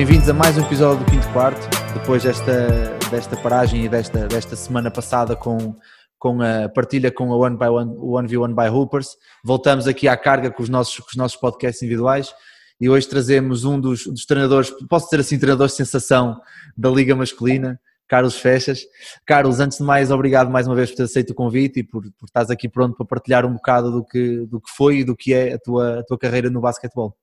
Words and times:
Bem-vindos 0.00 0.30
a 0.30 0.32
mais 0.32 0.56
um 0.56 0.62
episódio 0.62 1.04
do 1.04 1.10
Quinto 1.10 1.30
Quarto, 1.30 1.60
depois 1.92 2.22
desta, 2.22 2.68
desta 3.10 3.36
paragem 3.36 3.84
e 3.84 3.88
desta, 3.88 4.26
desta 4.26 4.56
semana 4.56 4.90
passada 4.90 5.36
com, 5.36 5.76
com 6.18 6.40
a 6.40 6.70
partilha 6.70 7.12
com 7.12 7.30
a 7.30 7.36
One 7.36 7.58
by 7.58 7.66
One, 7.66 7.94
One 7.98 8.26
v 8.26 8.38
One 8.38 8.54
by 8.54 8.68
Hoopers. 8.70 9.18
Voltamos 9.44 9.86
aqui 9.86 10.08
à 10.08 10.16
carga 10.16 10.50
com 10.50 10.62
os 10.62 10.70
nossos, 10.70 10.96
com 11.00 11.06
os 11.10 11.16
nossos 11.16 11.36
podcasts 11.36 11.82
individuais 11.82 12.32
e 12.80 12.88
hoje 12.88 13.06
trazemos 13.10 13.66
um 13.66 13.78
dos, 13.78 14.06
dos 14.06 14.24
treinadores, 14.24 14.70
posso 14.88 15.04
dizer 15.04 15.20
assim, 15.20 15.38
treinador 15.38 15.68
sensação 15.68 16.40
da 16.74 16.88
Liga 16.88 17.14
Masculina, 17.14 17.78
Carlos 18.08 18.36
Fechas. 18.36 18.80
Carlos, 19.26 19.60
antes 19.60 19.76
de 19.76 19.84
mais, 19.84 20.10
obrigado 20.10 20.50
mais 20.50 20.66
uma 20.66 20.74
vez 20.74 20.88
por 20.88 20.96
ter 20.96 21.02
aceito 21.02 21.32
o 21.32 21.34
convite 21.34 21.80
e 21.80 21.84
por, 21.84 22.00
por 22.18 22.24
estás 22.24 22.48
aqui 22.48 22.70
pronto 22.70 22.96
para 22.96 23.04
partilhar 23.04 23.44
um 23.44 23.52
bocado 23.52 23.92
do 23.92 24.02
que, 24.02 24.46
do 24.46 24.62
que 24.62 24.70
foi 24.74 25.00
e 25.00 25.04
do 25.04 25.14
que 25.14 25.34
é 25.34 25.52
a 25.52 25.58
tua, 25.58 25.98
a 25.98 26.04
tua 26.04 26.16
carreira 26.16 26.48
no 26.48 26.62
basquetebol. 26.62 27.14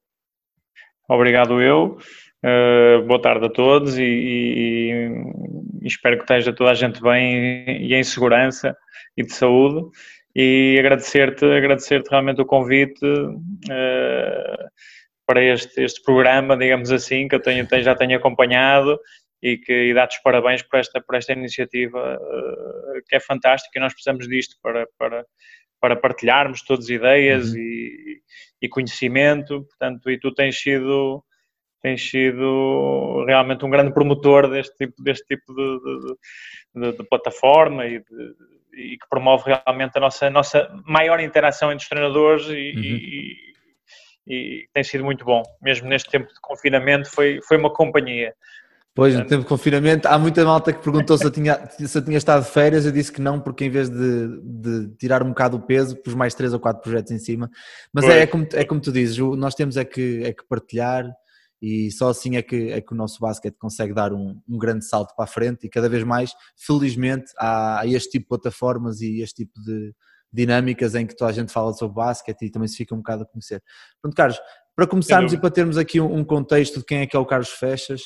Obrigado 1.09 1.61
eu. 1.61 1.97
Uh, 2.45 3.01
boa 3.07 3.19
tarde 3.19 3.47
a 3.47 3.49
todos 3.49 3.97
e, 3.97 4.03
e, 4.03 4.91
e, 5.81 5.87
espero 5.87 6.17
que 6.17 6.23
esteja 6.23 6.53
toda 6.53 6.69
a 6.69 6.75
gente 6.75 7.01
bem 7.01 7.81
e 7.81 7.95
em 7.95 8.03
segurança 8.03 8.77
e 9.17 9.23
de 9.23 9.33
saúde 9.33 9.89
e 10.35 10.75
agradecer-te 10.79 11.43
agradecer 11.43 12.03
realmente 12.07 12.39
o 12.39 12.45
convite 12.45 13.03
uh, 13.03 14.69
para 15.25 15.43
este, 15.43 15.81
este 15.81 15.99
programa, 16.03 16.55
digamos 16.55 16.91
assim, 16.91 17.27
que 17.27 17.33
eu 17.33 17.41
tenho, 17.41 17.67
já 17.81 17.95
tenho 17.95 18.15
acompanhado 18.15 18.99
e 19.41 19.57
que 19.57 19.73
e 19.73 19.93
dar-te 19.95 20.17
os 20.17 20.21
parabéns 20.21 20.61
por 20.61 20.79
esta, 20.79 21.01
por 21.01 21.15
esta 21.15 21.33
iniciativa 21.33 22.19
uh, 22.21 23.01
que 23.07 23.15
é 23.15 23.19
fantástica 23.19 23.79
e 23.79 23.81
nós 23.81 23.93
precisamos 23.93 24.27
disto 24.27 24.55
para, 24.61 24.87
para, 24.99 25.25
para 25.81 25.95
partilharmos 25.95 26.61
todas 26.61 26.87
ideias 26.87 27.49
uhum. 27.49 27.57
e, 27.57 28.21
e 28.61 28.69
conhecimento, 28.69 29.63
portanto, 29.63 30.07
e 30.11 30.19
tu 30.19 30.31
tens 30.31 30.61
sido 30.61 31.23
tens 31.81 32.09
sido 32.09 33.23
realmente 33.25 33.65
um 33.65 33.69
grande 33.69 33.93
promotor 33.93 34.49
deste 34.49 34.75
tipo, 34.77 35.01
deste 35.01 35.25
tipo 35.27 35.53
de, 35.53 35.79
de, 35.79 36.91
de, 36.91 36.97
de 36.97 37.03
plataforma 37.03 37.85
e, 37.85 38.03
e, 38.73 38.97
que 38.97 39.09
promove 39.09 39.43
realmente 39.45 39.97
a 39.97 39.99
nossa, 40.01 40.29
nossa 40.29 40.69
maior 40.85 41.19
interação 41.19 41.71
entre 41.71 41.83
os 41.83 41.89
treinadores 41.89 42.45
e, 42.47 42.49
uhum. 42.49 42.83
e, 42.83 43.35
e, 44.27 44.67
tem 44.73 44.83
sido 44.83 45.03
muito 45.03 45.23
bom. 45.23 45.43
Mesmo 45.61 45.87
neste 45.87 46.09
tempo 46.09 46.27
de 46.27 46.39
confinamento 46.41 47.09
foi, 47.09 47.39
foi 47.47 47.57
uma 47.57 47.71
companhia. 47.71 48.33
Pois, 48.97 49.13
no 49.13 49.25
tempo 49.25 49.43
de 49.43 49.47
confinamento, 49.47 50.07
há 50.07 50.17
muita 50.17 50.43
malta 50.43 50.73
que 50.73 50.81
perguntou 50.81 51.15
se 51.19 51.23
eu 51.23 51.29
tinha, 51.29 51.69
se 51.69 51.95
eu 51.95 52.03
tinha 52.03 52.17
estado 52.17 52.43
de 52.43 52.49
férias, 52.49 52.83
eu 52.83 52.91
disse 52.91 53.11
que 53.11 53.21
não, 53.21 53.39
porque 53.39 53.65
em 53.65 53.69
vez 53.69 53.91
de, 53.91 54.41
de 54.41 54.87
tirar 54.97 55.21
um 55.21 55.29
bocado 55.29 55.55
o 55.55 55.59
peso, 55.59 55.95
pus 55.97 56.15
mais 56.15 56.33
três 56.33 56.51
ou 56.51 56.59
quatro 56.59 56.81
projetos 56.81 57.11
em 57.11 57.19
cima. 57.19 57.47
Mas 57.93 58.05
é, 58.05 58.23
é, 58.23 58.25
como, 58.25 58.47
é 58.53 58.65
como 58.65 58.81
tu 58.81 58.91
dizes, 58.91 59.15
nós 59.19 59.53
temos 59.53 59.77
é 59.77 59.85
que, 59.85 60.23
é 60.23 60.33
que 60.33 60.43
partilhar 60.49 61.05
e 61.61 61.91
só 61.91 62.09
assim 62.09 62.35
é 62.35 62.41
que, 62.41 62.71
é 62.71 62.81
que 62.81 62.93
o 62.93 62.95
nosso 62.95 63.19
basquete 63.19 63.55
consegue 63.57 63.93
dar 63.93 64.13
um, 64.13 64.39
um 64.47 64.57
grande 64.57 64.85
salto 64.85 65.15
para 65.15 65.25
a 65.25 65.27
frente 65.27 65.65
e 65.65 65.69
cada 65.69 65.89
vez 65.89 66.03
mais, 66.03 66.33
felizmente, 66.55 67.31
há, 67.37 67.81
há 67.81 67.87
este 67.87 68.11
tipo 68.11 68.23
de 68.25 68.29
plataformas 68.29 69.01
e 69.01 69.21
este 69.21 69.45
tipo 69.45 69.59
de 69.61 69.93
dinâmicas 70.31 70.93
em 70.93 71.07
que 71.07 71.15
toda 71.15 71.31
a 71.31 71.33
gente 71.33 71.51
fala 71.51 71.73
sobre 71.73 71.95
basquete 71.95 72.43
e 72.43 72.51
também 72.51 72.67
se 72.67 72.77
fica 72.77 72.93
um 72.93 72.99
bocado 72.99 73.23
a 73.23 73.25
conhecer. 73.25 73.61
Pronto, 74.01 74.15
Carlos, 74.15 74.39
para 74.75 74.85
começarmos 74.85 75.33
e 75.33 75.37
para 75.37 75.49
termos 75.49 75.77
aqui 75.77 75.99
um, 75.99 76.17
um 76.17 76.23
contexto 76.23 76.79
de 76.79 76.85
quem 76.85 76.99
é 76.99 77.07
que 77.07 77.15
é 77.15 77.19
o 77.19 77.25
Carlos 77.25 77.49
Fechas, 77.49 78.01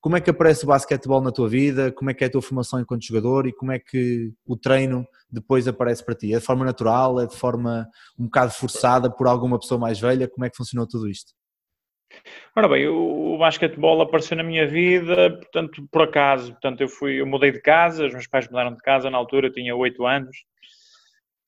como 0.00 0.16
é 0.16 0.20
que 0.20 0.30
aparece 0.30 0.64
o 0.64 0.66
basquetebol 0.66 1.20
na 1.20 1.30
tua 1.30 1.48
vida? 1.48 1.92
Como 1.92 2.10
é 2.10 2.14
que 2.14 2.24
é 2.24 2.26
a 2.26 2.30
tua 2.30 2.40
formação 2.40 2.80
enquanto 2.80 3.04
jogador 3.04 3.46
e 3.46 3.52
como 3.52 3.70
é 3.70 3.78
que 3.78 4.32
o 4.46 4.56
treino 4.56 5.06
depois 5.30 5.68
aparece 5.68 6.02
para 6.02 6.14
ti? 6.14 6.32
É 6.32 6.38
de 6.38 6.44
forma 6.44 6.64
natural? 6.64 7.20
É 7.20 7.26
de 7.26 7.36
forma 7.36 7.86
um 8.18 8.24
bocado 8.24 8.50
forçada 8.52 9.10
por 9.10 9.26
alguma 9.26 9.58
pessoa 9.58 9.78
mais 9.78 10.00
velha? 10.00 10.26
Como 10.26 10.44
é 10.44 10.50
que 10.50 10.56
funcionou 10.56 10.86
tudo 10.86 11.06
isto? 11.06 11.32
Ora 12.56 12.68
bem, 12.68 12.88
o, 12.88 13.34
o 13.34 13.38
basquetebol 13.38 14.00
apareceu 14.02 14.36
na 14.36 14.42
minha 14.42 14.66
vida, 14.66 15.30
portanto, 15.30 15.86
por 15.90 16.02
acaso, 16.02 16.52
portanto, 16.52 16.80
eu 16.80 16.88
fui, 16.88 17.20
eu 17.20 17.26
mudei 17.26 17.52
de 17.52 17.60
casa, 17.60 18.06
os 18.06 18.12
meus 18.12 18.26
pais 18.26 18.48
mudaram 18.48 18.74
de 18.74 18.82
casa, 18.82 19.10
na 19.10 19.18
altura 19.18 19.46
eu 19.46 19.52
tinha 19.52 19.74
8 19.74 20.06
anos, 20.06 20.36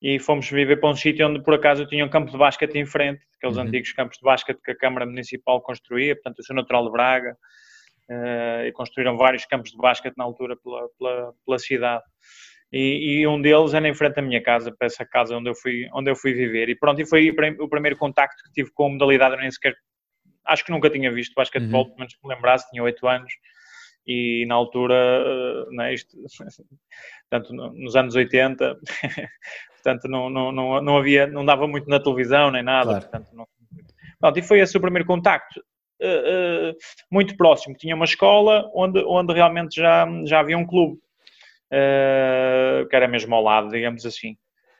e 0.01 0.19
fomos 0.19 0.49
viver 0.49 0.79
para 0.79 0.89
um 0.89 0.95
sítio 0.95 1.27
onde 1.27 1.41
por 1.41 1.53
acaso 1.53 1.83
eu 1.83 1.87
tinha 1.87 2.05
um 2.05 2.09
campo 2.09 2.31
de 2.31 2.37
basquete 2.37 2.75
em 2.75 2.85
frente, 2.85 3.21
aqueles 3.37 3.57
uhum. 3.57 3.63
antigos 3.63 3.91
campos 3.93 4.17
de 4.17 4.23
basquete 4.23 4.59
que 4.63 4.71
a 4.71 4.77
Câmara 4.77 5.05
Municipal 5.05 5.61
construía, 5.61 6.15
portanto, 6.15 6.39
eu 6.39 6.45
sou 6.45 6.55
natural 6.55 6.85
de 6.85 6.91
Braga, 6.91 7.37
uh, 8.09 8.65
e 8.65 8.71
construíram 8.71 9.17
vários 9.17 9.45
campos 9.45 9.71
de 9.71 9.77
basquete 9.77 10.15
na 10.17 10.23
altura 10.23 10.55
pela, 10.57 10.87
pela, 10.97 11.33
pela 11.45 11.59
cidade. 11.59 12.03
E, 12.71 13.19
e, 13.19 13.27
um 13.27 13.39
deles 13.39 13.73
era 13.75 13.87
em 13.87 13.93
frente 13.93 14.19
à 14.19 14.21
minha 14.21 14.41
casa, 14.41 14.73
para 14.75 14.87
essa 14.87 15.05
casa 15.05 15.37
onde 15.37 15.47
eu 15.47 15.53
fui, 15.53 15.87
onde 15.93 16.09
eu 16.09 16.15
fui 16.15 16.33
viver. 16.33 16.69
E 16.69 16.75
pronto, 16.75 16.99
e 16.99 17.05
foi 17.05 17.29
o 17.59 17.69
primeiro 17.69 17.95
contacto 17.97 18.43
que 18.43 18.51
tive 18.51 18.71
com 18.73 18.87
a 18.87 18.89
modalidade, 18.89 19.35
eu 19.35 19.39
nem 19.39 19.51
sequer, 19.51 19.75
acho 20.45 20.65
que 20.65 20.71
nunca 20.71 20.89
tinha 20.89 21.11
visto 21.11 21.33
basquetebol, 21.35 21.81
uhum. 21.81 21.87
pelo 21.87 21.99
menos 21.99 22.15
que 22.15 22.27
me 22.27 22.33
lembrasse, 22.33 22.69
tinha 22.69 22.83
8 22.83 23.07
anos. 23.07 23.33
E 24.05 24.45
na 24.47 24.55
altura, 24.55 25.65
né, 25.71 25.93
isto, 25.93 26.17
portanto, 27.29 27.53
nos 27.53 27.95
anos 27.95 28.15
80, 28.15 28.77
portanto, 29.73 30.07
não, 30.09 30.29
não, 30.29 30.51
não, 30.51 30.81
não 30.81 30.97
havia, 30.97 31.25
não 31.25 31.45
dava 31.45 31.67
muito 31.67 31.89
na 31.89 31.99
televisão 31.99 32.51
nem 32.51 32.63
nada, 32.63 32.85
claro. 32.85 33.01
portanto, 33.01 33.29
não, 33.33 33.47
pronto, 34.19 34.39
e 34.39 34.41
foi 34.41 34.59
esse 34.59 34.77
o 34.77 34.81
primeiro 34.81 35.07
contacto. 35.07 35.63
Uh, 36.01 36.71
uh, 36.71 36.75
muito 37.09 37.37
próximo. 37.37 37.77
Tinha 37.77 37.95
uma 37.95 38.03
escola 38.03 38.69
onde, 38.75 39.01
onde 39.05 39.33
realmente 39.33 39.77
já, 39.77 40.05
já 40.25 40.41
havia 40.41 40.57
um 40.57 40.67
clube, 40.67 40.99
uh, 41.71 42.85
que 42.89 42.95
era 42.95 43.07
mesmo 43.07 43.33
ao 43.33 43.41
lado, 43.41 43.69
digamos 43.69 44.05
assim. 44.05 44.35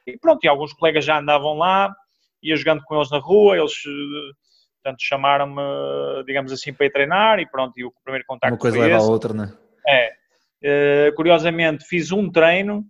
E 0.06 0.18
pronto, 0.18 0.44
e 0.44 0.50
alguns 0.50 0.74
colegas 0.74 1.06
já 1.06 1.20
andavam 1.20 1.54
lá, 1.54 1.96
ia 2.42 2.58
jogando 2.58 2.84
com 2.84 2.96
eles 2.96 3.10
na 3.10 3.20
rua, 3.20 3.58
eles 3.58 3.74
portanto 4.84 5.02
chamaram-me, 5.02 6.24
digamos 6.26 6.52
assim, 6.52 6.74
para 6.74 6.86
ir 6.86 6.92
treinar 6.92 7.40
e 7.40 7.46
pronto, 7.46 7.74
e 7.78 7.86
o 7.86 7.94
primeiro 8.04 8.26
contacto 8.28 8.54
Uma 8.54 8.60
coisa 8.60 8.80
leva 8.80 8.98
esse. 8.98 9.06
a 9.06 9.10
outra, 9.10 9.34
não 9.34 9.46
é? 9.46 9.54
É. 10.62 11.12
curiosamente, 11.16 11.86
fiz 11.86 12.12
um 12.12 12.30
treino, 12.30 12.86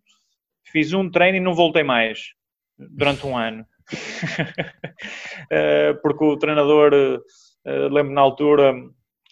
fiz 0.72 0.94
um 0.94 1.09
treino 1.09 1.38
e 1.38 1.42
não 1.42 1.53
voltei 1.53 1.84
mais 1.84 2.20
durante 2.78 3.26
um 3.26 3.38
ano. 3.38 3.66
porque 6.02 6.24
o 6.24 6.38
treinador 6.38 7.22
eh, 7.66 7.88
lembro 7.90 8.14
na 8.14 8.22
altura, 8.22 8.74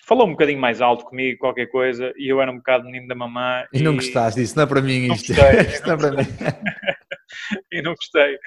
falou 0.08 0.26
um 0.26 0.32
bocadinho 0.32 0.60
mais 0.60 0.82
alto 0.82 1.06
comigo, 1.06 1.40
qualquer 1.40 1.68
coisa, 1.68 2.14
e 2.16 2.32
eu 2.32 2.42
era 2.42 2.52
um 2.52 2.58
bocado 2.58 2.86
menino 2.86 3.08
da 3.08 3.16
mamã. 3.16 3.66
E, 3.74 3.80
e 3.80 3.84
não 3.84 3.96
gostaste 3.96 4.40
disso, 4.40 4.56
não 4.56 4.64
é 4.64 4.68
para 4.68 4.82
mim 4.82 5.12
isto. 5.12 5.34
Não 5.34 5.44
gostei, 5.44 5.62
isto 5.68 5.88
não, 5.88 5.94
é 5.94 5.98
para 5.98 6.12
mim. 6.12 6.28
e 7.72 7.82
não 7.82 7.94
gostei. 7.94 8.38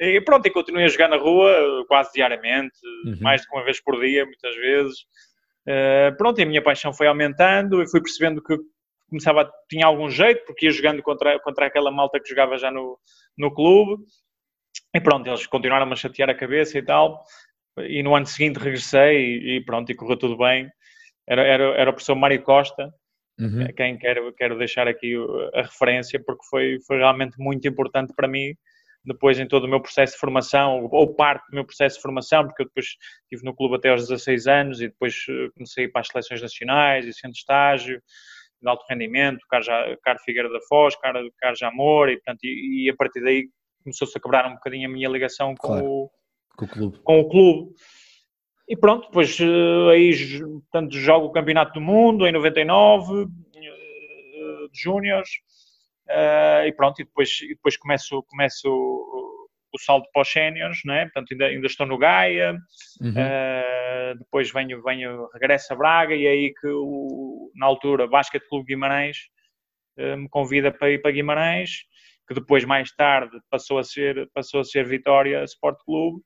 E 0.00 0.20
pronto, 0.20 0.46
e 0.46 0.50
continuei 0.50 0.84
a 0.84 0.88
jogar 0.88 1.08
na 1.08 1.16
rua 1.16 1.84
quase 1.86 2.12
diariamente, 2.14 2.76
uhum. 3.06 3.18
mais 3.20 3.42
de 3.42 3.48
uma 3.52 3.64
vez 3.64 3.80
por 3.80 4.00
dia, 4.00 4.24
muitas 4.24 4.54
vezes. 4.56 5.00
Uh, 5.66 6.16
pronto, 6.16 6.38
e 6.40 6.42
a 6.42 6.46
minha 6.46 6.62
paixão 6.62 6.92
foi 6.92 7.06
aumentando 7.06 7.82
e 7.82 7.88
fui 7.88 8.00
percebendo 8.00 8.42
que 8.42 8.56
começava, 9.08 9.50
tinha 9.70 9.86
algum 9.86 10.10
jeito, 10.10 10.44
porque 10.44 10.66
ia 10.66 10.72
jogando 10.72 11.02
contra, 11.02 11.38
contra 11.40 11.66
aquela 11.66 11.90
malta 11.90 12.20
que 12.20 12.28
jogava 12.28 12.58
já 12.58 12.70
no, 12.70 12.98
no 13.38 13.54
clube. 13.54 14.02
E 14.92 15.00
pronto, 15.00 15.28
eles 15.28 15.46
continuaram 15.46 15.90
a 15.90 15.96
chatear 15.96 16.28
a 16.28 16.34
cabeça 16.34 16.78
e 16.78 16.82
tal 16.82 17.24
e 17.78 18.02
no 18.02 18.14
ano 18.14 18.26
seguinte 18.26 18.58
regressei 18.58 19.16
e, 19.18 19.56
e 19.56 19.64
pronto, 19.64 19.90
e 19.90 19.94
correu 19.94 20.16
tudo 20.16 20.36
bem. 20.36 20.70
Era, 21.26 21.42
era, 21.42 21.64
era 21.74 21.90
o 21.90 21.92
professor 21.92 22.14
Mário 22.14 22.42
Costa, 22.42 22.92
uhum. 23.40 23.66
Quem 23.76 23.98
quero, 23.98 24.32
quero 24.34 24.58
deixar 24.58 24.86
aqui 24.86 25.14
a 25.54 25.62
referência, 25.62 26.22
porque 26.24 26.44
foi, 26.48 26.78
foi 26.86 26.98
realmente 26.98 27.34
muito 27.38 27.66
importante 27.66 28.12
para 28.14 28.28
mim 28.28 28.54
depois 29.04 29.38
em 29.38 29.46
todo 29.46 29.64
o 29.64 29.68
meu 29.68 29.80
processo 29.80 30.14
de 30.14 30.18
formação, 30.18 30.88
ou 30.90 31.14
parte 31.14 31.44
do 31.50 31.54
meu 31.54 31.64
processo 31.64 31.96
de 31.96 32.02
formação, 32.02 32.46
porque 32.46 32.62
eu 32.62 32.66
depois 32.66 32.86
estive 33.22 33.44
no 33.44 33.54
clube 33.54 33.76
até 33.76 33.90
aos 33.90 34.08
16 34.08 34.46
anos 34.46 34.80
e 34.80 34.88
depois 34.88 35.14
eh, 35.28 35.48
comecei 35.54 35.88
para 35.88 36.00
as 36.00 36.08
seleções 36.08 36.40
nacionais 36.40 37.06
e 37.06 37.12
centro 37.12 37.32
de 37.32 37.38
estágio, 37.38 38.02
de 38.62 38.68
alto 38.68 38.84
rendimento, 38.88 39.44
Carlos 39.50 40.22
Figueira 40.24 40.48
da 40.48 40.60
Foz, 40.68 40.96
Carlos 40.96 41.62
Amor, 41.62 42.08
e, 42.08 42.16
portanto, 42.16 42.40
e, 42.44 42.86
e, 42.86 42.90
a 42.90 42.96
partir 42.96 43.20
daí 43.22 43.48
começou-se 43.82 44.16
a 44.16 44.20
quebrar 44.20 44.46
um 44.46 44.54
bocadinho 44.54 44.88
a 44.88 44.92
minha 44.92 45.08
ligação 45.08 45.54
com 45.54 45.68
claro. 45.68 45.86
o 45.86 46.10
com 46.56 46.64
o 46.64 46.68
clube. 46.68 46.98
Com 47.02 47.20
o 47.20 47.28
clube. 47.28 47.74
E 48.68 48.76
pronto, 48.76 49.06
depois 49.06 49.38
eh, 49.40 49.90
aí 49.92 50.40
portanto, 50.40 50.96
jogo 50.96 51.26
o 51.26 51.32
Campeonato 51.32 51.74
do 51.74 51.80
Mundo 51.80 52.26
em 52.26 52.32
99, 52.32 53.26
eh, 53.54 54.68
de 54.72 54.80
Júniors, 54.80 55.28
uh, 56.08 56.66
e 56.66 56.72
pronto, 56.72 57.00
e 57.00 57.04
depois, 57.04 57.40
e 57.42 57.48
depois 57.48 57.76
começo, 57.76 58.22
começo 58.24 58.68
o, 58.68 59.48
o 59.72 59.78
salto 59.78 60.08
para 60.12 60.22
os 60.22 60.30
séniores, 60.30 60.78
né? 60.84 61.04
portanto 61.04 61.32
ainda, 61.32 61.46
ainda 61.46 61.66
estou 61.66 61.86
no 61.86 61.98
Gaia, 61.98 62.56
uhum. 63.00 63.10
uh, 63.10 64.18
depois 64.18 64.50
venho, 64.52 64.82
venho, 64.82 65.28
regresso 65.32 65.72
a 65.72 65.76
Braga, 65.76 66.14
e 66.14 66.26
é 66.26 66.30
aí 66.30 66.54
que 66.54 66.68
o, 66.68 67.50
na 67.54 67.66
altura 67.66 68.06
Basket 68.06 68.42
Clube 68.48 68.66
Guimarães 68.66 69.18
uh, 69.98 70.16
me 70.16 70.28
convida 70.28 70.70
para 70.70 70.90
ir 70.90 71.02
para 71.02 71.10
Guimarães, 71.10 71.84
que 72.26 72.34
depois 72.34 72.64
mais 72.64 72.90
tarde 72.94 73.38
passou 73.50 73.78
a 73.78 73.84
ser, 73.84 74.30
passou 74.32 74.60
a 74.60 74.64
ser 74.64 74.86
Vitória 74.86 75.44
Sport 75.44 75.78
Clube, 75.84 76.22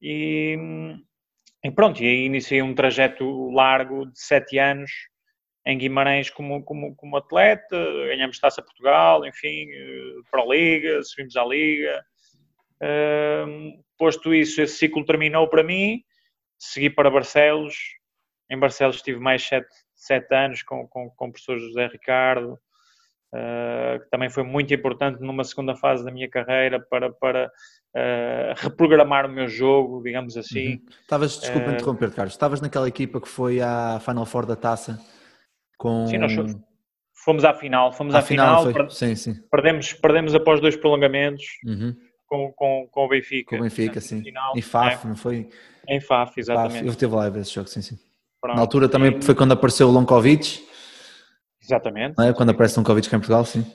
e, 0.00 0.58
e 1.64 1.70
pronto, 1.70 2.02
e 2.02 2.06
aí 2.06 2.24
iniciei 2.24 2.60
um 2.60 2.74
trajeto 2.74 3.50
largo 3.50 4.06
de 4.06 4.20
sete 4.20 4.58
anos 4.58 4.90
em 5.64 5.78
Guimarães 5.78 6.28
como, 6.30 6.62
como, 6.64 6.94
como 6.96 7.16
atleta, 7.16 7.76
ganhamos 8.08 8.38
Taça 8.38 8.62
Portugal, 8.62 9.24
enfim, 9.26 9.66
eh, 9.70 10.20
para 10.30 10.42
a 10.42 10.46
Liga, 10.46 11.02
subimos 11.02 11.36
à 11.36 11.44
Liga. 11.44 12.04
Uh, 12.82 13.80
posto 13.96 14.34
isso, 14.34 14.60
esse 14.60 14.76
ciclo 14.76 15.04
terminou 15.04 15.48
para 15.48 15.62
mim, 15.62 16.02
segui 16.58 16.90
para 16.90 17.08
Barcelos 17.08 17.76
em 18.52 18.58
Barcelos 18.58 18.96
estive 18.96 19.18
mais 19.18 19.42
sete, 19.42 19.68
sete 19.94 20.34
anos 20.34 20.62
com, 20.62 20.86
com, 20.86 21.08
com 21.08 21.28
o 21.28 21.32
professor 21.32 21.58
José 21.58 21.86
Ricardo, 21.86 22.52
uh, 22.52 23.98
que 23.98 24.10
também 24.10 24.28
foi 24.28 24.42
muito 24.42 24.74
importante 24.74 25.22
numa 25.22 25.42
segunda 25.42 25.74
fase 25.74 26.04
da 26.04 26.10
minha 26.10 26.28
carreira 26.28 26.78
para, 26.78 27.10
para 27.10 27.46
uh, 27.46 28.54
reprogramar 28.56 29.24
o 29.24 29.30
meu 29.30 29.48
jogo, 29.48 30.02
digamos 30.02 30.36
assim. 30.36 30.74
Uhum. 30.74 30.86
Estavas, 31.00 31.40
desculpa 31.40 31.70
uh, 31.70 31.72
interromper, 31.72 32.10
Carlos, 32.12 32.34
estavas 32.34 32.60
naquela 32.60 32.86
equipa 32.86 33.22
que 33.22 33.28
foi 33.28 33.62
à 33.62 33.98
Final 34.04 34.26
Four 34.26 34.44
da 34.44 34.54
Taça 34.54 35.00
com... 35.82 36.06
Sim, 36.06 36.18
nós 36.18 36.32
fomos 37.24 37.44
à 37.44 37.52
final, 37.52 37.92
fomos 37.92 38.14
à, 38.14 38.20
à 38.20 38.22
final, 38.22 38.66
final 38.68 38.88
sim, 38.88 39.16
sim. 39.16 39.34
Perdemos, 39.50 39.92
perdemos 39.92 40.32
após 40.32 40.60
dois 40.60 40.76
prolongamentos. 40.76 41.44
Uhum. 41.66 41.96
Com, 42.26 42.52
com, 42.52 42.88
com 42.90 43.04
o 43.04 43.08
Benfica. 43.08 43.50
Com 43.50 43.56
o 43.56 43.64
Benfica, 43.64 44.00
sim. 44.00 44.22
Final, 44.22 44.56
em 44.56 44.62
FAF, 44.62 45.04
é. 45.04 45.08
não 45.08 45.16
foi? 45.16 45.48
Em 45.88 46.00
FAF, 46.00 46.38
exatamente. 46.38 46.74
FAF. 46.76 46.86
Eu 46.86 46.94
teve 46.94 47.14
lá 47.14 47.28
esse 47.28 47.52
jogo, 47.52 47.68
sim, 47.68 47.82
sim. 47.82 47.98
Pronto. 48.40 48.56
Na 48.56 48.62
altura 48.62 48.88
também 48.88 49.20
foi 49.20 49.34
quando 49.34 49.52
apareceu 49.52 49.88
o 49.88 49.90
Lonkovic. 49.90 50.64
Exatamente. 51.60 52.20
É? 52.22 52.32
Quando 52.32 52.50
aparece 52.50 52.78
Lonkovic 52.78 53.10
cá 53.10 53.16
em 53.16 53.20
Portugal, 53.20 53.44
sim. 53.44 53.66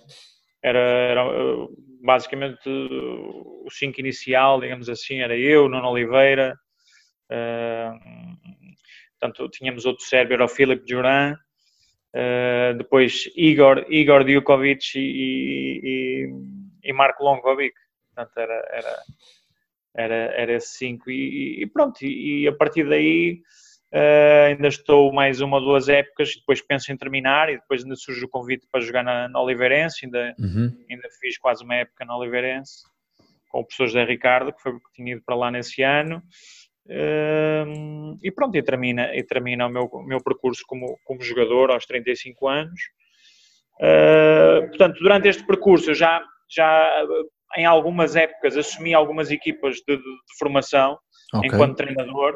Era, 0.64 0.80
era 0.80 1.26
uh, 1.26 1.70
basicamente 2.04 2.68
o 2.68 3.68
5 3.70 4.00
inicial, 4.00 4.60
digamos 4.60 4.90
assim, 4.90 5.20
era 5.20 5.38
eu, 5.38 5.70
Nuno 5.70 5.90
Oliveira, 5.90 6.58
uh, 7.32 7.92
portanto 9.20 9.50
tínhamos 9.50 9.86
outro 9.86 10.04
sérvio, 10.04 10.34
era 10.34 10.46
o 10.46 10.50
Filipe 10.50 10.84
Duran, 10.86 11.36
uh, 12.18 12.78
depois 12.78 13.30
Igor, 13.36 13.86
Igor 13.90 14.24
Djukovic 14.24 14.98
e, 14.98 15.82
e, 15.84 16.90
e 16.90 16.94
Marco 16.94 17.24
Lonkovic, 17.24 17.76
portanto 18.08 18.38
era, 18.38 18.68
era, 18.72 18.96
era, 19.96 20.16
era 20.36 20.54
esse 20.54 20.78
5 20.78 21.12
e, 21.12 21.64
e, 21.64 21.68
pronto, 21.68 22.04
e, 22.04 22.44
e 22.44 22.48
a 22.48 22.54
partir 22.54 22.88
daí 22.88 23.42
Uh, 23.90 24.48
ainda 24.48 24.68
estou 24.68 25.14
mais 25.14 25.40
uma 25.40 25.58
ou 25.58 25.64
duas 25.64 25.88
épocas, 25.88 26.36
depois 26.36 26.62
penso 26.62 26.92
em 26.92 26.98
terminar 26.98 27.50
e 27.50 27.56
depois 27.56 27.84
ainda 27.84 27.96
surge 27.96 28.26
o 28.26 28.28
convite 28.28 28.68
para 28.70 28.82
jogar 28.82 29.02
na, 29.02 29.30
na 29.30 29.42
Oliveirense, 29.42 30.06
ainda, 30.06 30.36
uhum. 30.38 30.78
ainda 30.90 31.08
fiz 31.22 31.38
quase 31.38 31.64
uma 31.64 31.76
época 31.76 32.04
na 32.04 32.18
Oliveirense 32.18 32.84
com 33.50 33.62
o 33.62 33.64
professor 33.64 33.88
José 33.88 34.04
Ricardo, 34.04 34.52
que 34.52 34.62
foi 34.62 34.74
que 34.74 34.92
tinha 34.94 35.14
ido 35.14 35.24
para 35.26 35.36
lá 35.36 35.50
nesse 35.50 35.82
ano. 35.82 36.22
Uh, 36.90 38.18
e 38.24 38.32
pronto, 38.32 38.56
e 38.58 38.64
termina, 38.64 39.14
e 39.14 39.22
termina 39.24 39.68
o 39.68 39.70
meu, 39.70 39.90
meu 40.06 40.24
percurso 40.24 40.64
como, 40.66 40.98
como 41.04 41.22
jogador 41.22 41.72
aos 41.72 41.86
35 41.86 42.48
anos. 42.48 42.80
Uh, 43.80 44.68
portanto, 44.70 44.98
durante 45.00 45.28
este 45.28 45.46
percurso 45.46 45.92
eu 45.92 45.96
já, 45.96 46.24
já 46.50 47.06
em 47.58 47.66
algumas 47.66 48.16
épocas 48.16 48.58
assumi 48.58 48.94
algumas 48.94 49.30
equipas 49.30 49.76
de, 49.76 49.98
de, 49.98 50.02
de 50.02 50.38
formação 50.40 50.98
okay. 51.34 51.50
enquanto 51.50 51.78
treinador 51.78 52.36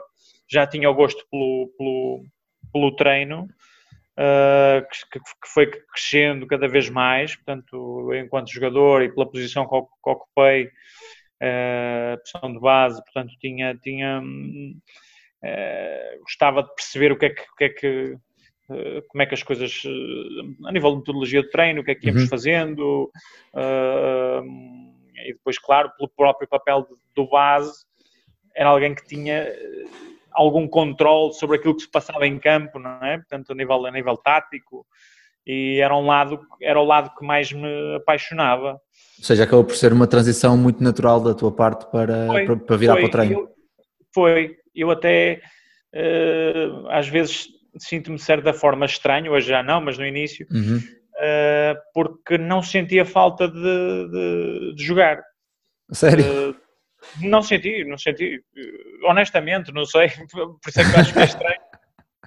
já 0.51 0.67
tinha 0.67 0.89
o 0.89 0.93
gosto 0.93 1.25
pelo, 1.31 1.71
pelo, 1.77 2.25
pelo 2.73 2.95
treino, 2.95 3.47
uh, 4.17 4.85
que, 5.11 5.19
que, 5.19 5.47
foi 5.47 5.67
crescendo 5.67 6.45
cada 6.45 6.67
vez 6.67 6.89
mais, 6.89 7.35
portanto, 7.35 8.13
enquanto 8.13 8.51
jogador 8.51 9.01
e 9.01 9.13
pela 9.13 9.29
posição 9.29 9.65
que, 9.65 9.79
que 9.79 10.09
ocupei, 10.09 10.69
uh, 11.41 12.17
posição 12.19 12.53
de 12.53 12.59
base, 12.59 13.03
portanto, 13.03 13.33
tinha, 13.39 13.75
tinha 13.75 14.21
uh, 14.21 16.19
gostava 16.21 16.63
de 16.63 16.73
perceber 16.75 17.11
o 17.11 17.17
que 17.17 17.25
é 17.25 17.29
que, 17.29 17.41
o 17.41 17.55
que, 17.55 17.63
é 17.63 17.69
que 17.69 18.17
como 19.09 19.21
é 19.21 19.25
que 19.25 19.33
as 19.33 19.43
coisas, 19.43 19.83
a 20.65 20.71
nível 20.71 20.91
de 20.91 20.97
metodologia 20.99 21.41
de 21.41 21.49
treino, 21.49 21.81
o 21.81 21.83
que 21.83 21.91
é 21.91 21.95
que 21.95 22.07
íamos 22.07 22.21
uhum. 22.21 22.29
fazendo, 22.29 23.11
e 25.25 25.33
depois, 25.33 25.59
claro, 25.59 25.91
pelo 25.97 26.07
próprio 26.07 26.47
papel 26.47 26.87
do 27.13 27.27
base, 27.27 27.85
era 28.55 28.69
alguém 28.69 28.95
que 28.95 29.05
tinha 29.05 29.45
algum 30.31 30.67
controle 30.67 31.33
sobre 31.33 31.57
aquilo 31.57 31.75
que 31.75 31.83
se 31.83 31.91
passava 31.91 32.25
em 32.25 32.39
campo, 32.39 32.79
não 32.79 33.03
é? 33.03 33.17
Portanto, 33.17 33.51
a 33.51 33.55
nível, 33.55 33.85
a 33.85 33.91
nível 33.91 34.17
tático, 34.17 34.85
e 35.45 35.79
era 35.79 35.95
um 35.95 36.05
lado, 36.05 36.39
era 36.61 36.79
o 36.79 36.85
lado 36.85 37.11
que 37.17 37.25
mais 37.25 37.51
me 37.51 37.95
apaixonava. 37.95 38.73
Ou 38.73 39.25
seja, 39.25 39.43
acabou 39.43 39.63
por 39.63 39.75
ser 39.75 39.93
uma 39.93 40.07
transição 40.07 40.55
muito 40.55 40.83
natural 40.83 41.19
da 41.19 41.33
tua 41.33 41.51
parte 41.51 41.89
para, 41.91 42.27
foi, 42.27 42.45
para, 42.45 42.55
para, 42.57 42.77
virar 42.77 42.93
foi, 42.93 43.01
para 43.01 43.07
o 43.07 43.11
treino. 43.11 43.33
Eu, 43.33 43.49
foi, 44.13 44.55
eu 44.75 44.91
até 44.91 45.41
uh, 45.95 46.87
às 46.89 47.07
vezes 47.07 47.47
sinto-me 47.77 48.17
de 48.17 48.23
certa 48.23 48.53
forma 48.53 48.85
estranho, 48.85 49.31
hoje 49.31 49.47
já 49.47 49.63
não, 49.63 49.81
mas 49.81 49.97
no 49.97 50.05
início, 50.05 50.45
uhum. 50.51 50.77
uh, 50.77 51.79
porque 51.93 52.37
não 52.37 52.61
sentia 52.61 53.05
falta 53.05 53.47
de, 53.47 53.53
de, 53.53 54.75
de 54.75 54.83
jogar. 54.83 55.21
Sério? 55.91 56.51
Uh, 56.51 56.55
não 57.21 57.41
senti, 57.41 57.83
não 57.83 57.97
senti. 57.97 58.43
Honestamente, 59.03 59.73
não 59.73 59.85
sei. 59.85 60.09
Por 60.31 60.69
isso 60.69 60.81
é 60.81 60.83
que 60.83 60.95
eu 60.95 60.99
acho 60.99 61.13
que 61.13 61.19
é 61.19 61.23
estranho. 61.23 61.60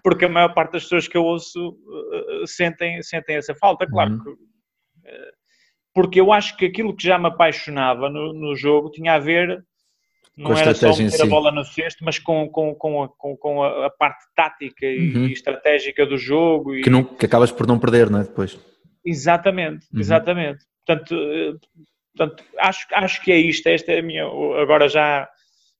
Porque 0.05 0.27
a 0.27 0.29
maior 0.29 0.55
parte 0.55 0.73
das 0.73 0.85
pessoas 0.85 1.09
que 1.09 1.17
eu 1.17 1.25
ouço 1.25 1.71
uh, 1.71 2.47
sentem, 2.47 3.03
sentem 3.03 3.37
essa 3.37 3.55
falta. 3.55 3.87
Claro 3.87 4.13
uhum. 4.13 4.23
que. 4.23 4.31
Uh, 4.31 5.35
porque 5.93 6.21
eu 6.21 6.33
acho 6.33 6.57
que 6.57 6.67
aquilo 6.67 6.95
que 6.95 7.07
já 7.07 7.19
me 7.19 7.29
apaixonava 7.29 8.11
no, 8.11 8.33
no 8.33 8.55
jogo 8.55 8.91
tinha 8.91 9.15
a 9.15 9.19
ver. 9.19 9.65
Não 10.37 10.51
com 10.51 10.59
era 10.59 10.75
só 10.75 10.89
meter 10.89 11.11
si. 11.13 11.23
a 11.23 11.27
bola 11.27 11.53
no 11.53 11.65
cesto, 11.65 12.05
mas 12.05 12.19
com, 12.19 12.49
com, 12.49 12.75
com, 12.75 13.05
a, 13.05 13.09
com, 13.09 13.37
com 13.37 13.63
a 13.63 13.89
parte 13.91 14.25
tática 14.35 14.85
uhum. 14.85 15.27
e 15.27 15.33
estratégica 15.33 16.05
do 16.05 16.19
jogo. 16.19 16.75
E... 16.75 16.83
Que, 16.83 16.91
não, 16.91 17.05
que 17.05 17.25
acabas 17.25 17.53
por 17.53 17.67
não 17.67 17.79
perder, 17.79 18.11
não 18.11 18.21
é? 18.21 18.25
Depois. 18.25 18.59
Exatamente, 19.05 19.87
uhum. 19.93 20.01
exatamente. 20.01 20.65
Portanto, 20.85 21.15
Portanto, 22.17 22.45
acho, 22.59 22.87
acho 22.93 23.23
que 23.23 23.33
é 23.33 23.37
isto. 23.37 23.67
Esta 23.67 23.93
é 23.93 23.99
a 23.99 24.03
minha. 24.03 24.25
Agora, 24.25 24.89
já, 24.89 25.29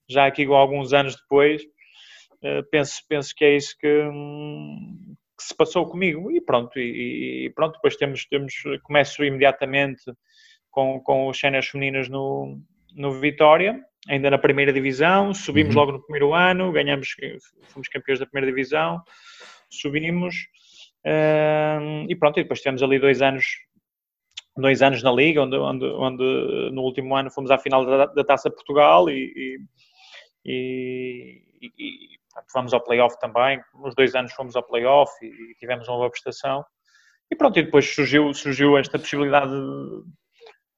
já 0.09 0.27
aqui 0.27 0.45
alguns 0.45 0.93
anos 0.93 1.17
depois, 1.17 1.63
uh, 1.63 1.67
penso, 2.71 3.03
penso 3.09 3.35
que 3.35 3.45
é 3.45 3.57
isso 3.57 3.77
que, 3.79 4.03
um, 4.03 5.15
que 5.37 5.45
se 5.45 5.57
passou 5.57 5.87
comigo. 5.87 6.31
E 6.31 6.41
pronto, 6.41 6.79
e, 6.79 7.47
e, 7.47 7.51
pronto 7.51 7.75
depois 7.75 7.97
temos, 7.97 8.27
temos. 8.27 8.55
Começo 8.83 9.25
imediatamente 9.25 10.03
com, 10.71 11.01
com 11.01 11.29
os 11.29 11.39
cenas 11.39 11.67
femininas 11.67 12.09
no, 12.09 12.61
no 12.95 13.13
Vitória, 13.13 13.81
ainda 14.09 14.31
na 14.31 14.39
primeira 14.39 14.73
divisão. 14.73 15.33
Subimos 15.33 15.75
uhum. 15.75 15.81
logo 15.81 15.93
no 15.93 16.03
primeiro 16.03 16.35
ano, 16.35 16.73
ganhamos, 16.73 17.09
fomos 17.65 17.89
campeões 17.89 18.19
da 18.19 18.27
primeira 18.27 18.53
divisão, 18.53 19.01
subimos. 19.71 20.35
Uh, 21.07 22.07
e 22.09 22.17
pronto, 22.17 22.41
e 22.41 22.43
depois 22.43 22.61
tivemos 22.61 22.83
ali 22.83 22.99
dois 22.99 23.21
anos 23.21 23.47
dois 24.57 24.83
anos 24.83 25.03
na 25.03 25.11
Liga, 25.11 25.43
onde, 25.43 25.57
onde, 25.57 25.85
onde 25.85 26.71
no 26.73 26.83
último 26.83 27.17
ano 27.17 27.31
fomos 27.31 27.51
à 27.51 27.59
final 27.59 27.85
da, 27.85 28.07
da 28.07 28.25
Taça 28.25 28.49
Portugal 28.51 29.11
e, 29.11 29.59
e, 30.45 31.43
e 31.61 32.14
fomos 32.51 32.73
ao 32.73 32.83
playoff 32.83 33.19
também. 33.21 33.61
Nos 33.75 33.95
dois 33.95 34.15
anos 34.15 34.33
fomos 34.33 34.57
ao 34.57 34.63
playoff 34.63 35.13
e, 35.23 35.27
e 35.27 35.55
tivemos 35.55 35.89
uma 35.89 35.97
boa 35.99 36.11
prestação. 36.11 36.65
E 37.31 37.37
pronto, 37.37 37.59
e 37.59 37.63
depois 37.63 37.95
surgiu, 37.95 38.33
surgiu 38.35 38.77
esta 38.77 38.99
possibilidade 38.99 39.51
de, 39.51 40.05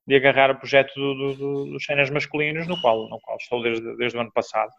de 0.07 0.17
agarrar 0.17 0.51
o 0.51 0.59
projeto 0.59 0.95
do, 0.95 1.35
do, 1.35 1.65
dos 1.73 1.85
cenas 1.85 2.09
masculinos, 2.11 2.67
no 2.67 2.81
qual, 2.81 3.09
no 3.09 3.19
qual 3.21 3.37
estou 3.37 3.63
desde, 3.63 3.97
desde 3.97 4.17
o 4.17 4.21
ano 4.21 4.33
passado. 4.33 4.71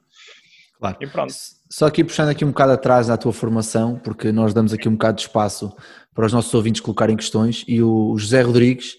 Claro. 0.79 0.97
E 1.01 1.07
pronto. 1.07 1.33
Só 1.69 1.87
aqui 1.87 2.03
puxando 2.03 2.29
aqui 2.29 2.45
um 2.45 2.49
bocado 2.49 2.71
atrás 2.71 3.07
na 3.07 3.17
tua 3.17 3.33
formação, 3.33 3.99
porque 3.99 4.31
nós 4.31 4.53
damos 4.53 4.73
aqui 4.73 4.87
um 4.87 4.93
bocado 4.93 5.17
de 5.17 5.23
espaço 5.23 5.75
para 6.13 6.25
os 6.25 6.33
nossos 6.33 6.53
ouvintes 6.53 6.81
colocarem 6.81 7.17
questões 7.17 7.65
e 7.67 7.81
o 7.81 8.15
José 8.17 8.41
Rodrigues, 8.41 8.95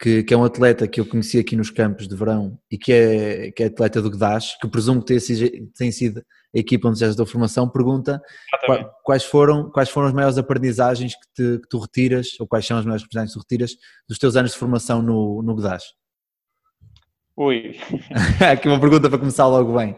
que, 0.00 0.22
que 0.22 0.32
é 0.32 0.36
um 0.36 0.44
atleta 0.44 0.86
que 0.86 1.00
eu 1.00 1.06
conheci 1.06 1.38
aqui 1.38 1.56
nos 1.56 1.70
campos 1.70 2.06
de 2.06 2.14
verão 2.14 2.56
e 2.70 2.78
que 2.78 2.92
é, 2.92 3.50
que 3.50 3.64
é 3.64 3.66
atleta 3.66 4.00
do 4.00 4.10
Gdash, 4.10 4.56
que 4.60 4.68
presumo 4.68 5.04
que 5.04 5.18
tem, 5.76 5.90
sido 5.90 6.20
a 6.54 6.58
equipa 6.58 6.88
onde 6.88 7.00
já 7.00 7.12
da 7.12 7.26
formação, 7.26 7.68
pergunta 7.68 8.22
quais 9.02 9.24
foram, 9.24 9.70
quais 9.70 9.90
foram 9.90 10.06
as 10.06 10.14
maiores 10.14 10.38
aprendizagens 10.38 11.14
que, 11.14 11.26
te, 11.34 11.60
que, 11.60 11.68
tu 11.68 11.78
retiras, 11.78 12.38
ou 12.38 12.46
quais 12.46 12.64
são 12.64 12.78
as 12.78 12.84
maiores 12.84 13.02
aprendizagens 13.02 13.32
que 13.32 13.38
tu 13.38 13.42
retiras 13.42 13.76
dos 14.08 14.18
teus 14.18 14.36
anos 14.36 14.52
de 14.52 14.58
formação 14.58 15.02
no, 15.02 15.42
no 15.42 15.56
Gdash? 15.56 15.84
Ui. 17.36 17.76
aqui 18.52 18.68
uma 18.68 18.80
pergunta 18.80 19.08
para 19.08 19.18
começar 19.18 19.46
logo 19.46 19.76
bem. 19.76 19.96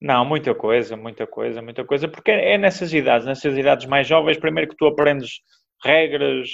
Não, 0.00 0.24
muita 0.24 0.54
coisa, 0.54 0.96
muita 0.96 1.26
coisa, 1.26 1.60
muita 1.60 1.84
coisa, 1.84 2.06
porque 2.06 2.30
é 2.30 2.56
nessas 2.56 2.92
idades, 2.92 3.26
nessas 3.26 3.56
idades 3.56 3.86
mais 3.86 4.06
jovens, 4.06 4.38
primeiro 4.38 4.70
que 4.70 4.76
tu 4.76 4.86
aprendes 4.86 5.40
regras, 5.84 6.48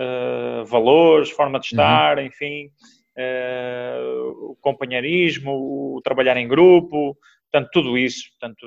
uh, 0.00 0.64
valores, 0.64 1.30
forma 1.30 1.60
de 1.60 1.74
uhum. 1.74 1.80
estar, 1.80 2.18
uhum. 2.18 2.24
enfim, 2.24 2.70
uh, 3.18 4.50
o 4.50 4.56
companheirismo, 4.60 5.52
o 5.52 6.00
trabalhar 6.02 6.36
em 6.36 6.48
grupo, 6.48 7.16
portanto, 7.50 7.70
tudo 7.72 7.98
isso, 7.98 8.30
portanto, 8.30 8.66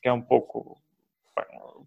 que 0.00 0.08
é 0.08 0.12
um 0.12 0.22
pouco, 0.22 0.76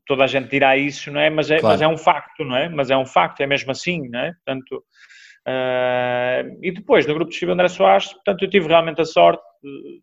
toda 0.06 0.24
a 0.24 0.28
gente 0.28 0.50
dirá 0.50 0.76
isso, 0.76 1.12
não 1.12 1.20
é? 1.20 1.30
Mas 1.30 1.50
é, 1.50 1.60
claro. 1.60 1.74
mas 1.74 1.82
é 1.82 1.88
um 1.88 1.98
facto, 1.98 2.44
não 2.44 2.56
é? 2.56 2.70
Mas 2.70 2.92
é 2.92 2.98
um 2.98 3.06
facto, 3.06 3.42
é 3.42 3.48
mesmo 3.48 3.72
assim, 3.72 4.10
não 4.10 4.20
é? 4.20 4.34
Portanto, 4.34 4.84
e 6.62 6.72
depois, 6.72 7.06
no 7.06 7.14
grupo 7.14 7.30
de 7.30 7.38
Chico 7.38 7.52
André 7.52 7.68
Soares, 7.68 8.14
portanto, 8.14 8.44
eu 8.44 8.50
tive 8.50 8.68
realmente 8.68 9.02
a 9.02 9.06
sorte, 9.06 9.44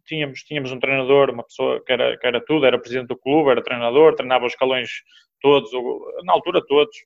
tínhamos, 0.06 0.40
tínhamos 0.40 0.70
um 0.70 0.78
treinador, 0.78 1.30
uma 1.30 1.44
pessoa 1.44 1.82
que 1.84 1.92
era, 1.92 2.16
que 2.16 2.26
era 2.26 2.44
tudo, 2.44 2.66
era 2.66 2.78
presidente 2.78 3.08
do 3.08 3.16
clube, 3.16 3.50
era 3.50 3.62
treinador, 3.62 4.14
treinava 4.14 4.46
os 4.46 4.52
escalões 4.52 4.90
todos, 5.40 5.70
na 6.24 6.32
altura 6.32 6.62
todos. 6.66 6.96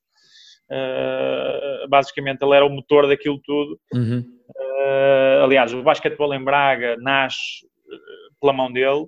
Uh, 0.71 1.89
basicamente, 1.89 2.43
ele 2.43 2.57
era 2.57 2.67
o 2.67 2.71
motor 2.71 3.07
daquilo 3.07 3.41
tudo. 3.45 3.79
Uhum. 3.93 4.25
Uh, 4.51 5.45
aliás, 5.45 5.73
o 5.73 5.83
basquetebol 5.83 6.35
em 6.35 6.43
Braga 6.43 6.97
nasce 6.99 7.67
pela 8.41 8.53
mão 8.53 8.73
dele. 8.73 9.07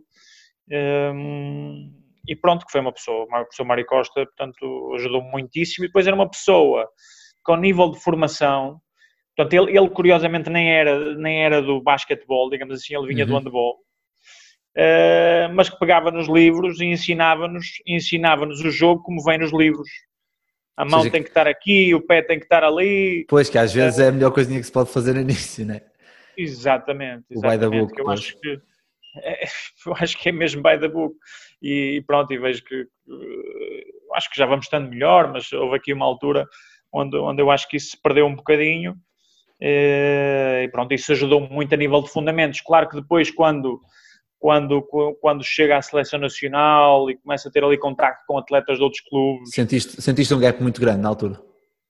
e 2.27 2.37
pronto, 2.37 2.65
que 2.65 2.73
foi 2.73 2.81
uma 2.81 2.93
pessoa, 2.93 3.27
uma 3.27 3.45
pessoa 3.45 3.67
Mário 3.67 3.87
Costa, 3.87 4.25
portanto, 4.25 4.95
ajudou 4.97 5.23
muitíssimo. 5.23 5.85
E 5.85 5.89
depois 5.89 6.07
era 6.07 6.17
uma 6.17 6.31
pessoa 6.31 6.89
com 7.49 7.57
nível 7.57 7.91
de 7.91 7.99
formação, 7.99 8.79
portanto, 9.35 9.55
ele, 9.55 9.79
ele 9.79 9.89
curiosamente 9.89 10.51
nem 10.51 10.71
era, 10.71 11.15
nem 11.15 11.43
era 11.43 11.63
do 11.63 11.81
basquetebol, 11.81 12.51
digamos 12.51 12.75
assim, 12.75 12.95
ele 12.95 13.07
vinha 13.07 13.25
uhum. 13.25 13.31
do 13.31 13.39
handball, 13.39 13.77
uh, 14.77 15.55
mas 15.55 15.71
que 15.71 15.79
pegava 15.79 16.11
nos 16.11 16.29
livros 16.29 16.79
e 16.79 16.85
ensinava-nos 16.85 17.67
ensinava-nos 17.87 18.61
o 18.61 18.71
jogo 18.71 19.03
como 19.03 19.25
vem 19.25 19.39
nos 19.39 19.51
livros. 19.51 19.89
A 20.79 20.85
mão 20.85 21.01
seja, 21.01 21.11
tem 21.11 21.25
que 21.25 21.29
estar 21.29 21.49
aqui, 21.49 21.93
o 21.93 22.01
pé 22.01 22.23
tem 22.23 22.39
que 22.39 22.45
estar 22.45 22.63
ali. 22.63 23.27
Pois, 23.29 23.51
que 23.51 23.59
às 23.59 23.75
vezes 23.75 23.99
é 23.99 24.07
a 24.07 24.13
melhor 24.13 24.31
coisinha 24.31 24.61
que 24.61 24.67
se 24.67 24.71
pode 24.71 24.93
fazer 24.93 25.13
no 25.13 25.21
início, 25.21 25.67
não 25.67 25.75
é? 25.75 25.83
Exatamente, 26.37 27.25
exatamente. 27.29 27.37
O 27.37 27.41
by 27.41 27.59
the 27.59 27.81
book, 27.81 27.99
eu 27.99 28.09
acho 28.09 28.41
que 28.41 28.61
é, 29.17 29.45
eu 29.85 29.95
acho 29.99 30.17
que 30.17 30.29
é 30.29 30.33
mesmo 30.33 30.63
by 30.63 30.79
the 30.79 30.87
book. 30.87 31.17
E 31.61 32.01
pronto, 32.07 32.33
e 32.33 32.39
vejo 32.39 32.63
que 32.63 32.87
acho 34.15 34.31
que 34.31 34.39
já 34.39 34.47
vamos 34.47 34.67
estando 34.67 34.89
melhor, 34.89 35.33
mas 35.33 35.53
houve 35.53 35.75
aqui 35.75 35.93
uma 35.93 36.07
altura 36.07 36.47
onde, 36.93 37.17
onde 37.17 37.43
eu 37.43 37.51
acho 37.51 37.69
que 37.69 37.77
isso 37.77 37.91
se 37.91 38.01
perdeu 38.01 38.27
um 38.27 38.37
bocadinho. 38.37 38.95
Eh, 39.61 40.63
e 40.65 40.69
pronto, 40.69 40.95
isso 40.95 41.11
ajudou 41.11 41.41
muito 41.41 41.75
a 41.75 41.77
nível 41.77 42.01
de 42.03 42.09
fundamentos. 42.09 42.61
Claro 42.61 42.89
que 42.89 42.95
depois, 42.95 43.33
quando, 43.33 43.81
quando, 44.39 44.83
quando 45.21 45.43
chega 45.45 45.77
à 45.77 45.83
seleção 45.83 46.19
nacional 46.19 47.11
e 47.11 47.17
começa 47.17 47.49
a 47.49 47.53
ter 47.53 47.65
ali 47.65 47.77
contacto 47.77 48.25
com 48.27 48.39
atletas 48.39 48.79
de 48.79 48.83
outros 48.83 49.03
clubes. 49.03 49.51
Sentiste, 49.51 50.01
sentiste 50.01 50.33
um 50.35 50.41
gap 50.41 50.63
muito 50.63 50.81
grande 50.81 51.01
na 51.01 51.09
altura? 51.09 51.41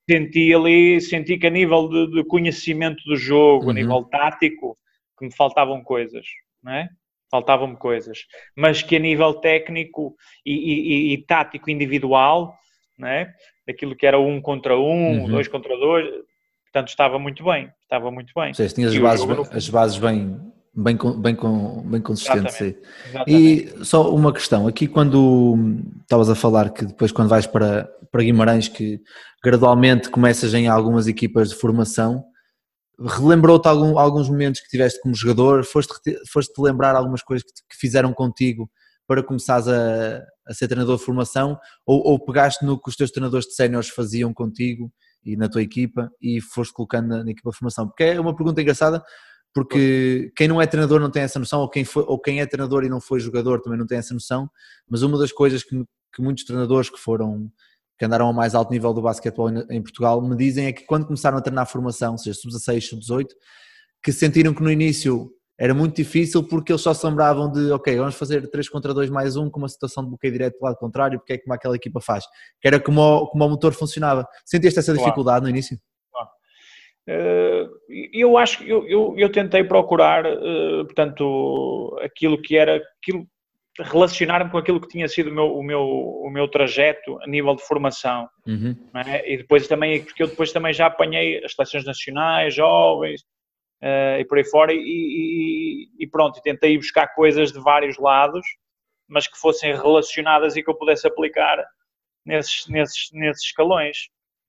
Senti 0.08 0.54
ali, 0.54 1.00
senti 1.00 1.36
que 1.36 1.46
a 1.46 1.50
nível 1.50 1.88
de, 1.88 2.10
de 2.12 2.24
conhecimento 2.24 3.02
do 3.04 3.16
jogo, 3.16 3.64
uhum. 3.64 3.70
a 3.70 3.74
nível 3.74 4.04
tático, 4.04 4.78
que 5.18 5.26
me 5.26 5.34
faltavam 5.34 5.82
coisas, 5.82 6.24
não 6.62 6.72
é? 6.72 6.88
faltavam-me 7.30 7.76
coisas, 7.76 8.20
mas 8.56 8.82
que 8.82 8.96
a 8.96 8.98
nível 8.98 9.34
técnico 9.34 10.16
e, 10.44 10.52
e, 10.52 11.12
e, 11.12 11.18
tático 11.18 11.70
individual, 11.70 12.54
né, 12.98 13.32
aquilo 13.68 13.94
que 13.94 14.06
era 14.06 14.18
um 14.18 14.40
contra 14.40 14.76
um, 14.76 15.22
uhum. 15.22 15.28
dois 15.28 15.46
contra 15.46 15.76
dois, 15.76 16.08
portanto 16.64 16.88
estava 16.88 17.18
muito 17.18 17.44
bem, 17.44 17.70
estava 17.82 18.10
muito 18.10 18.32
bem. 18.34 18.54
Seja, 18.54 18.74
tinha 18.74 18.88
as 18.88 18.98
bases, 18.98 19.26
bem, 19.26 19.46
as 19.52 19.68
bases 19.68 19.98
bem, 19.98 20.40
bem, 20.78 20.96
bem, 20.96 21.36
bem. 21.84 22.02
Exatamente. 22.10 22.78
Exatamente. 23.08 23.26
E 23.26 23.84
só 23.84 24.14
uma 24.14 24.32
questão, 24.32 24.66
aqui 24.66 24.86
quando 24.86 25.56
estavas 26.02 26.30
a 26.30 26.34
falar 26.34 26.70
que 26.70 26.86
depois 26.86 27.10
quando 27.10 27.28
vais 27.28 27.46
para, 27.46 27.84
para 28.10 28.22
Guimarães 28.22 28.68
que 28.68 29.00
gradualmente 29.42 30.08
começas 30.08 30.54
em 30.54 30.68
algumas 30.68 31.06
equipas 31.06 31.50
de 31.50 31.56
formação, 31.56 32.24
relembrou-te 33.00 33.66
algum, 33.66 33.98
alguns 33.98 34.28
momentos 34.28 34.60
que 34.60 34.68
tiveste 34.68 35.00
como 35.00 35.14
jogador? 35.14 35.64
Foste-te 35.64 36.18
foste 36.28 36.52
-te 36.52 36.60
lembrar 36.60 36.94
algumas 36.94 37.22
coisas 37.22 37.44
que, 37.44 37.52
que, 37.68 37.76
fizeram 37.76 38.12
contigo 38.12 38.70
para 39.06 39.22
começares 39.22 39.68
a, 39.68 40.22
a 40.46 40.54
ser 40.54 40.68
treinador 40.68 40.96
de 40.98 41.04
formação? 41.04 41.58
Ou, 41.86 42.06
ou, 42.06 42.24
pegaste 42.24 42.64
no 42.64 42.80
que 42.80 42.88
os 42.88 42.96
teus 42.96 43.10
treinadores 43.10 43.46
de 43.46 43.54
séniores 43.54 43.88
faziam 43.88 44.32
contigo 44.34 44.92
e 45.24 45.36
na 45.36 45.48
tua 45.48 45.62
equipa 45.62 46.10
e 46.20 46.40
foste 46.40 46.72
colocando 46.72 47.08
na, 47.08 47.24
na, 47.24 47.30
equipa 47.30 47.50
de 47.50 47.56
formação? 47.56 47.86
Porque 47.86 48.04
é 48.04 48.20
uma 48.20 48.34
pergunta 48.34 48.60
engraçada, 48.60 49.02
porque 49.54 50.32
quem 50.36 50.48
não 50.48 50.60
é 50.60 50.66
treinador 50.66 51.00
não 51.00 51.10
tem 51.10 51.22
essa 51.22 51.38
noção, 51.38 51.60
ou 51.60 51.68
quem, 51.68 51.84
foi, 51.84 52.04
ou 52.06 52.18
quem 52.18 52.40
é 52.40 52.46
treinador 52.46 52.84
e 52.84 52.88
não 52.88 53.00
foi 53.00 53.20
jogador 53.20 53.60
também 53.60 53.78
não 53.78 53.86
tem 53.86 53.98
essa 53.98 54.14
noção, 54.14 54.48
mas 54.88 55.02
uma 55.02 55.18
das 55.18 55.32
coisas 55.32 55.62
que, 55.62 55.84
que 56.14 56.22
muitos 56.22 56.44
treinadores 56.44 56.90
que 56.90 56.98
foram 56.98 57.50
que 57.98 58.04
andaram 58.04 58.26
ao 58.26 58.32
mais 58.32 58.54
alto 58.54 58.70
nível 58.70 58.94
do 58.94 59.02
basquetebol 59.02 59.50
em 59.68 59.82
Portugal, 59.82 60.22
me 60.22 60.36
dizem 60.36 60.66
é 60.66 60.72
que 60.72 60.84
quando 60.84 61.04
começaram 61.04 61.36
a 61.36 61.40
treinar 61.40 61.64
a 61.64 61.66
formação, 61.66 62.16
seja 62.16 62.38
sub-16, 62.40 62.90
sub-18, 62.90 63.26
que 64.02 64.12
sentiram 64.12 64.54
que 64.54 64.62
no 64.62 64.70
início 64.70 65.32
era 65.58 65.74
muito 65.74 65.96
difícil 65.96 66.44
porque 66.44 66.70
eles 66.70 66.80
só 66.80 66.94
se 66.94 67.04
lembravam 67.04 67.50
de, 67.50 67.72
ok, 67.72 67.96
vamos 67.96 68.14
fazer 68.14 68.48
3 68.48 68.68
contra 68.68 68.94
2 68.94 69.10
mais 69.10 69.34
1 69.34 69.50
com 69.50 69.58
uma 69.58 69.68
situação 69.68 70.04
de 70.04 70.10
bloqueio 70.10 70.32
direto 70.32 70.56
do 70.56 70.64
lado 70.64 70.76
contrário, 70.76 71.18
porque 71.18 71.32
é 71.32 71.38
como 71.38 71.52
aquela 71.52 71.74
equipa 71.74 72.00
faz. 72.00 72.24
Que 72.60 72.68
era 72.68 72.78
como 72.78 73.00
o, 73.00 73.26
como 73.26 73.44
o 73.44 73.50
motor 73.50 73.72
funcionava. 73.72 74.24
Sentiste 74.44 74.78
essa 74.78 74.92
dificuldade 74.92 75.40
claro. 75.40 75.42
no 75.42 75.50
início? 75.50 75.76
Uh, 77.08 77.66
eu 78.12 78.36
acho 78.36 78.58
que 78.58 78.68
eu, 78.68 78.86
eu, 78.86 79.14
eu, 79.16 79.32
tentei 79.32 79.64
procurar, 79.64 80.26
uh, 80.26 80.84
portanto, 80.84 81.98
aquilo 82.02 82.40
que 82.40 82.54
era, 82.54 82.82
aquilo, 83.00 83.26
relacionar-me 83.80 84.50
com 84.50 84.58
aquilo 84.58 84.78
que 84.78 84.88
tinha 84.88 85.08
sido 85.08 85.30
o 85.30 85.34
meu, 85.34 85.56
o 85.56 85.62
meu, 85.62 85.82
o 85.82 86.30
meu 86.30 86.46
trajeto 86.48 87.18
a 87.22 87.26
nível 87.26 87.54
de 87.54 87.62
formação. 87.62 88.28
Uhum. 88.46 88.76
É? 89.06 89.32
E 89.32 89.38
depois 89.38 89.66
também, 89.66 90.04
porque 90.04 90.22
eu 90.22 90.26
depois 90.26 90.52
também 90.52 90.74
já 90.74 90.86
apanhei 90.86 91.42
as 91.42 91.54
seleções 91.54 91.86
nacionais, 91.86 92.54
jovens 92.54 93.22
uh, 93.82 94.20
e 94.20 94.24
por 94.26 94.36
aí 94.36 94.44
fora, 94.44 94.74
e, 94.74 94.78
e, 94.78 95.88
e 95.98 96.06
pronto, 96.06 96.42
tentei 96.42 96.76
buscar 96.76 97.14
coisas 97.14 97.52
de 97.52 97.60
vários 97.60 97.96
lados, 97.96 98.44
mas 99.08 99.26
que 99.26 99.38
fossem 99.38 99.74
relacionadas 99.74 100.56
e 100.56 100.62
que 100.62 100.68
eu 100.68 100.74
pudesse 100.76 101.06
aplicar 101.06 101.64
nesses, 102.26 102.68
nesses, 102.68 103.08
nesses 103.12 103.44
escalões. 103.44 103.96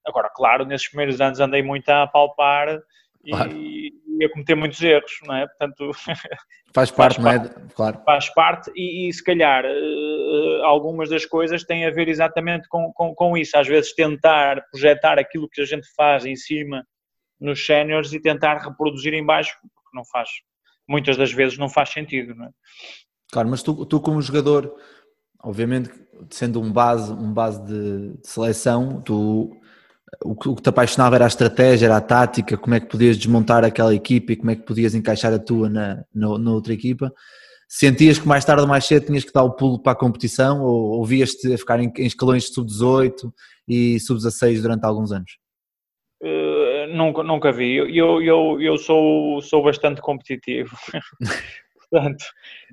Agora, 0.06 0.29
claro, 0.34 0.65
nesses 0.65 0.88
primeiros 0.88 1.20
anos 1.22 1.39
andei 1.39 1.62
muito 1.62 1.89
a 1.89 2.08
palpar 2.08 2.79
claro. 3.27 3.51
e, 3.51 3.91
e 4.20 4.25
a 4.25 4.32
cometer 4.32 4.56
muitos 4.56 4.82
erros, 4.82 5.12
não 5.25 5.36
é? 5.36 5.48
Portanto, 5.48 5.91
faz 6.74 6.91
parte, 6.91 7.22
faz 7.22 7.41
não 7.41 7.46
é? 7.46 7.68
Claro. 7.74 8.01
Faz 8.06 8.34
parte 8.34 8.72
e, 8.75 9.08
e 9.08 9.13
se 9.13 9.24
calhar 9.24 9.65
uh, 9.65 10.63
algumas 10.63 11.10
das 11.10 11.25
coisas 11.25 11.63
têm 11.63 11.86
a 11.86 11.91
ver 11.91 12.08
exatamente 12.08 12.68
com, 12.68 12.91
com, 12.94 13.13
com, 13.13 13.38
isso. 13.38 13.58
Às 13.58 13.68
vezes 13.68 13.94
tentar 13.94 14.63
projetar 14.72 15.20
aquilo 15.20 15.50
que 15.50 15.62
a 15.62 15.65
gente 15.65 15.88
faz 15.96 16.25
em 16.25 16.36
cima 16.36 16.86
nos 17.39 17.65
séniores 17.65 18.12
e 18.13 18.22
tentar 18.22 18.58
reproduzir 18.58 19.13
em 19.13 19.25
baixo, 19.25 19.56
porque 19.62 19.96
não 19.96 20.03
faz, 20.06 20.29
muitas 20.88 21.15
das 21.15 21.32
vezes 21.32 21.58
não 21.58 21.70
faz 21.70 21.89
sentido, 21.89 22.36
não 22.36 22.46
é? 22.46 22.50
Claro, 23.32 23.48
mas 23.48 23.62
tu, 23.62 23.86
tu 23.86 24.01
como 24.01 24.22
jogador, 24.22 24.75
obviamente 25.41 25.89
sendo 26.29 26.62
um 26.62 26.72
base, 26.72 27.12
um 27.12 27.32
base 27.32 27.63
de, 27.65 28.18
de 28.18 28.27
seleção, 28.27 29.01
tu 29.01 29.59
o 30.24 30.36
que 30.36 30.62
te 30.62 30.70
apaixonava 30.70 31.16
era 31.16 31.25
a 31.25 31.28
estratégia, 31.28 31.86
era 31.88 31.98
a 31.98 32.01
tática, 32.01 32.58
como 32.58 32.75
é 32.75 32.80
que 32.80 32.88
podias 32.88 33.18
desmontar 33.18 33.63
aquela 33.63 33.94
equipa 33.94 34.34
e 34.34 34.36
como 34.36 34.51
é 34.51 34.56
que 34.56 34.63
podias 34.63 34.96
encaixar 34.96 35.34
a 35.34 35.39
tua 35.39 35.70
na, 35.70 36.04
na, 36.13 36.38
na 36.38 36.51
outra 36.51 36.74
equipa. 36.74 37.12
Sentias 37.68 38.18
que 38.18 38.28
mais 38.28 38.44
tarde 38.44 38.63
ou 38.63 38.68
mais 38.68 38.86
cedo 38.86 39.06
tinhas 39.06 39.24
que 39.24 39.32
dar 39.32 39.44
o 39.44 39.56
pulo 39.56 39.80
para 39.80 39.92
a 39.92 39.96
competição 39.96 40.62
ou, 40.63 40.98
ou 40.98 41.06
vias-te 41.06 41.54
a 41.54 41.58
ficar 41.58 41.80
em, 41.80 41.92
em 41.98 42.06
escalões 42.06 42.46
de 42.46 42.54
sub-18 42.54 43.32
e 43.68 44.00
sub-16 44.00 44.62
durante 44.62 44.86
alguns 44.86 45.12
anos? 45.12 45.38
Uh, 46.22 46.88
nunca, 46.96 47.22
nunca 47.22 47.51
vi. 47.51 47.75
Eu, 47.75 48.22
eu, 48.22 48.60
eu 48.60 48.78
sou, 48.78 49.39
sou 49.42 49.63
bastante 49.63 50.01
competitivo. 50.01 50.75
portanto, 51.92 52.24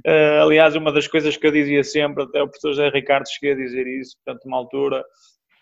uh, 0.06 0.42
aliás, 0.42 0.74
uma 0.76 0.92
das 0.92 1.06
coisas 1.06 1.36
que 1.36 1.46
eu 1.46 1.52
dizia 1.52 1.84
sempre, 1.84 2.24
até 2.24 2.42
o 2.42 2.48
professor 2.48 2.70
José 2.70 2.88
Ricardo 2.88 3.26
cheguei 3.28 3.52
a 3.52 3.56
dizer 3.56 3.86
isso, 3.86 4.16
portanto, 4.24 4.44
uma 4.46 4.56
altura, 4.56 5.04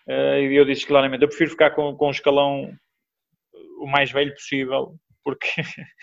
e 0.07 0.55
eu 0.55 0.65
disse 0.65 0.85
claramente, 0.85 1.23
eu 1.23 1.27
prefiro 1.27 1.51
ficar 1.51 1.71
com, 1.71 1.95
com 1.95 2.07
um 2.07 2.11
escalão 2.11 2.71
o 3.79 3.87
mais 3.87 4.11
velho 4.11 4.33
possível, 4.33 4.95
porque, 5.23 5.47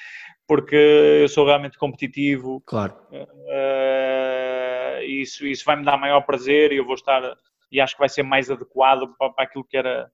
porque 0.47 0.77
eu 1.23 1.29
sou 1.29 1.47
realmente 1.47 1.79
competitivo. 1.79 2.63
Claro. 2.67 2.95
Uh, 3.11 5.03
isso, 5.05 5.47
isso 5.47 5.65
vai 5.65 5.77
me 5.77 5.85
dar 5.85 5.97
maior 5.97 6.23
prazer 6.23 6.73
e 6.73 6.77
eu 6.77 6.85
vou 6.85 6.95
estar, 6.95 7.23
e 7.71 7.81
acho 7.81 7.95
que 7.95 8.01
vai 8.01 8.09
ser 8.09 8.23
mais 8.23 8.51
adequado 8.51 9.15
para, 9.17 9.31
para 9.31 9.45
aquilo 9.45 9.65
que 9.65 9.77
era, 9.77 10.11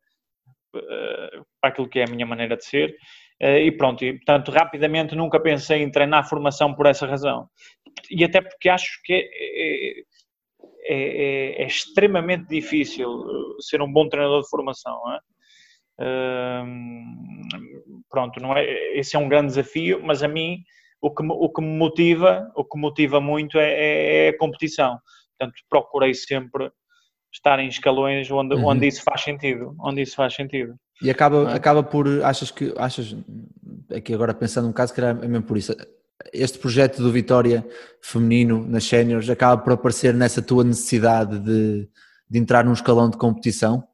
uh, 0.74 1.46
para 1.60 1.70
aquilo 1.70 1.88
que 1.88 2.00
é 2.00 2.04
a 2.04 2.10
minha 2.10 2.26
maneira 2.26 2.56
de 2.56 2.64
ser. 2.64 2.94
e 3.40 3.70
pronto, 3.72 4.04
e, 4.04 4.14
portanto, 4.14 4.50
rapidamente 4.50 5.14
nunca 5.14 5.40
pensei 5.40 5.82
em 5.82 5.90
treinar 5.90 6.28
formação 6.28 6.74
por 6.74 6.86
essa 6.86 7.06
razão. 7.06 7.48
E 8.10 8.24
até 8.24 8.40
porque 8.40 8.68
acho 8.68 9.00
que 9.04 10.04
é, 10.88 10.94
é, 10.94 11.62
é, 11.62 11.66
extremamente 11.66 12.48
difícil 12.48 13.10
uh, 13.10 13.62
ser 13.62 13.82
um 13.82 13.92
bom 13.92 14.08
treinador 14.08 14.42
de 14.42 14.48
formação. 14.48 15.00
Não 15.04 15.12
é? 15.14 15.18
pronto, 18.08 18.40
não 18.40 18.56
é, 18.56 18.64
esse 18.96 19.16
é 19.16 19.18
um 19.18 19.28
grande 19.28 19.48
desafio, 19.48 20.00
mas 20.00 20.22
a 20.22 20.28
mim 20.28 20.62
o 21.00 21.10
que, 21.10 21.24
o 21.24 21.48
que 21.48 21.60
me 21.60 21.76
motiva, 21.76 22.50
o 22.54 22.64
que 22.64 22.78
motiva 22.78 23.20
muito 23.20 23.58
é, 23.58 23.70
é, 23.70 24.26
é 24.26 24.28
a 24.28 24.38
competição. 24.38 24.98
Portanto, 25.36 25.60
procurei 25.68 26.14
sempre 26.14 26.70
estar 27.32 27.58
em 27.60 27.68
escalões 27.68 28.30
onde, 28.30 28.54
uhum. 28.54 28.66
onde 28.66 28.86
isso 28.86 29.02
faz 29.02 29.22
sentido, 29.22 29.74
onde 29.80 30.02
isso 30.02 30.16
faz 30.16 30.34
sentido. 30.34 30.74
E 31.02 31.10
acaba, 31.10 31.50
é? 31.50 31.54
acaba 31.54 31.82
por, 31.82 32.06
achas 32.24 32.50
que, 32.50 32.72
achas, 32.76 33.16
aqui 33.94 34.12
agora 34.12 34.34
pensando 34.34 34.68
um 34.68 34.72
caso 34.72 34.92
que 34.92 35.00
era 35.00 35.14
mesmo 35.14 35.42
por 35.42 35.56
isso, 35.56 35.74
este 36.32 36.58
projeto 36.58 37.02
do 37.02 37.12
Vitória 37.12 37.66
feminino 38.02 38.66
nas 38.66 38.84
séniores 38.84 39.28
acaba 39.30 39.60
por 39.62 39.72
aparecer 39.72 40.14
nessa 40.14 40.42
tua 40.42 40.64
necessidade 40.64 41.38
de, 41.38 41.88
de 42.28 42.38
entrar 42.38 42.64
num 42.64 42.72
escalão 42.72 43.08
de 43.08 43.16
competição? 43.16 43.84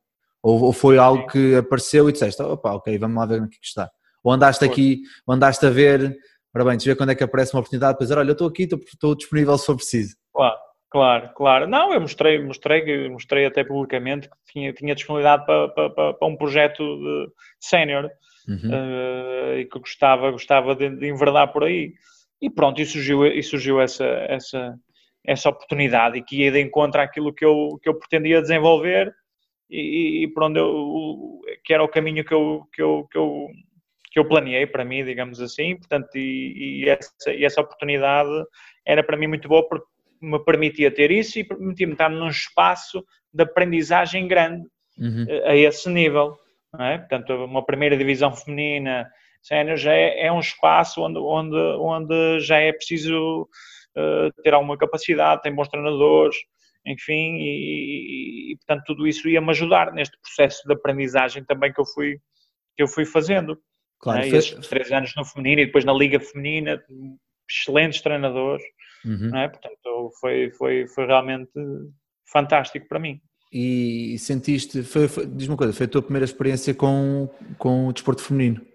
Ou, 0.42 0.62
ou 0.62 0.72
foi 0.72 0.98
algo 0.98 1.26
que 1.26 1.54
apareceu 1.56 2.08
e 2.08 2.12
disseste, 2.12 2.42
opa, 2.42 2.72
ok, 2.72 2.98
vamos 2.98 3.16
lá 3.16 3.26
ver 3.26 3.40
no 3.40 3.48
que, 3.48 3.58
que 3.58 3.66
está? 3.66 3.90
Ou 4.22 4.32
andaste 4.32 4.64
aqui, 4.64 5.02
ou 5.26 5.34
andaste 5.34 5.64
a 5.64 5.70
ver, 5.70 6.16
para 6.52 6.64
bem, 6.64 6.78
ver 6.78 6.96
quando 6.96 7.10
é 7.10 7.14
que 7.14 7.24
aparece 7.24 7.54
uma 7.54 7.60
oportunidade 7.60 7.96
para 7.96 8.04
dizer, 8.04 8.18
olha, 8.18 8.28
eu 8.28 8.32
estou 8.32 8.48
aqui, 8.48 8.62
estou, 8.64 8.78
estou 8.78 9.14
disponível 9.14 9.56
se 9.58 9.66
for 9.66 9.76
preciso. 9.76 10.16
Claro, 10.32 10.56
claro, 10.90 11.30
claro. 11.34 11.66
Não, 11.66 11.92
eu 11.92 12.00
mostrei, 12.00 12.42
mostrei, 12.42 13.08
mostrei 13.08 13.46
até 13.46 13.64
publicamente 13.64 14.28
que 14.28 14.52
tinha, 14.52 14.72
tinha 14.72 14.94
disponibilidade 14.94 15.44
para, 15.44 15.68
para, 15.70 16.14
para 16.14 16.28
um 16.28 16.36
projeto 16.36 16.82
de 16.82 17.32
sénior 17.58 18.10
uhum. 18.48 18.70
uh, 18.70 19.58
e 19.58 19.64
que 19.64 19.78
gostava, 19.78 20.30
gostava 20.30 20.74
de, 20.74 20.88
de 20.90 21.08
enverdar 21.08 21.52
por 21.52 21.64
aí. 21.64 21.94
E 22.40 22.50
pronto, 22.50 22.80
e 22.80 22.86
surgiu, 22.86 23.26
e 23.26 23.42
surgiu 23.42 23.80
essa, 23.80 24.04
essa, 24.04 24.74
essa 25.24 25.48
oportunidade 25.48 26.18
e 26.18 26.22
que 26.22 26.42
ia 26.42 26.52
de 26.52 26.60
encontro 26.60 27.00
àquilo 27.00 27.32
que 27.32 27.44
eu, 27.44 27.78
que 27.82 27.88
eu 27.88 27.98
pretendia 27.98 28.42
desenvolver 28.42 29.14
e, 29.70 30.24
e 30.24 30.28
por 30.28 30.44
onde 30.44 30.60
eu, 30.60 31.40
que 31.64 31.72
era 31.72 31.82
o 31.82 31.88
caminho 31.88 32.24
que 32.24 32.34
eu, 32.34 32.62
que 32.72 32.82
eu, 32.82 33.06
que 33.10 33.18
eu, 33.18 33.48
que 34.12 34.18
eu 34.18 34.28
planeei 34.28 34.66
para 34.66 34.84
mim, 34.84 35.04
digamos 35.04 35.40
assim, 35.40 35.76
portanto, 35.76 36.16
e, 36.16 36.82
e, 36.84 36.88
essa, 36.88 37.32
e 37.32 37.44
essa 37.44 37.60
oportunidade 37.60 38.30
era 38.86 39.02
para 39.02 39.16
mim 39.16 39.26
muito 39.26 39.48
boa 39.48 39.66
porque 39.68 39.86
me 40.20 40.38
permitia 40.38 40.90
ter 40.90 41.10
isso 41.10 41.38
e 41.38 41.44
permitia-me 41.44 41.94
estar 41.94 42.08
num 42.08 42.28
espaço 42.28 43.04
de 43.32 43.42
aprendizagem 43.42 44.28
grande 44.28 44.66
uhum. 44.98 45.26
Eh, 45.28 45.50
a 45.50 45.56
esse 45.56 45.88
nível. 45.88 46.36
É? 46.78 46.98
Portanto, 46.98 47.32
uma 47.44 47.64
primeira 47.64 47.96
divisão 47.96 48.34
feminina 48.34 49.08
sénior 49.44 49.76
já 49.76 49.92
é, 49.92 50.26
é, 50.26 50.32
um 50.32 50.40
espaço 50.40 51.02
onde, 51.02 51.18
onde, 51.18 51.56
onde 51.56 52.40
já 52.40 52.58
é 52.58 52.72
preciso 52.72 53.42
uh, 53.96 54.42
ter 54.42 54.54
alguma 54.54 54.76
capacidade, 54.76 55.42
tem 55.42 55.54
bons 55.54 55.68
treinadores, 55.68 56.36
enfim, 56.86 57.36
e, 57.36 58.52
e, 58.52 58.56
portanto 58.56 58.84
tudo 58.86 59.06
isso 59.06 59.28
ia-me 59.28 59.50
ajudar 59.50 59.92
neste 59.92 60.18
processo 60.18 60.66
de 60.66 60.72
aprendizagem 60.72 61.44
também 61.44 61.72
que 61.72 61.80
eu 61.80 61.84
fui, 61.84 62.18
que 62.74 62.82
eu 62.82 62.88
fui 62.88 63.04
fazendo. 63.04 63.58
Claro, 64.00 64.22
é? 64.22 64.28
Estes 64.28 64.66
três 64.66 64.90
anos 64.90 65.14
no 65.14 65.24
feminino 65.24 65.60
e 65.60 65.66
depois 65.66 65.84
na 65.84 65.92
liga 65.92 66.18
feminina, 66.18 66.82
excelentes 67.48 68.00
treinadores, 68.00 68.64
uhum. 69.04 69.36
é? 69.36 69.48
portanto 69.48 70.10
foi, 70.20 70.50
foi, 70.52 70.86
foi 70.88 71.06
realmente 71.06 71.52
fantástico 72.30 72.88
para 72.88 72.98
mim. 72.98 73.20
E 73.52 74.18
sentiste, 74.18 74.82
foi, 74.82 75.06
foi, 75.06 75.26
diz-me 75.26 75.52
uma 75.52 75.56
coisa, 75.56 75.72
foi 75.72 75.86
a 75.86 75.88
tua 75.88 76.02
primeira 76.02 76.24
experiência 76.24 76.74
com, 76.74 77.28
com 77.56 77.86
o 77.86 77.92
desporto 77.92 78.22
feminino? 78.22 78.73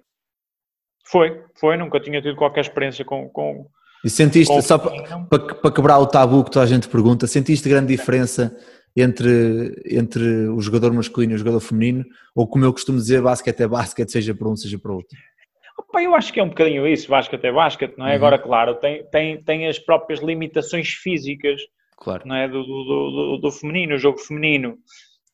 Foi, 1.12 1.42
foi, 1.60 1.78
nunca 1.78 2.00
tinha 2.00 2.22
tido 2.22 2.36
qualquer 2.36 2.62
experiência 2.62 3.04
com. 3.04 3.28
com 3.30 3.66
e 4.04 4.10
sentiste, 4.10 4.54
com 4.54 4.62
só 4.62 4.78
para, 4.78 5.56
para 5.56 5.72
quebrar 5.72 6.00
o 6.00 6.06
tabu 6.06 6.44
que 6.44 6.52
toda 6.52 6.64
a 6.64 6.68
gente 6.68 6.88
pergunta, 6.88 7.28
sentiste 7.28 7.68
grande 7.68 7.88
diferença 7.88 8.56
entre, 8.96 9.82
entre 9.86 10.48
o 10.48 10.60
jogador 10.62 10.94
masculino 10.94 11.34
e 11.34 11.36
o 11.36 11.38
jogador 11.38 11.60
feminino? 11.60 12.06
Ou 12.36 12.48
como 12.48 12.64
eu 12.64 12.72
costumo 12.72 12.98
dizer, 12.98 13.22
basquete 13.22 13.62
é 13.62 13.68
basquete, 13.68 14.12
seja 14.12 14.34
para 14.34 14.48
um, 14.48 14.56
seja 14.56 14.80
para 14.80 14.94
outro? 14.94 15.18
Opa, 15.78 16.02
eu 16.02 16.14
acho 16.16 16.32
que 16.32 16.40
é 16.40 16.44
um 16.44 16.50
bocadinho 16.50 16.88
isso, 16.88 17.10
basquete 17.10 17.46
é 17.46 17.52
basquete, 17.52 17.98
não 17.98 18.06
é? 18.06 18.12
Uhum. 18.12 18.16
Agora, 18.16 18.38
claro, 18.38 18.76
tem, 18.76 19.04
tem, 19.06 19.42
tem 19.42 19.68
as 19.68 19.80
próprias 19.80 20.20
limitações 20.22 20.90
físicas 20.90 21.62
claro. 21.98 22.24
não 22.26 22.36
é? 22.36 22.48
do, 22.48 22.64
do, 22.64 22.84
do, 22.84 23.38
do 23.38 23.52
feminino. 23.52 23.96
O 23.96 24.00
jogo 24.00 24.18
feminino 24.18 24.78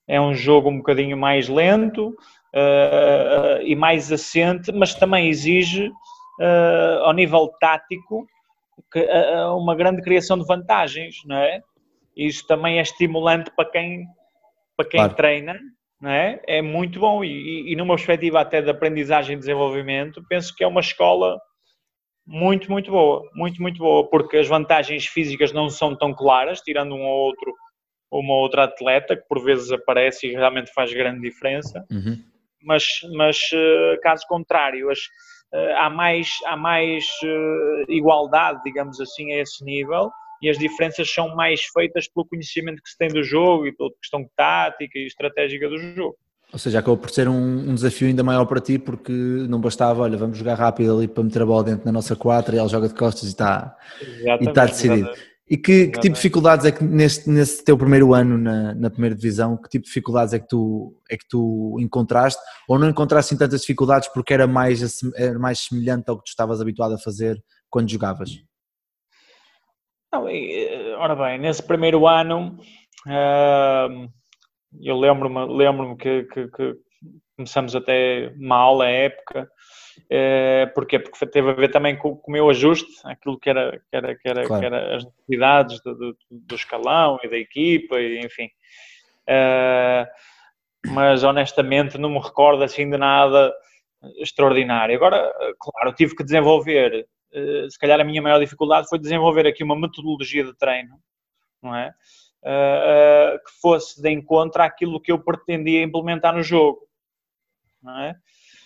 é 0.07 0.19
um 0.21 0.33
jogo 0.33 0.69
um 0.69 0.77
bocadinho 0.77 1.17
mais 1.17 1.49
lento, 1.49 2.15
uh, 2.55 3.61
e 3.61 3.75
mais 3.75 4.11
assente, 4.11 4.71
mas 4.71 4.95
também 4.95 5.27
exige, 5.27 5.89
uh, 5.89 7.03
ao 7.03 7.13
nível 7.13 7.49
tático, 7.59 8.25
que, 8.91 8.99
uh, 8.99 9.57
uma 9.57 9.75
grande 9.75 10.01
criação 10.01 10.37
de 10.37 10.45
vantagens, 10.45 11.15
não 11.25 11.35
é? 11.35 11.61
Isso 12.15 12.47
também 12.47 12.79
é 12.79 12.81
estimulante 12.81 13.51
para 13.55 13.69
quem, 13.69 14.05
para 14.77 14.87
quem 14.87 14.99
claro. 14.99 15.15
treina, 15.15 15.59
não 15.99 16.09
é? 16.09 16.41
É 16.47 16.61
muito 16.61 16.99
bom 16.99 17.23
e, 17.23 17.71
e, 17.71 17.75
numa 17.75 17.95
perspectiva 17.95 18.39
até 18.39 18.61
de 18.61 18.69
aprendizagem 18.69 19.35
e 19.35 19.39
desenvolvimento, 19.39 20.23
penso 20.29 20.55
que 20.55 20.63
é 20.63 20.67
uma 20.67 20.79
escola 20.79 21.37
muito, 22.25 22.71
muito 22.71 22.89
boa, 22.89 23.21
muito, 23.35 23.61
muito 23.61 23.77
boa, 23.77 24.09
porque 24.09 24.37
as 24.37 24.47
vantagens 24.47 25.05
físicas 25.05 25.51
não 25.51 25.69
são 25.69 25.95
tão 25.95 26.13
claras, 26.13 26.61
tirando 26.61 26.95
um 26.95 27.03
ou 27.03 27.25
outro, 27.25 27.53
uma 28.09 28.33
outra 28.35 28.63
atleta 28.63 29.15
que 29.15 29.27
por 29.27 29.43
vezes 29.43 29.71
aparece 29.71 30.27
e 30.27 30.31
realmente 30.31 30.73
faz 30.73 30.91
grande 30.93 31.21
diferença. 31.21 31.85
Uhum 31.91 32.34
mas, 32.65 32.83
mas 33.15 33.37
eh, 33.53 33.99
caso 34.01 34.25
contrário, 34.27 34.89
as, 34.89 34.99
eh, 35.53 35.73
há 35.77 35.89
mais, 35.89 36.29
há 36.45 36.57
mais 36.57 37.05
eh, 37.23 37.85
igualdade, 37.89 38.61
digamos 38.65 38.99
assim, 38.99 39.31
a 39.33 39.41
esse 39.41 39.63
nível 39.63 40.11
e 40.41 40.49
as 40.49 40.57
diferenças 40.57 41.11
são 41.11 41.33
mais 41.35 41.61
feitas 41.73 42.07
pelo 42.07 42.25
conhecimento 42.25 42.81
que 42.81 42.89
se 42.89 42.97
tem 42.97 43.07
do 43.07 43.23
jogo 43.23 43.67
e 43.67 43.71
pela 43.71 43.89
questão 44.01 44.29
tática 44.35 44.99
e 44.99 45.05
estratégica 45.05 45.69
do 45.69 45.77
jogo. 45.77 46.17
Ou 46.51 46.59
seja, 46.59 46.79
acabou 46.79 46.97
por 46.97 47.09
ser 47.09 47.27
um, 47.27 47.69
um, 47.69 47.75
desafio 47.75 48.07
ainda 48.07 48.23
maior 48.23 48.45
para 48.45 48.61
ti, 48.61 48.77
porque 48.77 49.11
não 49.11 49.59
bastava, 49.59 50.03
olha, 50.03 50.17
vamos 50.17 50.37
jogar 50.37 50.55
rápido 50.55 50.95
ali 50.95 51.07
para 51.07 51.23
meter 51.23 51.41
a 51.41 51.45
bola 51.45 51.63
dentro 51.63 51.85
da 51.85 51.91
nossa 51.91 52.15
quadra 52.15 52.55
e 52.55 52.59
ele 52.59 52.69
joga 52.69 52.87
de 52.87 52.93
costas 52.93 53.23
e 53.23 53.27
está, 53.27 53.75
e 54.01 54.47
está 54.47 54.65
decidido. 54.65 55.09
Exatamente. 55.09 55.34
E 55.47 55.57
que, 55.57 55.87
que, 55.87 55.99
tipo 55.99 56.01
de 56.01 56.13
dificuldades 56.13 56.65
é 56.65 56.71
que 56.71 56.83
neste, 56.83 57.29
nesse 57.29 57.63
teu 57.63 57.77
primeiro 57.77 58.15
ano 58.15 58.35
na, 58.35 58.73
na, 58.73 58.89
primeira 58.89 59.15
divisão, 59.15 59.55
que 59.55 59.69
tipo 59.69 59.83
de 59.83 59.89
dificuldades 59.89 60.33
é 60.33 60.39
que, 60.39 60.47
tu, 60.47 60.99
é 61.09 61.15
que 61.15 61.27
tu 61.27 61.77
encontraste? 61.79 62.41
Ou 62.67 62.79
não 62.79 62.89
encontraste 62.89 63.33
assim 63.33 63.37
tantas 63.37 63.61
dificuldades 63.61 64.09
porque 64.11 64.33
era 64.33 64.47
mais, 64.47 65.03
era 65.15 65.37
mais 65.37 65.59
semelhante 65.59 66.09
ao 66.09 66.17
que 66.17 66.23
tu 66.23 66.29
estavas 66.29 66.59
habituado 66.59 66.95
a 66.95 66.97
fazer 66.97 67.39
quando 67.69 67.91
jogavas? 67.91 68.31
Não, 70.11 70.27
eh, 70.27 70.95
ora 70.97 71.15
bem, 71.15 71.37
nesse 71.37 71.61
primeiro 71.61 72.07
ano 72.07 72.57
uh, 73.05 74.09
eu 74.81 74.97
lembro-me 74.97 75.45
lembro 75.55 75.95
que, 75.95 76.23
que, 76.23 76.47
que, 76.47 76.75
começamos 77.35 77.75
até 77.75 78.33
mal 78.37 78.81
a 78.81 78.87
época 78.87 79.47
Uh, 80.03 80.71
porquê? 80.73 80.99
Porque 80.99 81.25
teve 81.25 81.49
a 81.49 81.53
ver 81.53 81.71
também 81.71 81.97
com, 81.97 82.15
com 82.15 82.29
o 82.29 82.33
meu 82.33 82.49
ajuste, 82.49 82.91
aquilo 83.05 83.39
que 83.39 83.49
era, 83.49 83.79
que 83.89 83.95
era, 83.95 84.15
que 84.15 84.27
era, 84.27 84.45
claro. 84.45 84.59
que 84.59 84.65
era 84.65 84.95
as 84.97 85.05
necessidades 85.05 85.81
do, 85.81 85.95
do, 85.95 86.17
do, 86.29 86.55
escalão 86.55 87.17
e 87.23 87.29
da 87.29 87.37
equipa, 87.37 87.99
e, 87.99 88.19
enfim. 88.19 88.49
Uh, 89.27 90.05
mas 90.87 91.23
honestamente 91.23 91.97
não 91.97 92.09
me 92.09 92.19
recordo 92.19 92.63
assim 92.63 92.89
de 92.89 92.97
nada 92.97 93.53
extraordinário. 94.17 94.95
Agora, 94.95 95.33
claro, 95.59 95.95
tive 95.95 96.15
que 96.15 96.23
desenvolver, 96.23 97.07
uh, 97.33 97.71
se 97.71 97.79
calhar 97.79 97.99
a 97.99 98.03
minha 98.03 98.21
maior 98.21 98.39
dificuldade 98.39 98.87
foi 98.89 98.99
desenvolver 98.99 99.47
aqui 99.47 99.63
uma 99.63 99.79
metodologia 99.79 100.43
de 100.43 100.53
treino, 100.55 100.99
não 101.61 101.75
é? 101.75 101.91
Que 102.43 103.59
fosse 103.59 103.99
de 103.99 104.11
encontro 104.11 104.61
àquilo 104.61 105.01
que 105.01 105.11
eu 105.11 105.17
pretendia 105.17 105.81
implementar 105.81 106.35
no 106.35 106.43
jogo, 106.43 106.87
não 107.81 107.99
é? 108.01 108.15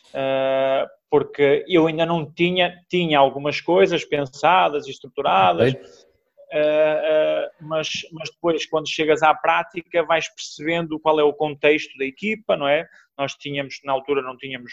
Uh, 0.09 0.89
porque 1.09 1.65
eu 1.67 1.87
ainda 1.87 2.05
não 2.05 2.31
tinha, 2.31 2.83
tinha 2.89 3.17
algumas 3.19 3.61
coisas 3.61 4.03
pensadas 4.05 4.87
e 4.87 4.91
estruturadas, 4.91 5.73
uh, 5.73 5.77
uh, 5.77 7.49
mas, 7.61 7.89
mas 8.11 8.29
depois, 8.31 8.65
quando 8.67 8.89
chegas 8.89 9.21
à 9.21 9.33
prática, 9.33 10.03
vais 10.03 10.27
percebendo 10.29 10.99
qual 10.99 11.19
é 11.19 11.23
o 11.23 11.33
contexto 11.33 11.95
da 11.97 12.05
equipa, 12.05 12.55
não 12.55 12.67
é? 12.67 12.87
Nós 13.17 13.35
tínhamos, 13.35 13.79
na 13.83 13.93
altura, 13.93 14.21
não 14.21 14.37
tínhamos, 14.37 14.71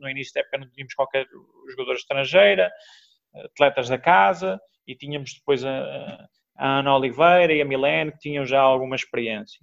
no 0.00 0.08
início 0.08 0.32
da 0.34 0.40
época, 0.40 0.58
não 0.58 0.70
tínhamos 0.70 0.94
qualquer 0.94 1.26
jogador 1.70 1.94
estrangeira, 1.94 2.70
atletas 3.34 3.88
da 3.88 3.98
casa, 3.98 4.60
e 4.86 4.94
tínhamos 4.94 5.34
depois 5.34 5.64
a, 5.64 6.28
a 6.56 6.78
Ana 6.78 6.96
Oliveira 6.96 7.52
e 7.52 7.60
a 7.60 7.64
Milene, 7.64 8.12
que 8.12 8.18
tinham 8.18 8.46
já 8.46 8.60
alguma 8.60 8.94
experiência. 8.94 9.60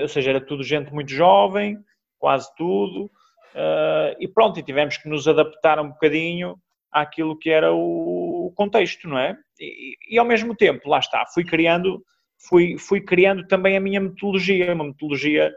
Ou 0.00 0.08
seja, 0.08 0.30
era 0.30 0.40
tudo 0.40 0.62
gente 0.62 0.90
muito 0.90 1.10
jovem, 1.10 1.76
quase 2.18 2.48
tudo, 2.56 3.10
Uh, 3.54 4.14
e 4.20 4.28
pronto, 4.28 4.58
e 4.58 4.62
tivemos 4.62 4.96
que 4.96 5.08
nos 5.08 5.26
adaptar 5.26 5.80
um 5.80 5.88
bocadinho 5.88 6.56
àquilo 6.92 7.38
que 7.38 7.50
era 7.50 7.72
o, 7.72 8.52
contexto, 8.54 9.08
não 9.08 9.18
é? 9.18 9.36
E, 9.60 9.96
e, 10.10 10.18
ao 10.18 10.24
mesmo 10.24 10.54
tempo, 10.54 10.88
lá 10.88 10.98
está, 10.98 11.24
fui 11.32 11.44
criando, 11.44 12.02
fui, 12.48 12.76
fui 12.78 13.00
criando 13.00 13.46
também 13.46 13.76
a 13.76 13.80
minha 13.80 14.00
metodologia, 14.00 14.72
uma 14.74 14.84
metodologia 14.84 15.52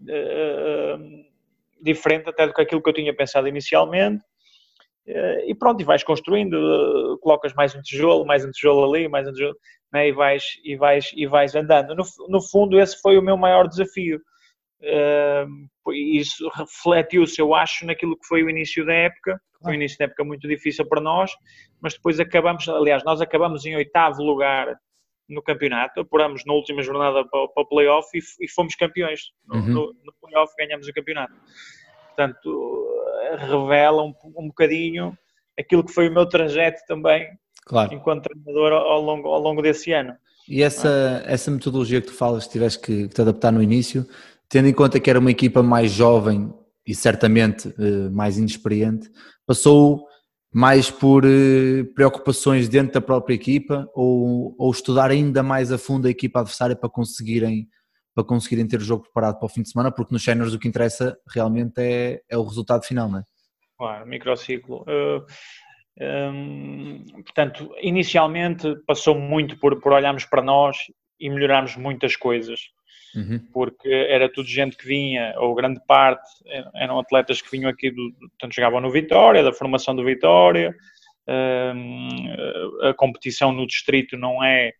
uh, 0.00 1.24
diferente 1.82 2.28
até 2.28 2.46
do 2.46 2.54
que 2.54 2.62
aquilo 2.62 2.82
que 2.82 2.88
eu 2.88 2.94
tinha 2.94 3.14
pensado 3.14 3.48
inicialmente. 3.48 4.22
Uh, 5.06 5.46
e 5.46 5.54
pronto, 5.54 5.80
e 5.80 5.84
vais 5.84 6.02
construindo, 6.02 7.18
colocas 7.22 7.54
mais 7.54 7.74
um 7.74 7.82
tijolo, 7.82 8.24
mais 8.24 8.44
um 8.44 8.50
tijolo 8.50 8.92
ali, 8.92 9.08
mais 9.08 9.28
um 9.28 9.32
tijolo, 9.32 9.56
né? 9.92 10.08
e, 10.08 10.12
vais, 10.12 10.44
e, 10.64 10.76
vais, 10.76 11.12
e 11.14 11.26
vais 11.26 11.54
andando. 11.54 11.94
No, 11.94 12.04
no 12.28 12.40
fundo, 12.40 12.78
esse 12.78 13.00
foi 13.00 13.16
o 13.16 13.22
meu 13.22 13.36
maior 13.36 13.68
desafio 13.68 14.20
isso 15.92 16.48
refletiu-se, 16.54 17.40
eu 17.40 17.54
acho, 17.54 17.86
naquilo 17.86 18.16
que 18.16 18.26
foi 18.26 18.42
o 18.42 18.50
início 18.50 18.84
da 18.84 18.92
época. 18.92 19.40
Foi 19.62 19.72
o 19.72 19.74
início 19.74 19.98
da 19.98 20.04
época 20.04 20.22
muito 20.24 20.46
difícil 20.46 20.86
para 20.86 21.00
nós, 21.00 21.32
mas 21.80 21.94
depois 21.94 22.20
acabamos, 22.20 22.68
aliás, 22.68 23.02
nós 23.04 23.20
acabamos 23.20 23.64
em 23.64 23.74
oitavo 23.74 24.22
lugar 24.22 24.78
no 25.28 25.42
campeonato, 25.42 26.00
apuramos 26.00 26.44
na 26.46 26.52
última 26.52 26.82
jornada 26.82 27.24
para, 27.28 27.48
para 27.48 27.62
o 27.62 27.66
playoff 27.66 28.08
e, 28.14 28.20
e 28.44 28.48
fomos 28.48 28.74
campeões. 28.76 29.32
Uhum. 29.50 29.66
No, 29.66 29.94
no 30.04 30.12
playoff 30.20 30.52
ganhamos 30.56 30.86
o 30.86 30.92
campeonato. 30.92 31.34
Portanto, 32.08 32.88
revela 33.38 34.02
um, 34.02 34.14
um 34.36 34.48
bocadinho 34.48 35.16
aquilo 35.58 35.84
que 35.84 35.92
foi 35.92 36.08
o 36.08 36.12
meu 36.12 36.26
trajeto 36.26 36.82
também, 36.86 37.28
claro. 37.64 37.92
enquanto 37.92 38.24
treinador 38.24 38.72
ao 38.72 39.00
longo, 39.00 39.28
ao 39.28 39.40
longo 39.40 39.62
desse 39.62 39.92
ano. 39.92 40.14
E 40.48 40.62
essa, 40.62 41.22
essa 41.26 41.50
metodologia 41.50 42.00
que 42.00 42.06
tu 42.08 42.14
falas, 42.14 42.46
tiveste 42.46 42.80
que, 42.80 43.08
que 43.08 43.14
te 43.14 43.20
adaptar 43.20 43.52
no 43.52 43.62
início, 43.62 44.06
tendo 44.48 44.68
em 44.68 44.72
conta 44.72 45.00
que 45.00 45.10
era 45.10 45.18
uma 45.18 45.30
equipa 45.30 45.62
mais 45.62 45.90
jovem 45.92 46.52
e 46.86 46.94
certamente 46.94 47.68
uh, 47.68 48.10
mais 48.12 48.38
inexperiente, 48.38 49.10
passou 49.46 50.06
mais 50.52 50.90
por 50.90 51.24
uh, 51.24 51.84
preocupações 51.94 52.68
dentro 52.68 52.94
da 52.94 53.00
própria 53.00 53.34
equipa 53.34 53.90
ou, 53.94 54.54
ou, 54.58 54.70
estudar 54.70 55.10
ainda 55.10 55.42
mais 55.42 55.72
a 55.72 55.78
fundo 55.78 56.06
a 56.06 56.10
equipa 56.10 56.40
adversária 56.40 56.76
para 56.76 56.88
conseguirem, 56.88 57.68
para 58.14 58.24
conseguirem 58.24 58.66
ter 58.66 58.78
o 58.78 58.84
jogo 58.84 59.02
preparado 59.02 59.38
para 59.38 59.46
o 59.46 59.48
fim 59.48 59.62
de 59.62 59.70
semana, 59.70 59.90
porque 59.90 60.14
nos 60.14 60.22
séniores 60.22 60.54
o 60.54 60.58
que 60.58 60.68
interessa 60.68 61.18
realmente 61.28 61.74
é, 61.78 62.22
é 62.28 62.38
o 62.38 62.44
resultado 62.44 62.84
final, 62.84 63.08
não 63.08 63.18
é? 63.18 63.22
Claro, 63.76 64.06
microciclo. 64.06 64.82
Uh, 64.82 65.26
portanto, 67.22 67.70
inicialmente 67.82 68.76
passou 68.86 69.18
muito 69.18 69.58
por, 69.58 69.80
por 69.80 69.92
olharmos 69.92 70.24
para 70.24 70.42
nós 70.42 70.76
e 71.18 71.28
melhorarmos 71.28 71.76
muitas 71.76 72.16
coisas. 72.16 72.60
Uhum. 73.16 73.40
Porque 73.50 73.88
era 73.88 74.30
tudo 74.30 74.46
gente 74.46 74.76
que 74.76 74.86
vinha, 74.86 75.34
ou 75.38 75.54
grande 75.54 75.80
parte, 75.86 76.28
eram 76.74 76.98
atletas 76.98 77.40
que 77.40 77.50
vinham 77.50 77.70
aqui, 77.70 77.90
do, 77.90 78.12
portanto, 78.18 78.54
jogavam 78.54 78.80
no 78.80 78.90
Vitória, 78.90 79.42
da 79.42 79.52
formação 79.52 79.96
do 79.96 80.04
Vitória. 80.04 80.76
Hum, 81.26 82.08
a 82.82 82.94
competição 82.94 83.52
no 83.52 83.66
distrito 83.66 84.16
não 84.16 84.44
é. 84.44 84.72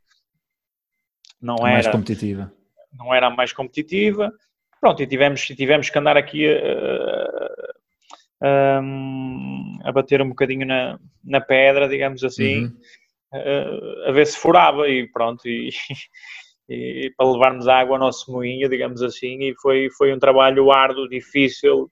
Não 1.40 1.64
a 1.64 1.68
era, 1.68 1.72
mais 1.72 1.88
competitiva. 1.88 2.53
Não 2.92 3.14
era 3.14 3.27
a 3.29 3.31
mais 3.31 3.53
competitiva. 3.53 4.33
Pronto, 4.81 5.03
e 5.03 5.07
tivemos, 5.07 5.46
tivemos 5.46 5.88
que 5.88 5.99
andar 5.99 6.18
aqui 6.18 6.46
a, 6.46 8.46
a, 8.46 9.88
a 9.88 9.92
bater 9.92 10.20
um 10.20 10.29
bocadinho 10.29 10.66
na, 10.66 10.99
na 11.25 11.40
pedra, 11.40 11.88
digamos 11.88 12.22
assim, 12.22 12.64
uhum. 12.64 12.77
a, 13.33 14.11
a, 14.11 14.12
ver 14.12 14.27
se 14.27 14.37
furava 14.37 14.88
e 14.88 15.11
pronto, 15.11 15.49
e, 15.49 15.70
e, 16.68 17.12
para 17.16 17.31
levarmos 17.31 17.68
água 17.68 17.96
ao 17.96 18.00
nosso 18.00 18.31
moinho, 18.31 18.68
digamos 18.68 19.02
assim, 19.02 19.38
e 19.42 19.55
foi, 19.61 19.88
foi 19.90 20.12
um 20.12 20.18
trabalho 20.18 20.72
árduo, 20.72 21.09
difícil, 21.09 21.90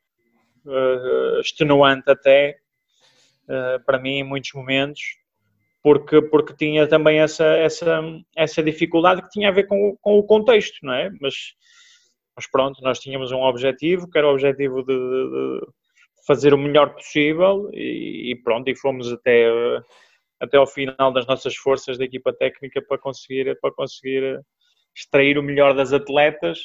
uh, 0.67 1.41
extenuante 1.41 2.11
até, 2.11 2.57
uh, 3.45 3.85
para 3.85 3.99
mim 3.99 4.19
em 4.19 4.25
muitos 4.25 4.53
momentos, 4.53 5.01
porque, 5.83 6.21
porque 6.23 6.57
tinha 6.57 6.87
também 6.89 7.21
essa, 7.21 7.45
essa, 7.45 8.03
essa 8.35 8.63
dificuldade 8.63 9.23
que 9.23 9.29
tinha 9.29 9.49
a 9.49 9.53
ver 9.53 9.65
com, 9.65 9.97
com 10.01 10.19
o 10.19 10.25
contexto, 10.25 10.79
não 10.83 10.95
é? 10.95 11.11
Mas, 11.21 11.35
mas 12.35 12.51
pronto, 12.51 12.83
nós 12.83 12.99
tínhamos 12.99 13.31
um 13.33 13.43
objetivo, 13.43 14.11
que 14.11 14.19
era 14.19 14.27
o 14.27 14.33
objetivo 14.33 14.83
de, 14.83 14.95
de, 14.95 15.61
de 15.61 16.27
fazer 16.27 16.55
o 16.55 16.59
melhor 16.59 16.95
possível 16.95 17.69
e, 17.73 18.33
e, 18.33 18.43
pronto, 18.43 18.69
e 18.69 18.75
fomos 18.75 19.13
até, 19.13 19.47
até 20.41 20.57
ao 20.57 20.67
final 20.67 21.13
das 21.13 21.27
nossas 21.27 21.55
forças 21.55 21.99
da 21.99 22.05
equipa 22.05 22.33
técnica 22.33 22.83
para 22.83 22.99
conseguir, 22.99 23.57
para 23.61 23.73
conseguir 23.73 24.41
extrair 24.95 25.39
o 25.39 25.43
melhor 25.43 25.75
das 25.75 25.93
atletas 25.93 26.59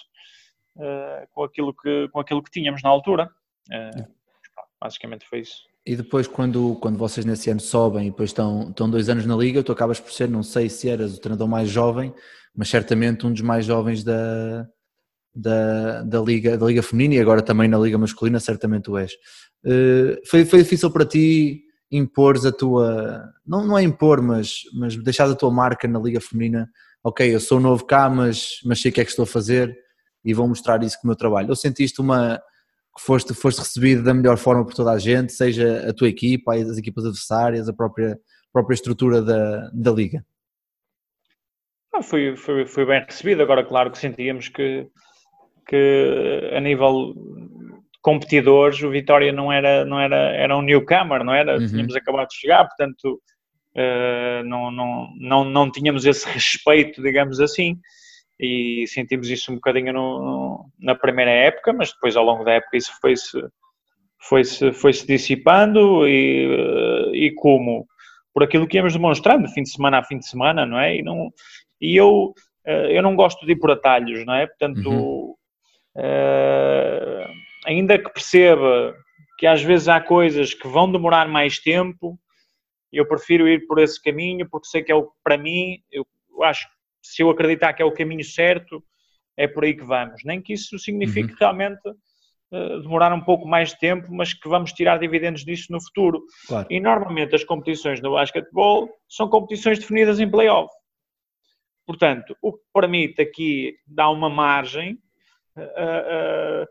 uh, 0.76 1.28
com, 1.32 1.44
aquilo 1.44 1.74
que, 1.74 2.08
com 2.10 2.20
aquilo 2.20 2.44
que 2.44 2.52
tínhamos 2.52 2.82
na 2.84 2.90
altura. 2.90 3.30
Uh, 3.70 4.08
basicamente 4.80 5.26
foi 5.28 5.40
isso. 5.40 5.70
E 5.86 5.96
depois, 5.96 6.28
quando, 6.28 6.76
quando 6.76 6.98
vocês 6.98 7.26
nesse 7.26 7.50
ano 7.50 7.60
sobem 7.60 8.08
e 8.08 8.12
depois 8.12 8.30
estão, 8.30 8.70
estão 8.70 8.90
dois 8.90 9.10
anos 9.10 9.26
na 9.26 9.36
Liga, 9.36 9.64
tu 9.64 9.72
acabas 9.72 10.00
por 10.00 10.12
ser, 10.12 10.30
não 10.30 10.44
sei 10.44 10.70
se 10.70 10.90
eras 10.90 11.18
o 11.18 11.22
treinador 11.22 11.48
mais 11.48 11.70
jovem, 11.70 12.14
mas 12.56 12.70
certamente 12.70 13.26
um 13.26 13.32
dos 13.32 13.42
mais 13.42 13.66
jovens 13.66 14.04
da, 14.04 14.68
da, 15.34 16.04
da, 16.04 16.22
Liga, 16.22 16.58
da 16.58 16.66
Liga 16.66 16.84
Feminina 16.84 17.16
e 17.16 17.20
agora 17.20 17.42
também 17.42 17.68
na 17.68 17.78
Liga 17.80 17.98
Masculina, 17.98 18.40
certamente 18.40 18.90
o 18.90 18.98
és. 18.98 19.14
Uh, 19.64 20.16
foi, 20.28 20.46
foi 20.46 20.60
difícil 20.60 20.92
para 20.92 21.06
ti 21.06 21.64
impor 21.92 22.36
a 22.46 22.52
tua, 22.52 23.24
não, 23.46 23.66
não 23.66 23.78
é 23.78 23.82
impor, 23.82 24.22
mas, 24.22 24.62
mas 24.74 24.96
deixar 25.04 25.30
a 25.30 25.36
tua 25.36 25.52
marca 25.52 25.88
na 25.88 26.00
Liga 26.00 26.22
Feminina 26.22 26.70
ok, 27.04 27.34
eu 27.34 27.40
sou 27.40 27.60
novo 27.60 27.86
cá, 27.86 28.10
mas, 28.10 28.60
mas 28.66 28.82
sei 28.82 28.92
o 28.92 28.94
que 28.94 29.02
é 29.02 29.04
que 29.04 29.10
estou 29.10 29.24
a 29.24 29.28
fazer 29.28 29.78
e 30.24 30.34
vou 30.34 30.48
mostrar 30.48 30.84
isso 30.84 30.98
com 31.00 31.08
o 31.08 31.10
meu 31.10 31.16
trabalho. 31.16 31.50
Eu 31.50 31.56
sentiste 31.56 32.02
uma 32.02 32.42
que 32.96 33.04
foste, 33.04 33.34
foste 33.34 33.60
recebido 33.60 34.04
da 34.04 34.14
melhor 34.14 34.38
forma 34.38 34.66
por 34.66 34.74
toda 34.74 34.92
a 34.92 35.00
gente, 35.00 35.32
seja 35.32 35.90
a 35.90 35.94
tua 35.94 36.10
equipa, 36.10 36.56
as 36.56 36.78
equipas 36.78 37.06
adversárias, 37.06 37.70
a 37.70 37.74
própria, 37.74 38.20
própria 38.52 38.74
estrutura 38.74 39.22
da, 39.22 39.70
da 39.74 39.92
liga? 39.92 40.26
Ah, 41.94 42.02
foi, 42.02 42.36
foi, 42.36 42.66
foi 42.66 42.86
bem 42.86 43.04
recebido, 43.04 43.42
agora 43.42 43.66
claro 43.66 43.92
que 43.92 43.98
sentíamos 43.98 44.50
que, 44.50 44.88
que 45.68 46.52
a 46.54 46.60
nível 46.60 47.16
competidores 48.02 48.82
o 48.82 48.90
Vitória 48.90 49.32
não 49.32 49.52
era, 49.52 49.86
não 49.86 50.00
era, 50.00 50.16
era 50.36 50.58
um 50.58 50.62
newcomer, 50.62 51.24
não 51.24 51.34
era? 51.34 51.58
Uhum. 51.58 51.68
Tínhamos 51.68 51.96
acabado 51.96 52.28
de 52.28 52.36
chegar, 52.36 52.66
portanto 52.66 53.22
não, 54.46 54.72
não, 54.72 55.14
não, 55.18 55.46
não 55.46 55.72
tínhamos 55.72 56.06
esse 56.06 56.28
respeito, 56.30 57.02
digamos 57.02 57.40
assim, 57.40 57.80
e 58.40 58.86
sentimos 58.88 59.30
isso 59.30 59.52
um 59.52 59.56
bocadinho 59.56 59.92
no, 59.92 60.20
no, 60.20 60.66
na 60.80 60.96
primeira 60.96 61.32
época, 61.32 61.74
mas 61.74 61.92
depois 61.92 62.16
ao 62.16 62.24
longo 62.24 62.46
da 62.46 62.54
época 62.54 62.78
isso 62.78 62.92
foi-se 63.02 63.38
foi-se 64.22 64.72
foi 64.74 64.94
-se 64.94 65.06
dissipando 65.06 66.08
e, 66.08 66.48
uh, 66.48 67.16
e 67.16 67.32
como? 67.36 67.86
Por 68.34 68.44
aquilo 68.44 68.68
que 68.68 68.78
íamos 68.78 68.94
demonstrando, 68.94 69.50
fim 69.50 69.64
de 69.64 69.72
semana 69.72 70.00
a 70.00 70.04
fim 70.04 70.18
de 70.18 70.28
semana, 70.28 70.66
não 70.66 70.80
é? 70.80 70.98
E, 70.98 71.02
não, 71.02 71.32
e 71.82 71.96
eu, 71.96 72.34
uh, 72.66 72.88
eu 72.90 73.02
não 73.02 73.16
gosto 73.16 73.46
de 73.46 73.54
ir 73.54 73.56
por 73.58 73.72
atalhos, 73.72 74.26
não 74.26 74.36
é? 74.36 74.46
Portanto, 74.48 74.90
uhum. 74.90 75.36
ainda 77.66 77.98
que 77.98 78.10
perceba 78.10 78.96
que 79.38 79.48
às 79.48 79.62
vezes 79.62 79.88
há 79.88 80.00
coisas 80.00 80.54
que 80.54 80.68
vão 80.68 80.92
demorar 80.92 81.28
mais 81.28 81.60
tempo, 81.60 82.20
eu 82.92 83.08
prefiro 83.08 83.48
ir 83.48 83.66
por 83.68 83.80
esse 83.80 84.02
caminho 84.02 84.50
porque 84.50 84.68
sei 84.68 84.84
que 84.84 84.92
é 84.92 84.96
o 84.96 85.12
para 85.24 85.38
mim, 85.38 85.82
eu 85.92 86.06
acho 86.44 86.68
que 86.68 86.76
se 87.02 87.22
eu 87.22 87.30
acreditar 87.30 87.74
que 87.74 87.82
é 87.82 87.86
o 87.86 87.94
caminho 87.94 88.24
certo, 88.24 88.84
é 89.38 89.48
por 89.48 89.64
aí 89.64 89.74
que 89.74 89.84
vamos. 89.84 90.22
Nem 90.26 90.42
que 90.42 90.54
isso 90.54 90.78
signifique 90.78 91.32
uhum. 91.32 91.38
realmente 91.40 91.88
uh, 91.88 92.82
demorar 92.82 93.14
um 93.14 93.22
pouco 93.22 93.48
mais 93.48 93.70
de 93.70 93.80
tempo, 93.80 94.08
mas 94.12 94.34
que 94.34 94.50
vamos 94.50 94.74
tirar 94.74 95.00
dividendos 95.00 95.46
disso 95.46 95.72
no 95.72 95.82
futuro. 95.82 96.24
Claro. 96.48 96.68
E 96.70 96.80
normalmente 96.80 97.36
as 97.36 97.44
competições 97.44 98.02
no 98.02 98.14
basquetebol 98.14 98.90
são 99.08 99.30
competições 99.30 99.80
definidas 99.80 100.20
em 100.20 100.30
playoff. 100.30 100.74
Portanto, 101.86 102.36
o 102.42 102.54
que 102.54 102.64
permite 102.74 103.22
aqui 103.22 103.76
dar 103.88 104.10
uma 104.10 104.30
margem 104.30 105.00
uh, 105.56 106.64
uh, 106.64 106.68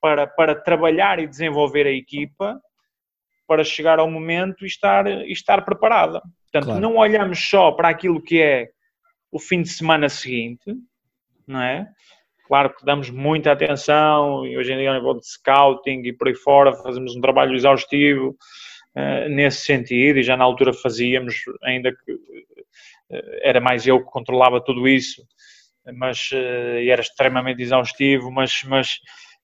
para, 0.00 0.26
para 0.26 0.54
trabalhar 0.54 1.18
e 1.18 1.26
desenvolver 1.26 1.86
a 1.86 1.92
equipa 1.92 2.60
para 3.46 3.64
chegar 3.64 3.98
ao 3.98 4.10
momento 4.10 4.64
e 4.64 4.66
estar, 4.66 5.06
e 5.06 5.32
estar 5.32 5.62
preparada. 5.64 6.20
Portanto, 6.50 6.64
claro. 6.66 6.80
não 6.80 6.96
olhamos 6.96 7.38
só 7.48 7.72
para 7.72 7.88
aquilo 7.88 8.22
que 8.22 8.40
é 8.40 8.68
o 9.30 9.38
fim 9.38 9.62
de 9.62 9.68
semana 9.68 10.08
seguinte, 10.08 10.74
não 11.46 11.60
é? 11.60 11.88
Claro 12.46 12.74
que 12.74 12.84
damos 12.84 13.08
muita 13.08 13.52
atenção 13.52 14.46
e 14.46 14.58
hoje 14.58 14.72
em 14.72 14.78
dia, 14.78 14.90
a 14.90 14.94
nível 14.94 15.14
de 15.14 15.26
scouting 15.26 16.02
e 16.04 16.12
por 16.12 16.28
aí 16.28 16.34
fora, 16.34 16.74
fazemos 16.74 17.16
um 17.16 17.20
trabalho 17.20 17.54
exaustivo 17.54 18.36
uh, 18.96 19.28
nesse 19.30 19.64
sentido 19.64 20.18
e 20.18 20.22
já 20.22 20.36
na 20.36 20.44
altura 20.44 20.72
fazíamos, 20.74 21.36
ainda 21.62 21.90
que 21.90 22.12
uh, 22.12 23.38
era 23.42 23.60
mais 23.60 23.86
eu 23.86 24.04
que 24.04 24.10
controlava 24.10 24.62
tudo 24.62 24.86
isso, 24.86 25.22
mas 25.94 26.30
uh, 26.32 26.86
era 26.86 27.00
extremamente 27.00 27.62
exaustivo, 27.62 28.30
mas, 28.30 28.62
mas 28.66 28.98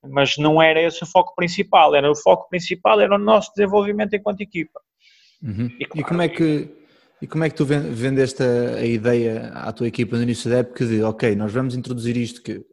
mas 0.05 0.37
não 0.39 0.61
era 0.61 0.81
esse 0.81 1.03
o 1.03 1.07
foco 1.07 1.35
principal, 1.35 1.95
era 1.95 2.11
o 2.11 2.17
foco 2.17 2.49
principal 2.49 3.01
era 3.01 3.15
o 3.15 3.19
nosso 3.19 3.53
desenvolvimento 3.55 4.15
enquanto 4.15 4.41
equipa. 4.41 4.81
Uhum. 5.43 5.71
E, 5.79 5.85
claro, 5.85 6.01
e, 6.01 6.05
como 6.05 6.23
é 6.23 6.29
que 6.29 6.79
e 7.21 7.27
como 7.27 7.45
é 7.45 7.51
que 7.51 7.57
tu 7.57 7.65
vendeste 7.65 8.43
a, 8.43 8.77
a 8.77 8.85
ideia 8.85 9.49
à 9.55 9.73
tua 9.73 9.89
equipa 9.89 10.17
no 10.17 10.23
início 10.23 10.49
da 10.51 10.59
época 10.59 10.87
de 10.87 11.03
ok, 11.03 11.35
nós 11.35 11.53
vamos 11.53 11.75
introduzir 11.75 12.17
isto 12.17 12.43
que 12.43 12.65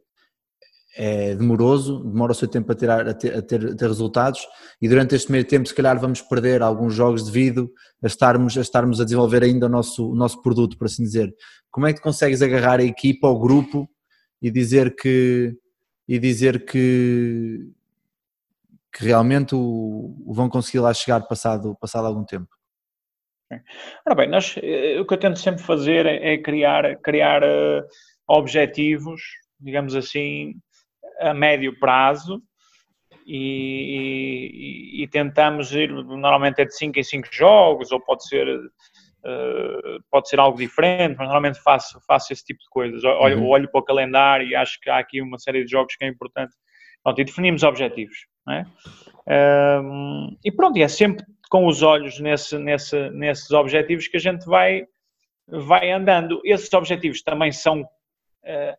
é 0.96 1.34
demoroso, 1.34 2.02
demora 2.04 2.32
o 2.32 2.34
seu 2.34 2.48
tempo 2.48 2.72
a, 2.72 2.74
tirar, 2.74 3.06
a, 3.06 3.12
ter, 3.12 3.36
a, 3.36 3.42
ter, 3.42 3.66
a 3.66 3.74
ter 3.74 3.86
resultados 3.86 4.40
e 4.80 4.88
durante 4.88 5.14
este 5.14 5.30
meio 5.30 5.44
tempo 5.44 5.68
se 5.68 5.74
calhar 5.74 6.00
vamos 6.00 6.22
perder 6.22 6.62
alguns 6.62 6.94
jogos 6.94 7.22
devido 7.24 7.70
a 8.02 8.06
estarmos 8.06 8.56
a, 8.56 8.62
estarmos 8.62 8.98
a 8.98 9.04
desenvolver 9.04 9.42
ainda 9.42 9.66
o 9.66 9.68
nosso, 9.68 10.10
o 10.10 10.14
nosso 10.14 10.40
produto, 10.40 10.78
por 10.78 10.86
assim 10.86 11.02
dizer. 11.02 11.34
Como 11.70 11.86
é 11.86 11.92
que 11.92 12.00
tu 12.00 12.02
consegues 12.02 12.40
agarrar 12.40 12.80
a 12.80 12.84
equipa, 12.84 13.28
o 13.28 13.38
grupo 13.38 13.86
e 14.40 14.50
dizer 14.50 14.94
que 14.96 15.54
e 16.08 16.18
dizer 16.18 16.64
que, 16.64 17.70
que 18.92 19.04
realmente 19.04 19.54
o, 19.54 20.16
o 20.24 20.32
vão 20.34 20.48
conseguir 20.48 20.80
lá 20.80 20.92
chegar 20.94 21.20
passado, 21.22 21.76
passado 21.80 22.06
algum 22.06 22.24
tempo. 22.24 22.48
Ora 24.04 24.14
bem, 24.16 24.28
nós, 24.28 24.56
eh, 24.60 24.98
o 25.00 25.06
que 25.06 25.14
eu 25.14 25.18
tento 25.18 25.38
sempre 25.38 25.62
fazer 25.62 26.04
é, 26.06 26.34
é 26.34 26.38
criar, 26.38 26.96
criar 26.98 27.42
uh, 27.42 27.86
objetivos, 28.26 29.22
digamos 29.60 29.94
assim, 29.94 30.54
a 31.20 31.32
médio 31.32 31.78
prazo 31.78 32.42
e, 33.26 34.98
e, 34.98 35.02
e, 35.02 35.08
tentamos 35.08 35.72
ir, 35.72 35.92
normalmente 35.92 36.60
é 36.60 36.64
de 36.64 36.76
5 36.76 36.98
em 36.98 37.02
5 37.02 37.28
jogos, 37.32 37.90
ou 37.90 38.00
pode 38.00 38.26
ser 38.26 38.46
Uh, 39.26 40.00
pode 40.08 40.28
ser 40.28 40.38
algo 40.38 40.56
diferente, 40.56 41.16
mas 41.18 41.26
normalmente 41.26 41.60
faço, 41.60 41.98
faço 42.06 42.32
esse 42.32 42.44
tipo 42.44 42.60
de 42.60 42.68
coisas. 42.70 43.02
Olho, 43.02 43.38
uhum. 43.38 43.48
olho 43.48 43.68
para 43.68 43.80
o 43.80 43.84
calendário 43.84 44.46
e 44.46 44.54
acho 44.54 44.78
que 44.80 44.88
há 44.88 44.98
aqui 44.98 45.20
uma 45.20 45.36
série 45.36 45.64
de 45.64 45.70
jogos 45.70 45.96
que 45.96 46.04
é 46.04 46.08
importante. 46.08 46.54
Pronto, 47.02 47.20
e 47.20 47.24
definimos 47.24 47.64
objetivos. 47.64 48.16
É? 48.48 48.62
Uh, 49.80 50.36
e 50.44 50.52
pronto, 50.52 50.78
é 50.78 50.86
sempre 50.86 51.26
com 51.50 51.66
os 51.66 51.82
olhos 51.82 52.20
nesse, 52.20 52.56
nesse, 52.56 53.10
nesses 53.10 53.50
objetivos 53.50 54.06
que 54.06 54.16
a 54.16 54.20
gente 54.20 54.44
vai, 54.46 54.84
vai 55.48 55.90
andando. 55.90 56.40
Esses 56.44 56.72
objetivos 56.72 57.22
também 57.22 57.50
são. 57.50 57.82
Uh, 57.82 58.76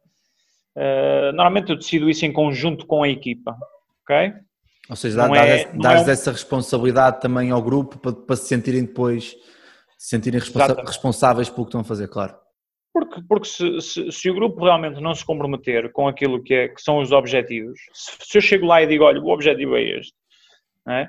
normalmente 1.33 1.71
eu 1.71 1.75
decido 1.75 2.09
isso 2.09 2.25
em 2.25 2.31
conjunto 2.31 2.85
com 2.85 3.03
a 3.03 3.09
equipa. 3.09 3.57
Ok? 4.03 4.33
Ou 4.89 4.95
seja, 4.95 5.17
dá, 5.17 5.45
é, 5.45 5.65
dás, 5.73 6.07
é 6.07 6.11
essa 6.11 6.31
responsabilidade 6.31 7.19
também 7.19 7.51
ao 7.51 7.61
grupo 7.61 7.99
para, 7.99 8.13
para 8.13 8.35
se 8.37 8.47
sentirem 8.47 8.85
depois 8.85 9.35
se 9.97 10.09
sentirem 10.09 10.39
responsa 10.39 10.81
responsáveis 10.85 11.49
pelo 11.49 11.65
que 11.65 11.69
estão 11.69 11.81
a 11.81 11.83
fazer, 11.83 12.07
claro. 12.07 12.35
Porque, 12.93 13.21
porque 13.27 13.47
se, 13.47 13.81
se, 13.81 14.11
se, 14.11 14.29
o 14.29 14.33
grupo 14.33 14.63
realmente 14.63 14.99
não 14.99 15.13
se 15.13 15.25
comprometer 15.25 15.91
com 15.91 16.07
aquilo 16.07 16.41
que, 16.41 16.53
é, 16.53 16.67
que 16.67 16.81
são 16.81 16.99
os 16.99 17.11
objetivos, 17.11 17.79
se, 17.93 18.11
se, 18.19 18.37
eu 18.37 18.41
chego 18.41 18.65
lá 18.65 18.81
e 18.81 18.87
digo, 18.87 19.03
olha, 19.03 19.21
o 19.21 19.29
objetivo 19.29 19.75
é 19.75 19.83
este, 19.99 20.13
é? 20.89 21.07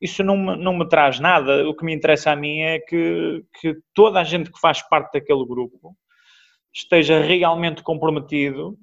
isso 0.00 0.22
não 0.22 0.36
me, 0.36 0.56
não 0.56 0.76
me 0.76 0.88
traz 0.88 1.18
nada. 1.18 1.68
O 1.68 1.74
que 1.74 1.84
me 1.84 1.94
interessa 1.94 2.30
a 2.30 2.36
mim 2.36 2.60
é 2.60 2.78
que, 2.78 3.44
que 3.60 3.76
toda 3.94 4.20
a 4.20 4.24
gente 4.24 4.50
que 4.50 4.60
faz 4.60 4.82
parte 4.82 5.12
daquele 5.12 5.44
grupo 5.44 5.96
esteja 6.74 7.20
realmente 7.20 7.82
comprometido 7.82 8.76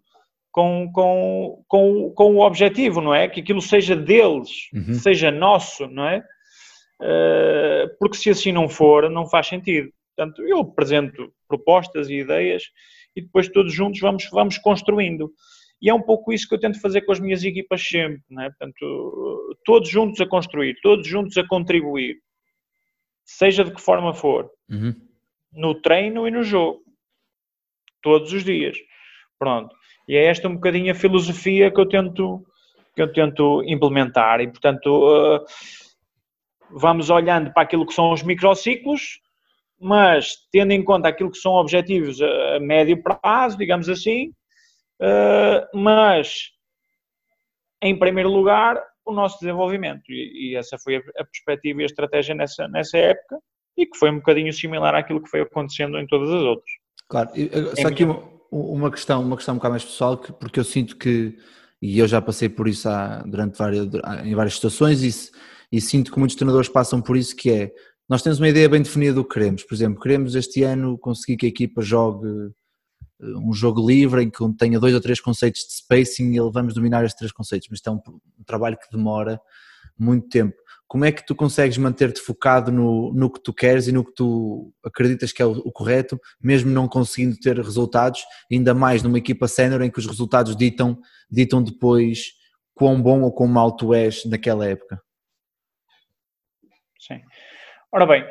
com, 0.52 0.92
com, 0.92 1.64
com, 1.68 2.12
com 2.12 2.36
o 2.36 2.46
objetivo, 2.46 3.02
não 3.02 3.14
é? 3.14 3.28
Que 3.28 3.42
aquilo 3.42 3.62
seja 3.62 3.96
deles, 3.96 4.70
uhum. 4.74 4.94
seja 4.96 5.32
nosso, 5.32 5.88
não 5.88 6.08
é? 6.08 6.24
Uh, 7.04 7.90
porque 8.00 8.16
se 8.16 8.30
assim 8.30 8.54
não 8.54 8.70
for, 8.70 9.10
não 9.10 9.28
faz 9.28 9.48
sentido. 9.48 9.92
Portanto, 10.16 10.42
eu 10.44 10.60
apresento 10.60 11.34
propostas 11.48 12.10
e 12.10 12.20
ideias 12.20 12.64
e 13.16 13.22
depois 13.22 13.50
todos 13.50 13.74
juntos 13.74 14.00
vamos, 14.00 14.30
vamos 14.32 14.58
construindo. 14.58 15.32
E 15.82 15.90
é 15.90 15.94
um 15.94 16.02
pouco 16.02 16.32
isso 16.32 16.48
que 16.48 16.56
eu 16.56 16.60
tento 16.60 16.80
fazer 16.80 17.02
com 17.02 17.12
as 17.12 17.20
minhas 17.20 17.44
equipas 17.44 17.86
sempre, 17.86 18.24
não 18.30 18.44
é? 18.44 18.50
Portanto, 18.50 19.58
todos 19.66 19.90
juntos 19.90 20.22
a 20.22 20.26
construir, 20.26 20.78
todos 20.82 21.06
juntos 21.06 21.36
a 21.38 21.46
contribuir, 21.46 22.20
seja 23.26 23.66
de 23.66 23.74
que 23.74 23.82
forma 23.82 24.14
for, 24.14 24.50
uhum. 24.70 24.96
no 25.52 25.76
treino 25.76 26.26
e 26.26 26.32
no 26.32 26.42
jogo, 26.42 26.82
todos 28.02 28.32
os 28.32 28.46
dias. 28.46 28.78
Pronto. 29.38 29.76
E 30.08 30.16
é 30.16 30.26
esta 30.26 30.48
um 30.48 30.56
bocadinho 30.56 30.92
a 30.92 30.96
filosofia 30.96 31.70
que 31.70 31.80
eu 31.80 31.86
tento, 31.86 32.46
que 32.96 33.02
eu 33.02 33.12
tento 33.12 33.62
implementar. 33.66 34.40
E, 34.40 34.48
portanto, 34.48 34.88
uh, 34.88 35.46
vamos 36.76 37.10
olhando 37.10 37.52
para 37.54 37.64
aquilo 37.64 37.86
que 37.86 37.94
são 37.94 38.12
os 38.12 38.24
microciclos, 38.24 39.20
mas 39.80 40.36
tendo 40.52 40.72
em 40.72 40.84
conta 40.84 41.08
aquilo 41.10 41.32
que 41.32 41.38
são 41.38 41.54
objetivos 41.54 42.22
a, 42.22 42.60
médio 42.60 43.02
prazo, 43.02 43.58
digamos 43.58 43.90
assim, 43.90 44.30
uh, 45.02 45.78
mas 45.78 46.52
em 47.82 47.98
primeiro 47.98 48.30
lugar 48.30 48.82
o 49.06 49.12
nosso 49.12 49.40
desenvolvimento. 49.40 50.04
E, 50.10 50.56
essa 50.56 50.78
foi 50.78 50.98
a, 50.98 51.26
perspectiva 51.26 51.82
e 51.82 51.84
a 51.84 51.86
estratégia 51.86 52.34
nessa, 52.34 52.68
nessa 52.68 52.98
época 52.98 53.40
e 53.78 53.86
que 53.86 53.98
foi 53.98 54.12
um 54.12 54.18
bocadinho 54.18 54.54
similar 54.54 54.96
àquilo 54.96 55.22
que 55.22 55.30
foi 55.30 55.42
acontecendo 55.42 55.98
em 55.98 56.08
todas 56.08 56.30
as 56.30 56.42
outras. 56.42 56.72
Claro, 57.10 57.30
só 57.82 57.88
aqui 57.88 58.04
uma, 58.04 58.24
uma 58.52 58.92
questão, 58.92 59.22
uma 59.22 59.36
questão 59.36 59.56
um 59.56 59.58
bocado 59.58 59.74
mais 59.74 59.84
pessoal, 59.84 60.18
porque 60.18 60.60
eu 60.60 60.64
sinto 60.64 60.96
que, 60.96 61.38
e 61.82 62.00
eu 62.00 62.08
já 62.08 62.22
passei 62.22 62.48
por 62.48 62.68
isso 62.68 62.88
há, 62.88 63.24
durante 63.26 63.58
várias, 63.58 63.88
em 64.24 64.36
várias 64.36 64.54
situações, 64.54 65.04
e, 65.04 65.32
e 65.74 65.82
sinto 65.82 66.12
que 66.12 66.20
muitos 66.20 66.36
treinadores 66.36 66.70
passam 66.70 67.02
por 67.02 67.18
isso, 67.18 67.36
que 67.36 67.50
é, 67.50 67.74
nós 68.08 68.22
temos 68.22 68.40
uma 68.40 68.48
ideia 68.48 68.70
bem 68.70 68.84
definida 68.84 69.16
do 69.16 69.26
que 69.26 69.34
queremos, 69.34 69.64
por 69.64 69.74
exemplo, 69.74 70.00
queremos 70.00 70.36
este 70.36 70.62
ano 70.62 71.00
conseguir 71.00 71.36
que 71.36 71.48
a 71.48 71.50
equipa 71.50 71.82
jogue 71.82 72.28
eh, 73.20 73.26
um 73.38 73.52
jogo 73.52 73.84
livre 73.84 74.22
em 74.22 74.30
que 74.30 74.38
tenha 74.54 74.80
dois 74.80 74.94
ou 74.94 75.02
três 75.02 75.20
conceitos 75.20 75.62
de 75.62 75.74
spacing 75.74 76.36
e 76.36 76.52
vamos 76.52 76.76
dominar 76.76 77.04
estes 77.04 77.18
três 77.18 77.32
conceitos, 77.32 77.70
mas 77.72 77.80
isto 77.80 77.90
é 77.90 77.92
um, 77.92 78.00
um 78.40 78.44
trabalho 78.46 78.78
que 78.78 78.96
demora 78.96 79.42
muito 79.98 80.30
tempo. 80.30 80.56
Como 80.88 81.06
é 81.06 81.12
que 81.12 81.26
tu 81.26 81.34
consegues 81.34 81.80
manter-te 81.80 82.22
focado 82.22 82.72
no, 82.72 83.12
no 83.12 83.32
que 83.32 83.42
tu 83.42 83.52
queres 83.52 83.88
e 83.88 83.92
no 83.92 84.06
que 84.06 84.14
tu 84.14 84.72
acreditas 84.86 85.32
que 85.32 85.42
é 85.42 85.46
o, 85.46 85.54
o, 85.54 85.72
correto, 85.72 86.22
mesmo 86.40 86.70
não 86.70 86.88
conseguindo 86.88 87.36
ter 87.40 87.58
resultados, 87.58 88.22
ainda 88.52 88.76
mais 88.76 89.02
numa 89.02 89.18
equipa 89.18 89.48
sénior 89.48 89.82
em 89.82 89.90
que 89.90 89.98
os 89.98 90.06
resultados 90.06 90.56
ditam, 90.56 91.00
ditam 91.32 91.64
depois 91.64 92.34
quão 92.76 93.02
bom 93.02 93.24
ou 93.24 93.32
quão 93.32 93.50
mal 93.50 93.76
tu 93.76 93.92
és 93.92 94.24
naquela 94.26 94.68
época? 94.68 95.02
Sim. 97.08 97.22
Ora 97.92 98.08
bem, 98.08 98.26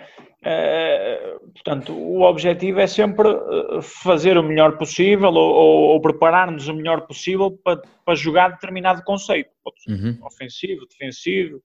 eh, 0.44 1.37
portanto, 1.54 1.92
o 1.92 2.22
objetivo 2.22 2.80
é 2.80 2.87
sempre 2.87 3.28
eh, 3.28 3.80
fazer 3.80 4.37
o 4.37 4.42
melhor 4.42 4.76
possível 4.76 5.28
ou, 5.28 5.54
ou, 5.54 5.80
ou 5.90 6.00
preparar-nos 6.00 6.66
o 6.66 6.74
melhor 6.74 7.02
possível 7.06 7.50
para, 7.62 7.80
para 8.04 8.14
jogar 8.16 8.48
determinado 8.48 9.04
conceito, 9.04 9.50
uhum. 9.87 10.18
ofensivo, 10.24 10.87
defensivo, 10.87 11.62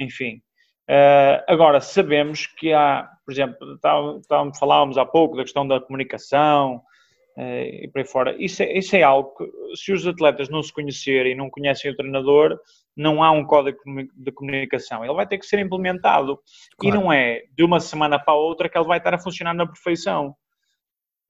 enfim. 0.00 0.42
Uh, 0.90 1.44
agora, 1.46 1.80
sabemos 1.80 2.46
que 2.46 2.72
há, 2.72 3.08
por 3.24 3.30
exemplo, 3.30 3.78
falávamos 4.58 4.96
há 4.96 5.04
pouco 5.04 5.36
da 5.36 5.42
questão 5.42 5.68
da 5.68 5.78
comunicação 5.78 6.82
e 7.36 7.86
por 7.92 7.98
aí 8.00 8.06
fora. 8.06 8.34
Isso 8.42 8.62
é, 8.62 8.72
isso 8.76 8.96
é 8.96 9.02
algo 9.02 9.34
que, 9.36 9.76
se 9.76 9.92
os 9.92 10.06
atletas 10.06 10.48
não 10.48 10.62
se 10.62 10.72
conhecerem 10.72 11.32
e 11.32 11.36
não 11.36 11.50
conhecem 11.50 11.90
o 11.90 11.94
treinador, 11.94 12.58
não 12.98 13.22
há 13.22 13.30
um 13.30 13.44
código 13.44 13.78
de 14.16 14.32
comunicação. 14.32 15.04
Ele 15.04 15.14
vai 15.14 15.26
ter 15.26 15.38
que 15.38 15.46
ser 15.46 15.60
implementado. 15.60 16.38
Claro. 16.76 16.96
E 16.96 17.00
não 17.00 17.12
é 17.12 17.44
de 17.56 17.62
uma 17.62 17.78
semana 17.78 18.18
para 18.18 18.34
a 18.34 18.36
outra 18.36 18.68
que 18.68 18.76
ele 18.76 18.88
vai 18.88 18.98
estar 18.98 19.14
a 19.14 19.18
funcionar 19.18 19.54
na 19.54 19.66
perfeição. 19.66 20.34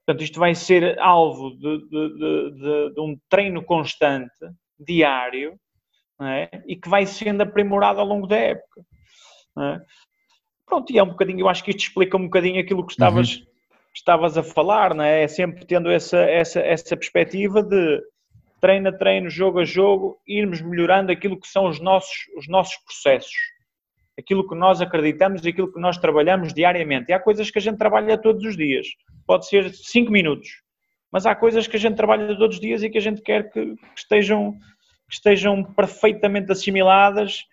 Portanto, 0.07 0.25
isto 0.25 0.41
vai 0.41 0.55
ser 0.55 0.99
alvo 0.99 1.51
de, 1.51 1.79
de, 1.91 2.55
de, 2.55 2.95
de 2.95 3.01
um 3.01 3.21
treino 3.29 3.63
constante, 3.63 4.33
diário, 4.81 5.61
é? 6.23 6.49
e 6.67 6.75
que 6.75 6.89
vai 6.89 7.05
sendo 7.05 7.43
aprimorado 7.43 8.01
ao 8.01 8.07
longo 8.07 8.27
da 8.27 8.37
época. 8.37 8.83
É? 9.59 9.81
Pronto, 10.65 10.91
e 10.91 10.99
é 10.99 11.03
um 11.03 11.09
bocadinho, 11.09 11.41
eu 11.41 11.49
acho 11.51 11.63
que 11.63 11.71
isto 11.71 11.81
explica 11.81 12.17
um 12.17 12.25
bocadinho 12.25 12.61
aquilo 12.61 12.87
que 12.87 12.93
estavas, 12.93 13.37
uhum. 13.37 13.45
estavas 13.95 14.39
a 14.39 14.43
falar, 14.43 14.95
não 14.95 15.05
é? 15.05 15.25
é 15.25 15.29
sempre 15.29 15.67
tendo 15.67 15.91
essa, 15.91 16.19
essa, 16.19 16.61
essa 16.61 16.97
perspectiva 16.97 17.63
de 17.63 18.01
treino 18.61 18.89
a 18.89 18.93
treino, 18.93 19.31
jogo 19.31 19.61
a 19.61 19.65
jogo, 19.65 20.19
irmos 20.27 20.61
melhorando 20.61 21.13
aquilo 21.13 21.41
que 21.41 21.49
são 21.49 21.67
os 21.67 21.81
nossos, 21.81 22.17
os 22.37 22.49
nossos 22.49 22.77
processos, 22.85 23.35
aquilo 24.19 24.49
que 24.49 24.55
nós 24.55 24.81
acreditamos 24.81 25.45
e 25.45 25.51
aquilo 25.51 25.73
que 25.73 25.81
nós 25.81 25.97
trabalhamos 25.97 26.53
diariamente. 26.53 27.11
E 27.11 27.13
há 27.13 27.21
coisas 27.21 27.51
que 27.51 27.59
a 27.59 27.63
gente 27.63 27.79
trabalha 27.79 28.19
todos 28.19 28.45
os 28.45 28.57
dias, 28.57 28.87
pode 29.27 29.47
ser 29.47 29.73
5 29.73 30.11
minutos, 30.11 30.49
mas 31.11 31.27
há 31.27 31.35
coisas 31.35 31.67
que 31.67 31.77
a 31.77 31.81
gente 31.81 31.97
trabalha 31.97 32.37
todos 32.37 32.57
os 32.57 32.61
dias 32.61 32.83
e 32.83 32.91
que 32.91 32.99
a 32.99 33.03
gente 33.03 33.23
quer 33.23 33.51
que, 33.51 33.77
que 33.77 33.79
estejam 33.97 34.59
que 35.09 35.15
estejam 35.15 35.65
perfeitamente 35.65 36.53
assimiladas 36.53 37.45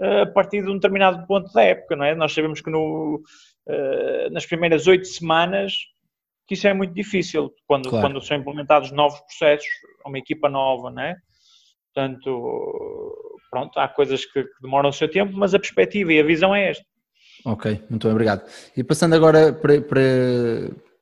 uh, 0.00 0.22
a 0.22 0.26
partir 0.26 0.62
de 0.62 0.70
um 0.70 0.74
determinado 0.74 1.26
ponto 1.26 1.52
da 1.52 1.62
época, 1.62 1.94
não 1.94 2.04
é? 2.04 2.14
Nós 2.14 2.32
sabemos 2.32 2.62
que 2.62 2.70
no, 2.70 3.22
uh, 3.68 4.30
nas 4.32 4.46
primeiras 4.46 4.86
oito 4.86 5.06
semanas 5.06 5.74
que 6.46 6.54
isso 6.54 6.66
é 6.66 6.74
muito 6.74 6.92
difícil, 6.92 7.50
quando, 7.66 7.88
claro. 7.88 8.06
quando 8.06 8.24
são 8.24 8.36
implementados 8.36 8.90
novos 8.90 9.18
processos, 9.20 9.66
uma 10.04 10.18
equipa 10.18 10.48
nova, 10.48 10.90
não 10.90 11.02
é? 11.02 11.16
Portanto, 11.92 13.40
pronto, 13.50 13.78
há 13.78 13.88
coisas 13.88 14.24
que, 14.24 14.42
que 14.42 14.62
demoram 14.62 14.90
o 14.90 14.92
seu 14.92 15.08
tempo, 15.10 15.32
mas 15.34 15.54
a 15.54 15.58
perspectiva 15.58 16.12
e 16.12 16.20
a 16.20 16.24
visão 16.24 16.54
é 16.54 16.70
esta. 16.70 16.84
Ok, 17.44 17.82
muito 17.88 18.08
obrigado. 18.08 18.42
E 18.76 18.82
passando 18.82 19.14
agora 19.14 19.52
para, 19.52 19.80
para, 19.80 20.00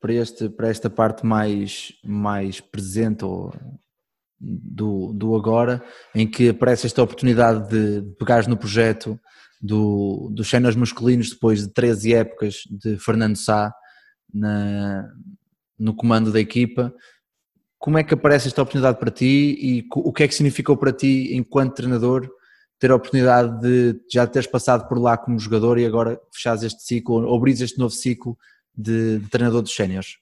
para, 0.00 0.12
este, 0.12 0.48
para 0.48 0.68
esta 0.68 0.90
parte 0.90 1.24
mais, 1.24 1.92
mais 2.05 2.61
presente 2.61 3.24
ou 3.24 3.52
do, 4.38 5.12
do 5.12 5.37
agora, 5.37 5.83
em 6.14 6.26
que 6.26 6.48
aparece 6.48 6.87
esta 6.87 7.02
oportunidade 7.02 7.68
de, 7.68 8.00
de 8.00 8.16
pegares 8.16 8.46
no 8.46 8.57
projeto 8.57 9.18
do, 9.61 10.28
dos 10.33 10.50
cenas 10.50 10.74
masculinos 10.74 11.31
depois 11.31 11.61
de 11.61 11.72
13 11.72 12.14
épocas 12.14 12.62
de 12.68 12.98
Fernando 12.98 13.37
Sá 13.37 13.72
na, 14.33 15.12
no 15.79 15.95
comando 15.95 16.33
da 16.33 16.40
equipa. 16.40 16.95
Como 17.79 17.99
é 17.99 18.05
que 18.05 18.14
aparece 18.14 18.49
esta 18.49 18.62
oportunidade 18.62 18.99
para 18.99 19.11
ti 19.11 19.57
e 19.61 19.87
o 19.95 20.12
que 20.12 20.23
é 20.23 20.29
que 20.29 20.35
significou 20.35 20.77
para 20.77 20.92
ti, 20.92 21.35
enquanto 21.35 21.75
treinador, 21.75 22.31
ter 22.79 22.90
a 22.90 22.97
oportunidade 22.97 23.61
de 23.61 24.01
já 24.11 24.27
teres 24.27 24.47
passado 24.47 24.88
por 24.88 24.99
lá 24.99 25.16
como 25.16 25.38
jogador 25.38 25.79
e 25.79 25.87
agora 25.87 26.21
fechares 26.33 26.62
este 26.62 26.83
ciclo, 26.83 27.27
ou 27.27 27.37
abrir 27.37 27.53
este 27.53 27.79
novo 27.79 27.95
ciclo 27.95 28.37
de, 28.75 29.18
de 29.18 29.29
treinador 29.29 29.62
dos 29.62 29.75
séniores? 29.75 30.18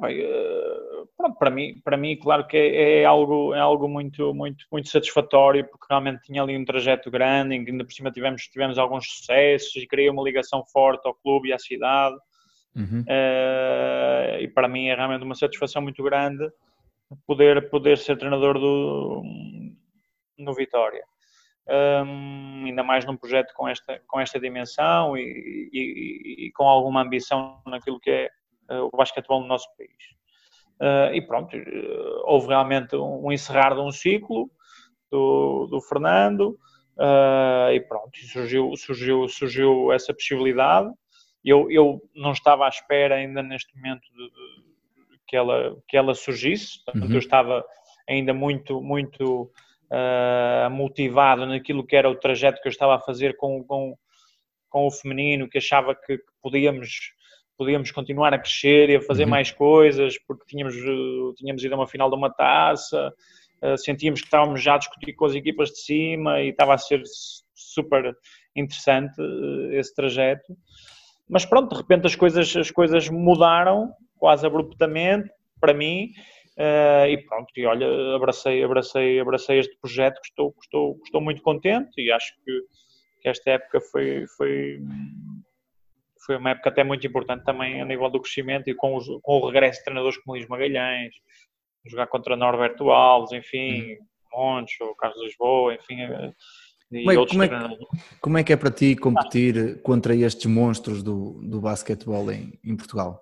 bem, 0.00 0.18
Pronto, 1.20 1.36
para 1.36 1.50
mim, 1.50 1.78
para 1.84 1.96
mim, 1.98 2.16
claro 2.16 2.46
que 2.46 2.56
é, 2.56 3.00
é, 3.00 3.04
algo, 3.04 3.52
é 3.52 3.60
algo 3.60 3.86
muito, 3.86 4.32
muito, 4.32 4.64
muito 4.72 4.88
satisfatório, 4.88 5.68
porque 5.68 5.84
realmente 5.90 6.22
tinha 6.22 6.42
ali 6.42 6.56
um 6.56 6.64
trajeto 6.64 7.10
grande, 7.10 7.54
em 7.54 7.62
que 7.62 7.70
ainda 7.70 7.84
por 7.84 7.92
cima 7.92 8.10
tivemos, 8.10 8.44
tivemos 8.44 8.78
alguns 8.78 9.06
sucessos 9.06 9.76
e 9.76 9.86
criei 9.86 10.08
uma 10.08 10.22
ligação 10.22 10.64
forte 10.64 11.06
ao 11.06 11.14
clube 11.14 11.50
e 11.50 11.52
à 11.52 11.58
cidade. 11.58 12.16
Uhum. 12.74 13.02
Uh, 13.02 14.40
e 14.40 14.48
para 14.48 14.66
mim 14.66 14.86
é 14.86 14.94
realmente 14.94 15.22
uma 15.22 15.34
satisfação 15.34 15.82
muito 15.82 16.02
grande 16.02 16.50
poder, 17.26 17.68
poder 17.68 17.98
ser 17.98 18.16
treinador 18.16 18.58
do, 18.58 19.22
no 20.38 20.54
Vitória. 20.54 21.04
Um, 21.68 22.64
ainda 22.64 22.82
mais 22.82 23.04
num 23.04 23.16
projeto 23.16 23.52
com 23.54 23.68
esta, 23.68 24.00
com 24.06 24.18
esta 24.18 24.40
dimensão 24.40 25.18
e, 25.18 25.68
e, 25.70 26.46
e 26.46 26.52
com 26.52 26.66
alguma 26.66 27.02
ambição 27.02 27.60
naquilo 27.66 28.00
que 28.00 28.10
é 28.10 28.30
uh, 28.70 28.88
o 28.90 28.96
basquetebol 28.96 29.42
no 29.42 29.48
nosso 29.48 29.68
país. 29.76 30.19
Uh, 30.80 31.12
e 31.12 31.20
pronto, 31.20 31.54
uh, 31.54 32.22
houve 32.24 32.48
realmente 32.48 32.96
um, 32.96 33.26
um, 33.26 33.30
encerrar 33.30 33.74
de 33.74 33.80
um 33.80 33.92
ciclo 33.92 34.50
do, 35.10 35.66
do 35.66 35.78
Fernando 35.82 36.58
uh, 36.96 37.70
e 37.70 37.80
pronto, 37.82 38.18
surgiu, 38.32 38.74
surgiu, 38.76 39.28
surgiu 39.28 39.92
essa 39.92 40.14
possibilidade. 40.14 40.90
Eu, 41.44 41.70
eu 41.70 42.00
não 42.14 42.32
estava 42.32 42.64
à 42.64 42.68
espera 42.68 43.16
ainda 43.16 43.42
neste 43.42 43.76
momento 43.76 44.00
de, 44.16 44.30
de, 44.30 45.20
que, 45.28 45.36
ela, 45.36 45.76
que 45.86 45.98
ela 45.98 46.14
surgisse, 46.14 46.82
portanto, 46.82 47.08
uhum. 47.08 47.12
eu 47.12 47.18
estava 47.18 47.64
ainda 48.08 48.32
muito, 48.32 48.80
muito 48.80 49.50
motivado 50.70 51.44
naquilo 51.46 51.84
que 51.84 51.96
era 51.96 52.08
o 52.08 52.14
trajeto 52.14 52.62
que 52.62 52.68
eu 52.68 52.70
estava 52.70 52.94
a 52.94 53.00
fazer 53.00 53.36
com, 53.36 53.64
com, 53.64 53.96
com 54.68 54.86
o 54.86 54.90
feminino, 54.90 55.48
que 55.48 55.58
achava 55.58 55.94
que, 55.94 56.18
que 56.18 56.32
podíamos 56.40 57.12
podíamos 57.60 57.90
continuar 57.90 58.32
a 58.32 58.38
crescer 58.38 58.88
e 58.88 58.96
a 58.96 59.02
fazer 59.02 59.24
uhum. 59.24 59.28
mais 59.28 59.50
coisas, 59.50 60.16
porque 60.26 60.46
tínhamos, 60.46 60.74
eh, 60.74 61.34
tínhamos 61.36 61.62
ido 61.62 61.74
a 61.74 61.76
uma 61.76 61.86
final 61.86 62.08
de 62.08 62.16
uma 62.16 62.30
taça, 62.30 63.12
uh, 63.62 63.76
sentíamos 63.76 64.22
que 64.22 64.28
estávamos 64.28 64.62
já 64.62 64.76
a 64.76 64.78
discutir 64.78 65.12
com 65.12 65.26
as 65.26 65.34
equipas 65.34 65.68
de 65.68 65.80
cima 65.80 66.40
e 66.40 66.48
estava 66.48 66.72
a 66.72 66.78
ser 66.78 67.02
super 67.54 68.16
interessante 68.56 69.20
esse 69.72 69.94
trajeto. 69.94 70.56
Mas 71.28 71.44
pronto, 71.44 71.74
de 71.74 71.76
repente 71.76 72.06
as 72.06 72.16
coisas, 72.16 72.56
as 72.56 72.70
coisas 72.70 73.10
mudaram 73.10 73.92
quase 74.18 74.46
abruptamente 74.46 75.28
para 75.60 75.74
mim 75.74 76.12
Uh, 76.60 77.06
e 77.08 77.16
pronto, 77.24 77.48
e 77.56 77.64
olha, 77.64 77.86
abracei, 78.14 78.62
abracei, 78.62 79.18
abracei 79.18 79.60
este 79.60 79.74
projeto 79.80 80.20
estou, 80.22 80.54
estou, 80.62 81.00
estou 81.02 81.18
muito 81.18 81.40
contente 81.40 81.90
e 81.96 82.12
acho 82.12 82.34
que, 82.44 82.52
que 83.22 83.28
esta 83.30 83.52
época 83.52 83.80
foi, 83.80 84.26
foi, 84.36 84.78
foi 86.30 86.36
uma 86.36 86.50
época 86.50 86.68
até 86.68 86.84
muito 86.84 87.04
importante 87.04 87.44
também 87.44 87.82
a 87.82 87.84
nível 87.84 88.08
do 88.08 88.20
crescimento 88.20 88.70
e 88.70 88.74
com, 88.74 88.96
os, 88.96 89.06
com 89.20 89.38
o 89.38 89.46
regresso 89.46 89.80
de 89.80 89.84
treinadores 89.86 90.16
como 90.18 90.36
Luís 90.36 90.46
Magalhães, 90.48 91.12
jogar 91.84 92.06
contra 92.06 92.36
Norberto 92.36 92.88
Alves, 92.88 93.32
enfim, 93.32 93.94
uhum. 93.94 93.98
Montes, 94.32 94.80
ou 94.80 94.94
Carlos 94.94 95.20
Lisboa, 95.24 95.74
enfim. 95.74 96.02
Eh, 96.02 96.32
como 96.92 97.10
é, 97.10 97.26
como, 97.26 97.42
é, 97.42 97.78
como 98.20 98.38
é, 98.38 98.44
que 98.44 98.52
é 98.52 98.56
para 98.56 98.70
ti 98.70 98.94
competir 98.94 99.58
ah. 99.58 99.82
contra 99.82 100.14
estes 100.14 100.46
monstros 100.46 101.02
do, 101.02 101.40
do 101.42 101.60
basquetebol 101.60 102.30
em, 102.30 102.56
em 102.64 102.76
Portugal? 102.76 103.20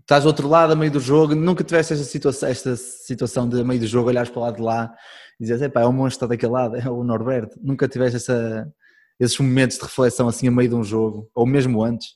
estás 0.00 0.22
do 0.22 0.28
outro 0.28 0.48
lado, 0.48 0.72
a 0.72 0.76
meio 0.76 0.90
do 0.90 1.00
jogo, 1.00 1.34
nunca 1.34 1.62
tiveste 1.62 1.92
esta 1.94 2.04
situação, 2.04 2.48
esta 2.48 2.76
situação 2.76 3.48
de 3.48 3.62
meio 3.64 3.80
do 3.80 3.86
jogo 3.86 4.08
olhares 4.08 4.30
para 4.30 4.38
o 4.38 4.42
lado 4.42 4.56
de 4.56 4.62
lá 4.62 4.94
e 5.38 5.44
dizes, 5.44 5.62
é 5.62 5.86
o 5.86 5.92
monstro 5.92 6.28
daquele 6.28 6.52
lado, 6.52 6.76
é 6.76 6.88
o 6.88 7.02
Norberto. 7.02 7.58
Nunca 7.62 7.88
tiveste 7.88 8.16
essa, 8.16 8.70
esses 9.18 9.38
momentos 9.38 9.78
de 9.78 9.84
reflexão 9.84 10.28
assim 10.28 10.48
a 10.48 10.50
meio 10.50 10.68
de 10.68 10.74
um 10.74 10.84
jogo, 10.84 11.30
ou 11.34 11.46
mesmo 11.46 11.82
antes? 11.82 12.08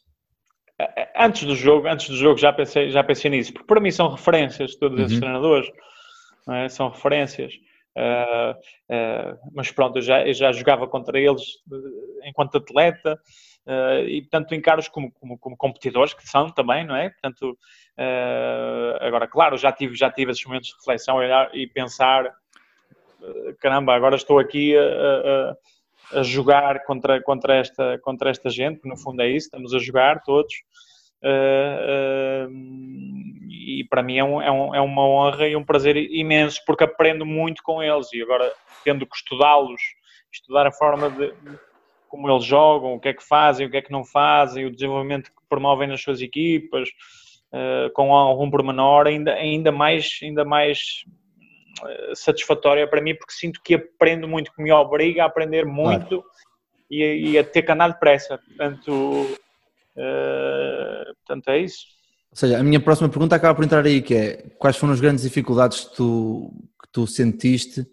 Antes 1.17 1.45
do 1.45 1.57
jogo, 1.57 1.89
antes 1.89 2.09
do 2.09 2.17
jogo 2.17 2.39
já 2.39 2.53
pensei, 2.53 2.91
já 2.91 3.03
pensei 3.03 3.31
nisso, 3.31 3.53
porque 3.53 3.67
para 3.67 3.81
mim 3.81 3.91
são 3.91 4.09
referências 4.09 4.77
todos 4.77 4.99
esses 5.01 5.15
uhum. 5.15 5.21
treinadores, 5.21 5.69
é? 6.51 6.69
são 6.69 6.89
referências. 6.89 7.55
Uh, 7.97 8.53
uh, 8.53 9.39
mas 9.53 9.73
pronto, 9.73 9.99
eu 9.99 10.03
já, 10.03 10.25
eu 10.25 10.33
já 10.33 10.53
jogava 10.53 10.87
contra 10.87 11.19
eles 11.19 11.43
enquanto 12.25 12.59
atleta, 12.59 13.19
Uh, 13.69 14.01
e 14.09 14.23
portanto 14.23 14.55
encaro-os 14.55 14.89
como, 14.89 15.13
como, 15.13 15.37
como, 15.37 15.55
competidores 15.55 16.15
que 16.15 16.27
são 16.27 16.49
também, 16.51 16.87
não 16.87 16.97
é? 16.97 17.11
Portanto, 17.11 17.59
agora, 18.99 19.29
claro, 19.29 19.59
já 19.59 19.71
tive, 19.71 19.95
já 19.95 20.11
tive 20.11 20.31
esses 20.31 20.43
momentos 20.47 20.71
de 20.71 20.77
reflexão 20.77 21.17
olhar, 21.17 21.55
e 21.55 21.67
pensar, 21.67 22.25
uh, 22.25 23.55
caramba, 23.61 23.95
agora 23.95 24.17
estou 24.17 24.39
aqui 24.39 24.75
a, 24.75 24.81
a, 24.81 25.57
a, 26.13 26.23
jogar 26.23 26.85
contra, 26.85 27.23
contra, 27.23 27.57
esta, 27.57 27.99
contra 27.99 28.31
esta 28.31 28.51
gente, 28.51 28.81
que 28.81 28.89
no 28.89 28.97
fundo 28.97 29.23
é 29.23 29.29
isso, 29.29 29.47
estamos 29.47 29.75
a 29.75 29.79
jogar 29.79 30.23
todos. 30.23 30.55
e 33.49 33.85
para 33.91 34.03
mim 34.03 34.19
é, 34.19 34.25
um, 34.25 34.43
é, 34.43 34.51
um, 34.51 34.75
é 34.75 34.81
uma 34.81 35.07
honra 35.07 35.49
e 35.49 35.57
um 35.57 35.65
prazer 35.65 35.97
imenso 35.97 36.61
porque 36.67 36.85
aprendo 36.85 37.27
muito 37.27 37.63
com 37.63 37.83
eles 37.83 38.13
e 38.13 38.23
agora 38.23 38.51
tendo 38.85 39.07
que 39.07 39.17
estudá-los, 39.17 39.81
estudar 40.33 40.67
a 40.67 40.73
forma 40.73 41.11
de, 41.11 41.33
como 42.09 42.29
eles 42.31 42.45
jogam, 42.45 42.95
o 42.95 43.01
que 43.01 43.09
é 43.09 43.15
que 43.15 43.23
fazem, 43.23 43.67
o 43.67 43.71
que 43.71 43.77
é 43.77 43.83
que 43.83 43.93
não 43.93 44.05
fazem, 44.05 44.65
o 44.65 44.73
desenvolvimento 44.73 45.31
que 45.31 45.49
promovem 45.49 45.89
nas 45.89 46.01
suas 46.01 46.21
equipas, 46.21 46.89
uh, 47.53 47.93
com 47.93 48.15
algum 48.15 48.51
pormenor, 48.51 49.07
ainda, 49.07 49.35
ainda 49.35 49.71
mais, 49.71 50.19
ainda 50.23 50.45
mais 50.45 51.05
uh, 51.07 51.11
satisfatória 52.15 52.89
para 52.89 53.01
mim, 53.01 53.15
porque 53.15 53.33
sinto 53.33 53.61
que 53.63 53.75
aprendo 53.75 54.29
muito, 54.29 54.53
que 54.53 54.63
me 54.63 54.73
obriga 54.73 55.23
a 55.23 55.27
aprender 55.27 55.65
muito 55.65 56.23
claro. 56.23 56.25
e, 56.91 57.31
e, 57.31 57.39
a 57.39 57.45
ter 57.45 57.63
que 57.63 57.73
andar 57.73 57.89
depressa. 57.89 58.39
Portanto, 58.39 58.93
uh, 59.97 61.15
portanto, 61.17 61.49
é 61.49 61.59
isso. 61.61 61.87
Ou 62.31 62.37
seja, 62.37 62.59
a 62.59 62.63
minha 62.63 62.81
próxima 62.81 63.09
pergunta 63.09 63.37
acaba 63.37 63.55
por 63.55 63.65
entrar 63.65 63.85
aí, 63.85 64.03
que 64.03 64.15
é 64.15 64.37
quais 64.59 64.77
foram 64.77 64.93
as 64.93 65.01
grandes 65.01 65.25
dificuldades 65.25 65.85
que 65.85 65.97
tu, 65.97 66.53
que 66.83 66.89
tu 66.93 67.07
sentiste 67.07 67.87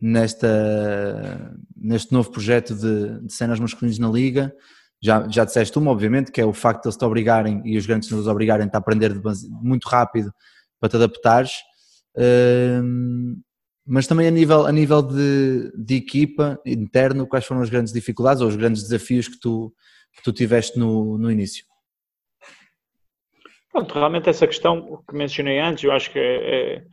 nesta, 0.00 1.52
neste 1.76 2.12
novo 2.12 2.30
projeto 2.30 2.74
de, 2.74 3.20
de 3.20 3.32
cenas 3.32 3.60
masculinas 3.60 3.98
na 3.98 4.08
Liga. 4.08 4.54
Já, 5.02 5.26
já 5.28 5.44
disseste 5.44 5.78
uma, 5.78 5.90
obviamente, 5.90 6.30
que 6.30 6.40
é 6.40 6.44
o 6.44 6.52
facto 6.52 6.82
de 6.82 6.88
eles 6.88 6.96
te 6.96 7.04
obrigarem 7.04 7.62
e 7.64 7.76
os 7.76 7.86
grandes 7.86 8.10
nos 8.10 8.26
obrigarem 8.26 8.68
a 8.72 8.78
aprender 8.78 9.12
muito 9.48 9.88
rápido 9.88 10.32
para 10.78 10.88
te 10.88 10.96
adaptares. 10.96 11.52
Mas 13.86 14.06
também 14.06 14.28
a 14.28 14.30
nível, 14.30 14.66
a 14.66 14.72
nível 14.72 15.02
de, 15.02 15.72
de 15.76 15.96
equipa 15.96 16.60
interno, 16.64 17.26
quais 17.26 17.44
foram 17.44 17.62
as 17.62 17.70
grandes 17.70 17.92
dificuldades 17.92 18.40
ou 18.40 18.48
os 18.48 18.56
grandes 18.56 18.82
desafios 18.82 19.26
que 19.26 19.40
tu, 19.40 19.72
que 20.14 20.22
tu 20.22 20.32
tiveste 20.32 20.78
no, 20.78 21.18
no 21.18 21.30
início? 21.30 21.64
Pronto, 23.72 23.94
realmente 23.94 24.28
essa 24.28 24.46
questão 24.46 25.02
que 25.08 25.14
mencionei 25.14 25.58
antes, 25.58 25.84
eu 25.84 25.92
acho 25.92 26.10
que 26.10 26.18
é, 26.18 26.76
é 26.76 26.84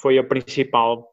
foi 0.00 0.18
a 0.18 0.24
principal, 0.24 1.08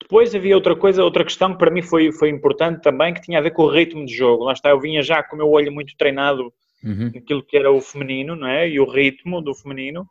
depois 0.00 0.34
havia 0.34 0.54
outra 0.54 0.76
coisa, 0.76 1.02
outra 1.02 1.24
questão 1.24 1.52
que 1.52 1.58
para 1.58 1.70
mim 1.70 1.82
foi, 1.82 2.12
foi 2.12 2.28
importante 2.28 2.82
também, 2.82 3.14
que 3.14 3.20
tinha 3.20 3.38
a 3.38 3.42
ver 3.42 3.52
com 3.52 3.62
o 3.62 3.70
ritmo 3.70 4.04
de 4.04 4.14
jogo. 4.14 4.44
Lá 4.44 4.52
está, 4.52 4.70
eu 4.70 4.80
vinha 4.80 5.02
já 5.02 5.22
com 5.22 5.36
o 5.36 5.38
meu 5.38 5.48
olho 5.48 5.72
muito 5.72 5.96
treinado 5.96 6.52
uhum. 6.84 7.10
naquilo 7.14 7.42
que 7.42 7.56
era 7.56 7.70
o 7.70 7.80
feminino, 7.80 8.36
não 8.36 8.46
é? 8.46 8.68
E 8.68 8.80
o 8.80 8.90
ritmo 8.90 9.40
do 9.40 9.54
feminino, 9.54 10.06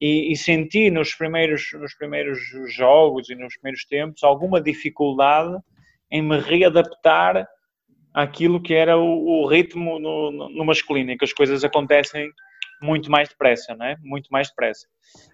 e, 0.00 0.32
e, 0.32 0.36
senti 0.36 0.90
nos 0.90 1.14
primeiros, 1.14 1.70
nos 1.74 1.94
primeiros 1.94 2.38
jogos 2.68 3.28
e 3.28 3.34
nos 3.34 3.56
primeiros 3.56 3.84
tempos 3.84 4.22
alguma 4.22 4.60
dificuldade 4.60 5.56
em 6.10 6.22
me 6.22 6.38
readaptar 6.38 7.46
àquilo 8.12 8.60
que 8.60 8.74
era 8.74 8.98
o, 8.98 9.42
o 9.42 9.46
ritmo 9.46 9.98
no, 9.98 10.30
no, 10.30 10.64
masculino, 10.64 11.10
em 11.10 11.16
que 11.16 11.24
as 11.24 11.32
coisas 11.32 11.64
acontecem 11.64 12.30
muito 12.82 13.10
mais 13.10 13.28
depressa, 13.28 13.74
não 13.74 13.86
é? 13.86 13.96
Muito 14.02 14.28
mais 14.30 14.48
depressa. 14.48 14.86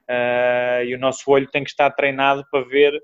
Uh, 0.08 0.84
e 0.84 0.94
o 0.94 0.98
nosso 0.98 1.30
olho 1.30 1.48
tem 1.50 1.64
que 1.64 1.70
estar 1.70 1.90
treinado 1.90 2.44
para 2.50 2.64
ver 2.64 3.02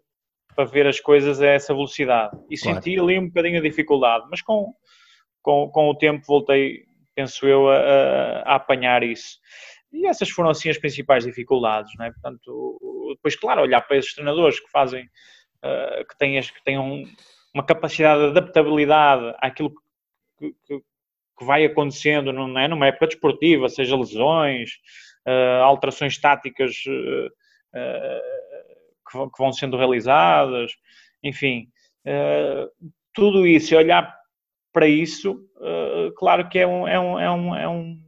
para 0.54 0.64
ver 0.64 0.86
as 0.86 1.00
coisas 1.00 1.40
a 1.40 1.46
essa 1.46 1.74
velocidade. 1.74 2.36
E 2.48 2.56
claro. 2.56 2.76
senti 2.76 2.98
ali 2.98 3.18
um 3.18 3.26
bocadinho 3.26 3.58
a 3.58 3.62
dificuldade, 3.62 4.26
mas 4.30 4.40
com, 4.40 4.72
com, 5.42 5.68
com 5.68 5.90
o 5.90 5.96
tempo 5.96 6.24
voltei, 6.26 6.84
penso 7.14 7.46
eu, 7.46 7.68
a, 7.68 8.42
a, 8.42 8.54
apanhar 8.56 9.02
isso. 9.02 9.38
E 9.92 10.06
essas 10.06 10.30
foram 10.30 10.50
assim 10.50 10.68
as 10.68 10.78
principais 10.78 11.24
dificuldades, 11.24 11.92
não 11.96 12.06
é? 12.06 12.10
Portanto, 12.10 12.78
depois, 13.14 13.36
claro, 13.36 13.62
olhar 13.62 13.80
para 13.82 13.96
esses 13.96 14.14
treinadores 14.14 14.58
que 14.58 14.70
fazem, 14.70 15.04
uh, 15.04 16.04
que 16.08 16.18
têm, 16.18 16.40
que 16.40 16.64
têm 16.64 16.78
um, 16.78 17.04
uma 17.54 17.64
capacidade 17.64 18.20
de 18.20 18.26
adaptabilidade 18.26 19.34
àquilo 19.38 19.72
que, 20.38 20.52
que, 20.66 20.80
que 21.38 21.44
vai 21.44 21.64
acontecendo 21.64 22.32
não 22.32 22.58
é? 22.58 22.66
numa 22.66 22.86
época 22.86 23.06
desportiva, 23.06 23.68
seja 23.68 23.96
lesões, 23.96 24.70
uh, 25.26 25.62
alterações 25.62 26.18
táticas 26.18 26.82
uh, 26.86 27.26
uh, 27.26 29.30
que, 29.30 29.38
vão 29.38 29.52
sendo 29.52 29.76
realizadas, 29.76 30.72
enfim, 31.22 31.68
tudo 33.14 33.46
isso, 33.46 33.72
e 33.72 33.76
olhar 33.76 34.14
para 34.74 34.88
isso, 34.88 35.40
claro 36.16 36.48
que 36.48 36.58
é 36.58 36.66
um, 36.66 36.86
é 36.86 36.98
um, 36.98 37.20
é 37.20 37.30
um, 37.30 37.54
é 37.54 37.68
um 37.68 38.02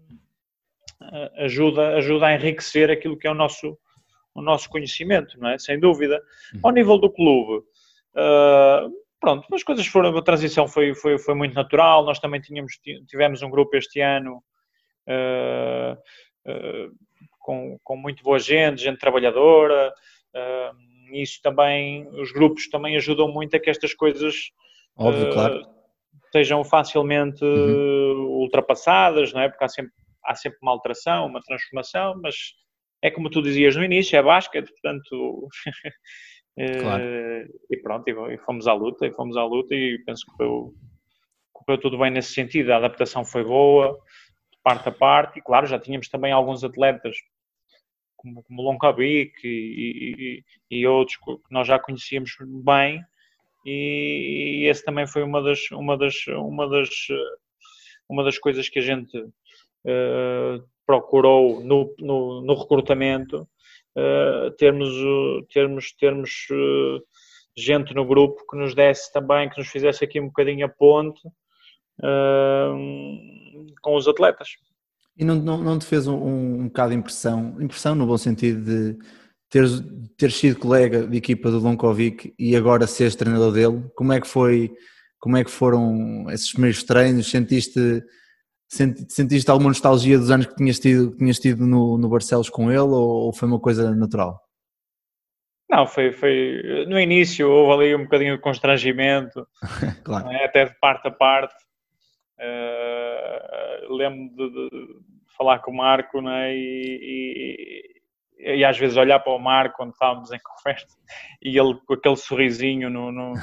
ajuda, 1.38 1.96
ajuda 1.96 2.26
a 2.26 2.34
enriquecer 2.34 2.90
aquilo 2.90 3.16
que 3.16 3.26
é 3.26 3.30
o 3.30 3.34
nosso, 3.34 3.78
o 4.34 4.42
nosso 4.42 4.68
conhecimento, 4.68 5.38
não 5.38 5.50
é? 5.50 5.58
Sem 5.58 5.78
dúvida. 5.78 6.20
Ao 6.62 6.72
nível 6.72 6.98
do 6.98 7.08
clube, 7.08 7.64
pronto, 9.20 9.54
as 9.54 9.62
coisas 9.62 9.86
foram, 9.86 10.16
a 10.16 10.22
transição 10.22 10.68
foi, 10.68 10.94
foi, 10.94 11.18
foi 11.18 11.34
muito 11.34 11.54
natural, 11.54 12.04
nós 12.04 12.18
também 12.18 12.40
tínhamos, 12.40 12.78
tivemos 13.08 13.42
um 13.42 13.50
grupo 13.50 13.76
este 13.76 14.00
ano 14.00 14.42
uh, 15.06 15.92
uh, 16.48 16.96
com, 17.38 17.78
com 17.82 17.96
muito 17.96 18.22
boa 18.22 18.38
gente, 18.38 18.82
gente 18.82 18.98
trabalhadora, 18.98 19.92
uh, 20.34 21.14
isso 21.14 21.40
também, 21.42 22.06
os 22.20 22.32
grupos 22.32 22.68
também 22.68 22.96
ajudam 22.96 23.28
muito 23.28 23.56
a 23.56 23.60
que 23.60 23.70
estas 23.70 23.94
coisas 23.94 24.50
Óbvio, 24.96 25.32
claro. 25.32 25.75
Sejam 26.36 26.62
facilmente 26.62 27.42
uhum. 27.44 28.40
ultrapassadas, 28.40 29.32
não 29.32 29.40
é? 29.40 29.48
Porque 29.48 29.64
há 29.64 29.68
sempre, 29.68 29.92
há 30.24 30.34
sempre 30.34 30.58
uma 30.62 30.72
alteração, 30.72 31.26
uma 31.26 31.40
transformação, 31.40 32.20
mas 32.22 32.34
é 33.02 33.10
como 33.10 33.30
tu 33.30 33.40
dizias 33.40 33.74
no 33.74 33.84
início, 33.84 34.16
é 34.16 34.22
basquete, 34.22 34.70
portanto 34.70 35.48
Claro. 36.56 37.02
Eh, 37.02 37.46
e 37.70 37.76
pronto, 37.82 38.08
e 38.08 38.38
fomos 38.38 38.66
à 38.66 38.72
luta, 38.72 39.06
e 39.06 39.12
fomos 39.12 39.36
à 39.36 39.44
luta 39.44 39.74
e 39.74 39.98
penso 40.06 40.24
que 40.24 40.32
correu, 40.32 40.74
correu 41.52 41.78
tudo 41.78 41.98
bem 41.98 42.10
nesse 42.10 42.32
sentido. 42.32 42.72
A 42.72 42.78
adaptação 42.78 43.26
foi 43.26 43.44
boa, 43.44 43.92
de 44.50 44.58
parte 44.62 44.88
a 44.88 44.92
parte, 44.92 45.38
e 45.38 45.42
claro, 45.42 45.66
já 45.66 45.78
tínhamos 45.78 46.08
também 46.08 46.32
alguns 46.32 46.64
atletas 46.64 47.14
como, 48.16 48.42
como 48.42 48.62
Loncabic 48.62 49.34
e, 49.44 50.42
e, 50.70 50.78
e, 50.78 50.86
outros 50.86 51.18
que 51.18 51.36
nós 51.50 51.68
já 51.68 51.78
conhecíamos 51.78 52.30
bem, 52.64 53.04
e, 53.66 54.62
e 54.62 54.68
esse 54.68 54.84
também 54.84 55.06
foi 55.06 55.22
uma 55.22 55.42
das, 55.42 55.70
uma 55.72 55.98
das, 55.98 56.14
uma 56.28 56.68
das, 56.68 56.88
uma 58.08 58.22
das 58.22 58.38
coisas 58.38 58.68
que 58.68 58.78
a 58.78 58.82
gente 58.82 59.18
uh, 59.18 60.62
procurou 60.86 61.62
no, 61.64 61.92
no, 61.98 62.42
no 62.42 62.54
recrutamento 62.54 63.48
uh, 63.96 64.50
termos, 64.52 64.92
termos, 65.52 65.92
termos 65.92 66.30
uh, 66.50 67.02
gente 67.56 67.92
no 67.94 68.06
grupo 68.06 68.44
que 68.48 68.56
nos 68.56 68.74
desse 68.74 69.12
também, 69.12 69.48
que 69.48 69.58
nos 69.58 69.68
fizesse 69.68 70.04
aqui 70.04 70.20
um 70.20 70.26
bocadinho 70.26 70.64
a 70.64 70.68
ponte 70.68 71.26
uh, 71.98 72.76
com 73.82 73.96
os 73.96 74.06
atletas. 74.06 74.50
E 75.16 75.24
não, 75.24 75.34
não, 75.34 75.58
não 75.58 75.78
te 75.78 75.86
fez 75.86 76.06
um, 76.06 76.14
um, 76.14 76.60
um 76.60 76.64
bocado 76.68 76.90
de 76.90 76.98
impressão, 76.98 77.56
impressão 77.60 77.94
no 77.94 78.06
bom 78.06 78.18
sentido 78.18 78.62
de 78.62 78.98
ter, 79.50 79.64
ter 80.16 80.30
sido 80.30 80.58
colega 80.58 81.06
de 81.06 81.16
equipa 81.16 81.50
do 81.50 81.58
Lonkovic 81.58 82.34
e 82.38 82.56
agora 82.56 82.86
seres 82.86 83.16
treinador 83.16 83.52
dele? 83.52 83.84
Como 83.94 84.12
é 84.12 84.20
que 84.20 84.26
foi 84.26 84.72
como 85.18 85.36
é 85.36 85.44
que 85.44 85.50
foram 85.50 86.26
esses 86.30 86.52
primeiros 86.52 86.84
treinos? 86.84 87.28
Sentiste, 87.30 88.04
sentiste 88.68 89.50
alguma 89.50 89.70
nostalgia 89.70 90.18
dos 90.18 90.30
anos 90.30 90.46
que 90.46 90.54
tinhas 90.54 90.78
tido, 90.78 91.12
que 91.12 91.18
tinhas 91.18 91.38
tido 91.38 91.66
no, 91.66 91.98
no 91.98 92.08
Barcelos 92.08 92.48
com 92.48 92.70
ele 92.70 92.78
ou, 92.80 93.26
ou 93.26 93.32
foi 93.32 93.48
uma 93.48 93.58
coisa 93.58 93.94
natural? 93.94 94.40
Não, 95.68 95.84
foi, 95.86 96.12
foi 96.12 96.86
no 96.88 96.98
início 96.98 97.50
houve 97.50 97.72
ali 97.72 97.96
um 97.96 98.04
bocadinho 98.04 98.36
de 98.36 98.42
constrangimento, 98.42 99.46
claro. 100.04 100.28
né, 100.28 100.44
até 100.44 100.66
de 100.66 100.78
parte 100.78 101.08
a 101.08 101.10
parte. 101.10 101.54
Uh, 102.38 103.96
Lembro 103.96 104.28
de, 104.36 104.50
de, 104.50 104.70
falar 105.36 105.58
com 105.60 105.70
o 105.70 105.76
Marco 105.76 106.20
né, 106.20 106.54
e, 106.54 107.82
e, 108.38 108.64
às 108.64 108.78
vezes 108.78 108.96
olhar 108.96 109.18
para 109.20 109.32
o 109.32 109.38
Marco 109.38 109.76
quando 109.76 109.92
estávamos 109.92 110.32
em 110.32 110.38
conversa 110.38 110.98
e 111.42 111.58
ele 111.58 111.74
com 111.86 111.94
aquele 111.94 112.16
sorrisinho 112.16 112.90
no, 112.90 113.10
no 113.10 113.34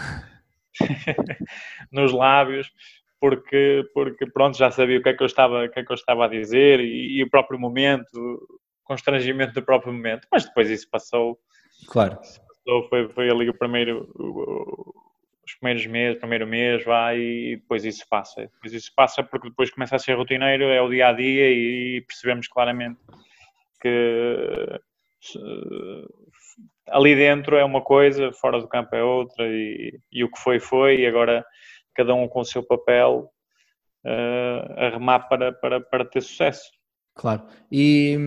nos 1.92 2.12
lábios, 2.12 2.72
porque, 3.20 3.90
porque 3.94 4.26
pronto, 4.28 4.58
já 4.58 4.70
sabia 4.72 5.00
o 5.00 5.04
que 5.04 5.10
é 5.10 5.14
que 5.14 5.24
eu 5.24 5.28
estava, 5.28 5.66
o 5.66 5.70
que 5.70 5.80
é 5.80 5.84
que 5.84 5.92
eu 5.92 5.96
estava 5.96 6.26
a 6.26 6.28
dizer 6.28 6.80
e, 6.80 7.20
e 7.20 7.24
o 7.24 7.30
próprio 7.30 7.60
momento, 7.60 8.14
o 8.14 8.60
constrangimento 8.84 9.54
do 9.54 9.64
próprio 9.64 9.94
momento, 9.94 10.28
mas 10.32 10.46
depois 10.46 10.70
isso 10.70 10.90
passou. 10.90 11.40
Claro. 11.88 12.18
passou, 12.18 12.90
foi, 12.90 13.10
foi 13.10 13.30
ali 13.30 13.50
o 13.50 13.54
primeiro, 13.54 14.12
o, 14.16 14.94
os 15.46 15.54
primeiros 15.56 15.86
meses, 15.86 16.20
primeiro 16.20 16.48
mês, 16.48 16.84
vai 16.84 17.20
e 17.20 17.56
depois 17.58 17.86
isso 17.86 18.06
passa. 18.10 18.42
Depois 18.42 18.74
isso 18.74 18.92
passa 18.96 19.24
porque 19.24 19.50
depois 19.50 19.72
começa 19.72 19.96
a 19.96 20.00
ser 20.00 20.14
rotineiro, 20.14 20.66
é 20.66 20.82
o 20.82 20.90
dia 20.90 21.08
a 21.08 21.14
dia 21.14 21.50
e 21.50 22.02
percebemos 22.02 22.48
claramente 22.48 23.00
que 23.84 24.80
ali 26.88 27.16
dentro 27.16 27.58
é 27.58 27.66
uma 27.66 27.82
coisa, 27.82 28.32
fora 28.32 28.60
do 28.60 28.68
campo 28.68 28.96
é 28.96 29.04
outra, 29.04 29.46
e, 29.46 30.00
e 30.12 30.24
o 30.24 30.32
que 30.32 30.40
foi, 30.40 30.60
foi, 30.60 31.02
e 31.02 31.08
agora 31.08 31.46
cada 31.94 32.14
um 32.14 32.28
com 32.28 32.40
o 32.40 32.46
seu 32.46 32.64
papel 32.64 33.30
uh, 34.06 34.74
a 34.78 34.90
remar 34.92 35.28
para, 35.28 35.52
para, 35.52 35.82
para 35.82 36.06
ter 36.06 36.22
sucesso. 36.22 36.64
Claro, 37.16 37.44
e 37.72 38.18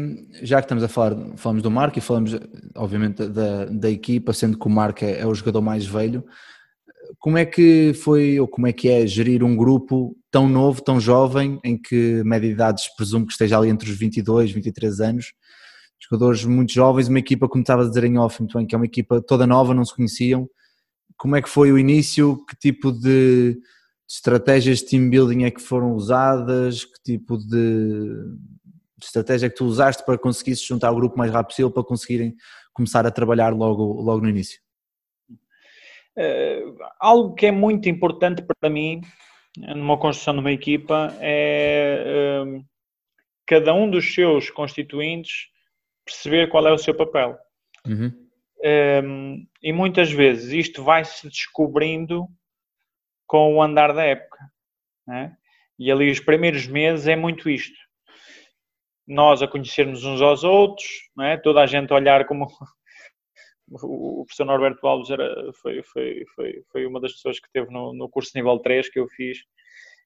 já 0.42 0.58
que 0.58 0.66
estamos 0.66 0.84
a 0.84 0.88
falar, 0.88 1.16
falamos 1.36 1.62
do 1.62 1.70
Marco 1.70 1.98
e 1.98 2.02
falamos 2.02 2.38
obviamente 2.76 3.26
da, 3.28 3.64
da 3.64 3.90
equipa, 3.90 4.32
sendo 4.32 4.58
que 4.58 4.66
o 4.66 4.70
Marco 4.70 5.04
é, 5.04 5.20
é 5.20 5.26
o 5.26 5.34
jogador 5.34 5.60
mais 5.60 5.84
velho, 5.84 6.24
como 7.18 7.38
é 7.38 7.44
que 7.44 7.92
foi 7.94 8.38
ou 8.40 8.48
como 8.48 8.66
é 8.66 8.72
que 8.72 8.88
é 8.88 9.06
gerir 9.06 9.42
um 9.42 9.56
grupo 9.56 10.16
tão 10.30 10.48
novo, 10.48 10.82
tão 10.82 11.00
jovem, 11.00 11.58
em 11.64 11.76
que 11.76 12.22
média 12.24 12.48
idade 12.48 12.82
presumo 12.96 13.26
que 13.26 13.32
esteja 13.32 13.58
ali 13.58 13.68
entre 13.68 13.90
os 13.90 13.96
22, 13.96 14.52
23 14.52 15.00
anos, 15.00 15.32
jogadores 15.98 16.44
muito 16.44 16.72
jovens, 16.72 17.08
uma 17.08 17.18
equipa, 17.18 17.48
como 17.48 17.62
estava 17.62 17.82
a 17.82 17.88
dizer 17.88 18.04
em 18.04 18.18
off, 18.18 18.40
muito 18.40 18.56
bem, 18.56 18.66
que 18.66 18.74
é 18.74 18.78
uma 18.78 18.86
equipa 18.86 19.20
toda 19.20 19.46
nova, 19.46 19.74
não 19.74 19.84
se 19.84 19.94
conheciam. 19.94 20.48
Como 21.16 21.36
é 21.36 21.42
que 21.42 21.48
foi 21.48 21.72
o 21.72 21.78
início? 21.78 22.44
Que 22.46 22.56
tipo 22.56 22.92
de, 22.92 23.54
de 23.54 23.60
estratégias 24.08 24.78
de 24.78 24.86
team 24.86 25.08
building 25.08 25.44
é 25.44 25.50
que 25.50 25.62
foram 25.62 25.94
usadas? 25.94 26.84
Que 26.84 27.02
tipo 27.02 27.38
de, 27.38 27.48
de 28.98 29.04
estratégia 29.04 29.46
é 29.46 29.50
que 29.50 29.56
tu 29.56 29.64
usaste 29.64 30.04
para 30.04 30.18
conseguir 30.18 30.56
se 30.56 30.66
juntar 30.66 30.88
ao 30.88 30.96
grupo 30.96 31.16
mais 31.16 31.32
rápido 31.32 31.48
possível 31.48 31.70
para 31.70 31.84
conseguirem 31.84 32.34
começar 32.74 33.06
a 33.06 33.10
trabalhar 33.10 33.54
logo, 33.54 34.00
logo 34.00 34.20
no 34.20 34.28
início? 34.28 34.65
Uh, 36.16 36.76
algo 36.98 37.34
que 37.34 37.46
é 37.46 37.52
muito 37.52 37.88
importante 37.88 38.42
para 38.42 38.70
mim 38.70 39.02
numa 39.58 39.98
construção 39.98 40.34
de 40.34 40.40
uma 40.40 40.52
equipa 40.52 41.14
é 41.20 42.42
uh, 42.44 42.64
cada 43.46 43.72
um 43.74 43.90
dos 43.90 44.14
seus 44.14 44.50
constituintes 44.50 45.48
perceber 46.04 46.48
qual 46.48 46.66
é 46.66 46.72
o 46.72 46.78
seu 46.78 46.94
papel. 46.94 47.36
Uhum. 47.86 48.12
Um, 49.04 49.46
e 49.62 49.72
muitas 49.72 50.10
vezes 50.10 50.52
isto 50.52 50.82
vai 50.82 51.04
se 51.04 51.28
descobrindo 51.28 52.26
com 53.26 53.54
o 53.54 53.62
andar 53.62 53.92
da 53.92 54.04
época. 54.04 54.38
Né? 55.06 55.36
E 55.78 55.90
ali 55.90 56.10
os 56.10 56.20
primeiros 56.20 56.66
meses 56.66 57.06
é 57.06 57.16
muito 57.16 57.50
isto. 57.50 57.76
Nós 59.06 59.42
a 59.42 59.48
conhecermos 59.48 60.04
uns 60.04 60.20
aos 60.20 60.42
outros, 60.42 60.86
né? 61.16 61.36
toda 61.36 61.60
a 61.60 61.66
gente 61.66 61.92
a 61.92 61.96
olhar 61.96 62.26
como 62.26 62.46
o 63.68 64.24
professor 64.24 64.44
Norberto 64.44 64.86
Alves 64.86 65.10
era, 65.10 65.52
foi, 65.60 65.82
foi, 65.82 66.24
foi, 66.34 66.62
foi 66.70 66.86
uma 66.86 67.00
das 67.00 67.12
pessoas 67.12 67.40
que 67.40 67.50
teve 67.52 67.70
no, 67.72 67.92
no 67.92 68.08
curso 68.08 68.30
nível 68.34 68.58
3 68.58 68.88
que 68.88 69.00
eu 69.00 69.08
fiz 69.08 69.38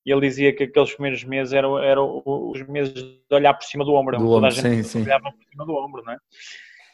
e 0.04 0.10
ele 0.10 0.20
dizia 0.22 0.52
que 0.54 0.64
aqueles 0.64 0.94
primeiros 0.94 1.24
meses 1.24 1.52
eram, 1.52 1.78
eram 1.78 2.22
os 2.24 2.66
meses 2.66 2.94
de 2.94 3.20
olhar 3.30 3.52
por 3.54 3.64
cima 3.64 3.84
do 3.84 3.92
ombro, 3.92 4.16
do 4.16 4.24
toda 4.24 4.36
ombro, 4.36 4.46
a 4.46 4.50
gente 4.50 4.84
sim, 4.84 5.02
olhava 5.02 5.30
por 5.30 5.44
cima 5.50 5.66
do 5.66 5.74
ombro, 5.74 6.02
não 6.02 6.12
é? 6.12 6.18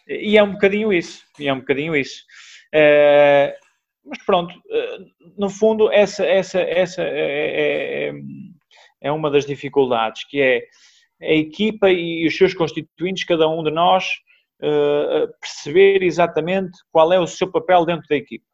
E 0.09 0.37
é 0.37 0.43
um 0.43 0.53
bocadinho 0.53 0.93
isso, 0.93 1.25
e 1.39 1.49
é 1.49 1.53
um 1.53 1.61
bocadinho 1.61 1.95
isso. 1.95 2.25
É, 2.73 3.57
mas 4.05 4.25
pronto, 4.25 4.55
eh, 4.71 4.99
no 5.37 5.51
fundo, 5.51 5.91
essa, 5.91 6.25
essa, 6.25 6.61
essa 6.61 7.03
é, 7.03 8.09
é, 8.09 8.13
é, 9.03 9.13
uma 9.13 9.31
das 9.31 9.45
dificuldades, 9.45 10.25
que 10.25 10.41
é 10.41 10.63
a 11.21 11.33
equipa 11.33 11.91
e 11.91 12.27
os 12.27 12.37
seus 12.37 12.55
constituintes, 12.55 13.25
cada 13.25 13.49
um 13.49 13.65
de 13.65 13.71
nós, 13.71 14.07
uh, 14.63 15.33
perceber 15.41 16.03
exatamente 16.03 16.79
qual 16.91 17.13
é 17.13 17.21
o 17.21 17.27
seu 17.27 17.51
papel 17.51 17.85
dentro 17.85 18.07
da 18.09 18.17
equipa. 18.17 18.45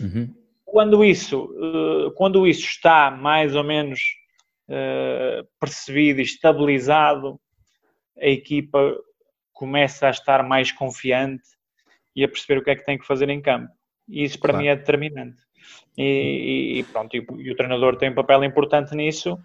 Uhum 0.00 0.34
quando 0.68 1.02
isso, 1.02 1.48
eh, 1.56 2.12
quando 2.14 2.46
isso 2.46 2.66
está 2.68 3.10
mais 3.10 3.56
ou 3.56 3.64
menos 3.64 4.00
eh, 4.68 5.42
percebido 5.58 6.20
e 6.20 6.24
estabilizado, 6.24 7.40
a 8.20 8.26
equipa 8.26 8.94
começa 9.52 10.06
a 10.06 10.10
estar 10.10 10.42
mais 10.42 10.70
confiante 10.70 11.48
e 12.14 12.22
a 12.22 12.28
perceber 12.28 12.60
o 12.60 12.64
que 12.64 12.70
é 12.70 12.76
que 12.76 12.84
tem 12.84 12.98
que 12.98 13.06
fazer 13.06 13.30
em 13.30 13.40
campo. 13.40 13.72
E 14.06 14.24
isso 14.24 14.38
para 14.38 14.52
claro. 14.52 14.62
mim 14.62 14.70
é 14.70 14.76
determinante. 14.76 15.40
E, 15.96 16.78
e 16.78 16.84
pronto, 16.84 17.16
e, 17.16 17.26
e, 17.38 17.50
o 17.50 17.56
treinador 17.56 17.96
tem 17.96 18.10
um 18.10 18.14
papel 18.14 18.44
importante 18.44 18.94
nisso, 18.94 19.38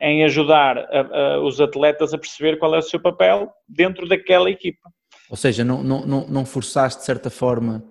em 0.00 0.22
ajudar 0.24 0.78
a, 0.78 1.00
a, 1.00 1.40
os 1.40 1.60
atletas 1.60 2.12
a 2.12 2.18
perceber 2.18 2.58
qual 2.58 2.74
é 2.74 2.78
o 2.78 2.82
seu 2.82 3.00
papel 3.00 3.50
dentro 3.66 4.06
daquela 4.06 4.50
equipa. 4.50 4.92
Ou 5.30 5.36
seja, 5.36 5.64
não, 5.64 5.82
não, 5.82 6.26
não, 6.26 6.46
forçaste 6.46 7.00
de 7.00 7.06
certa 7.06 7.28
forma 7.28 7.84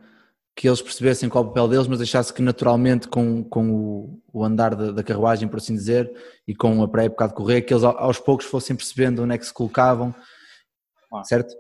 que 0.56 0.68
eles 0.68 0.82
percebessem 0.82 1.30
qual 1.30 1.44
é 1.44 1.48
o 1.48 1.50
papel 1.50 1.68
deles, 1.68 1.88
mas 1.88 2.00
deixasse 2.00 2.34
que 2.34 2.42
naturalmente 2.42 3.08
com, 3.08 3.44
com 3.44 3.70
o, 3.70 4.22
o 4.34 4.44
andar 4.44 4.74
da, 4.74 4.92
da, 4.92 5.04
carruagem, 5.04 5.48
por 5.48 5.58
assim 5.58 5.76
dizer, 5.76 6.12
e 6.48 6.56
com 6.56 6.82
a 6.82 6.88
pré-época 6.88 7.28
de 7.28 7.34
correr, 7.36 7.62
que 7.62 7.72
eles 7.72 7.84
aos 7.84 8.20
poucos 8.20 8.48
fossem 8.48 8.76
percebendo 8.76 9.24
onde 9.24 9.36
é 9.36 9.38
que 9.38 9.46
se 9.46 9.54
colocavam, 9.54 10.16
ah. 11.14 11.24
certo? 11.24 11.54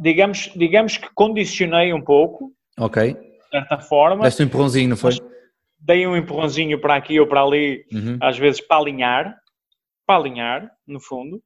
Digamos, 0.00 0.50
digamos 0.56 0.96
que 0.96 1.08
condicionei 1.14 1.92
um 1.92 2.02
pouco, 2.02 2.52
ok, 2.78 3.12
de 3.12 3.50
certa 3.50 3.78
forma. 3.78 4.24
Deste 4.24 4.42
um 4.42 4.46
empurrãozinho, 4.46 4.88
não 4.88 4.96
foi? 4.96 5.12
Dei 5.78 6.06
um 6.06 6.16
empurrãozinho 6.16 6.80
para 6.80 6.96
aqui 6.96 7.20
ou 7.20 7.26
para 7.26 7.42
ali, 7.42 7.84
uhum. 7.92 8.16
às 8.20 8.38
vezes 8.38 8.66
para 8.66 8.78
alinhar, 8.78 9.36
para 10.06 10.16
alinhar, 10.16 10.70
no 10.86 11.00
fundo, 11.00 11.42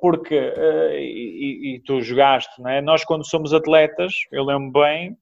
porque, 0.00 0.38
uh, 0.38 0.92
e, 0.94 1.76
e, 1.76 1.82
tu 1.84 2.00
jogaste, 2.00 2.60
não 2.60 2.70
é? 2.70 2.80
nós 2.80 3.04
quando 3.04 3.28
somos 3.28 3.52
atletas, 3.52 4.12
eu 4.30 4.44
lembro 4.44 4.80
bem, 4.80 5.16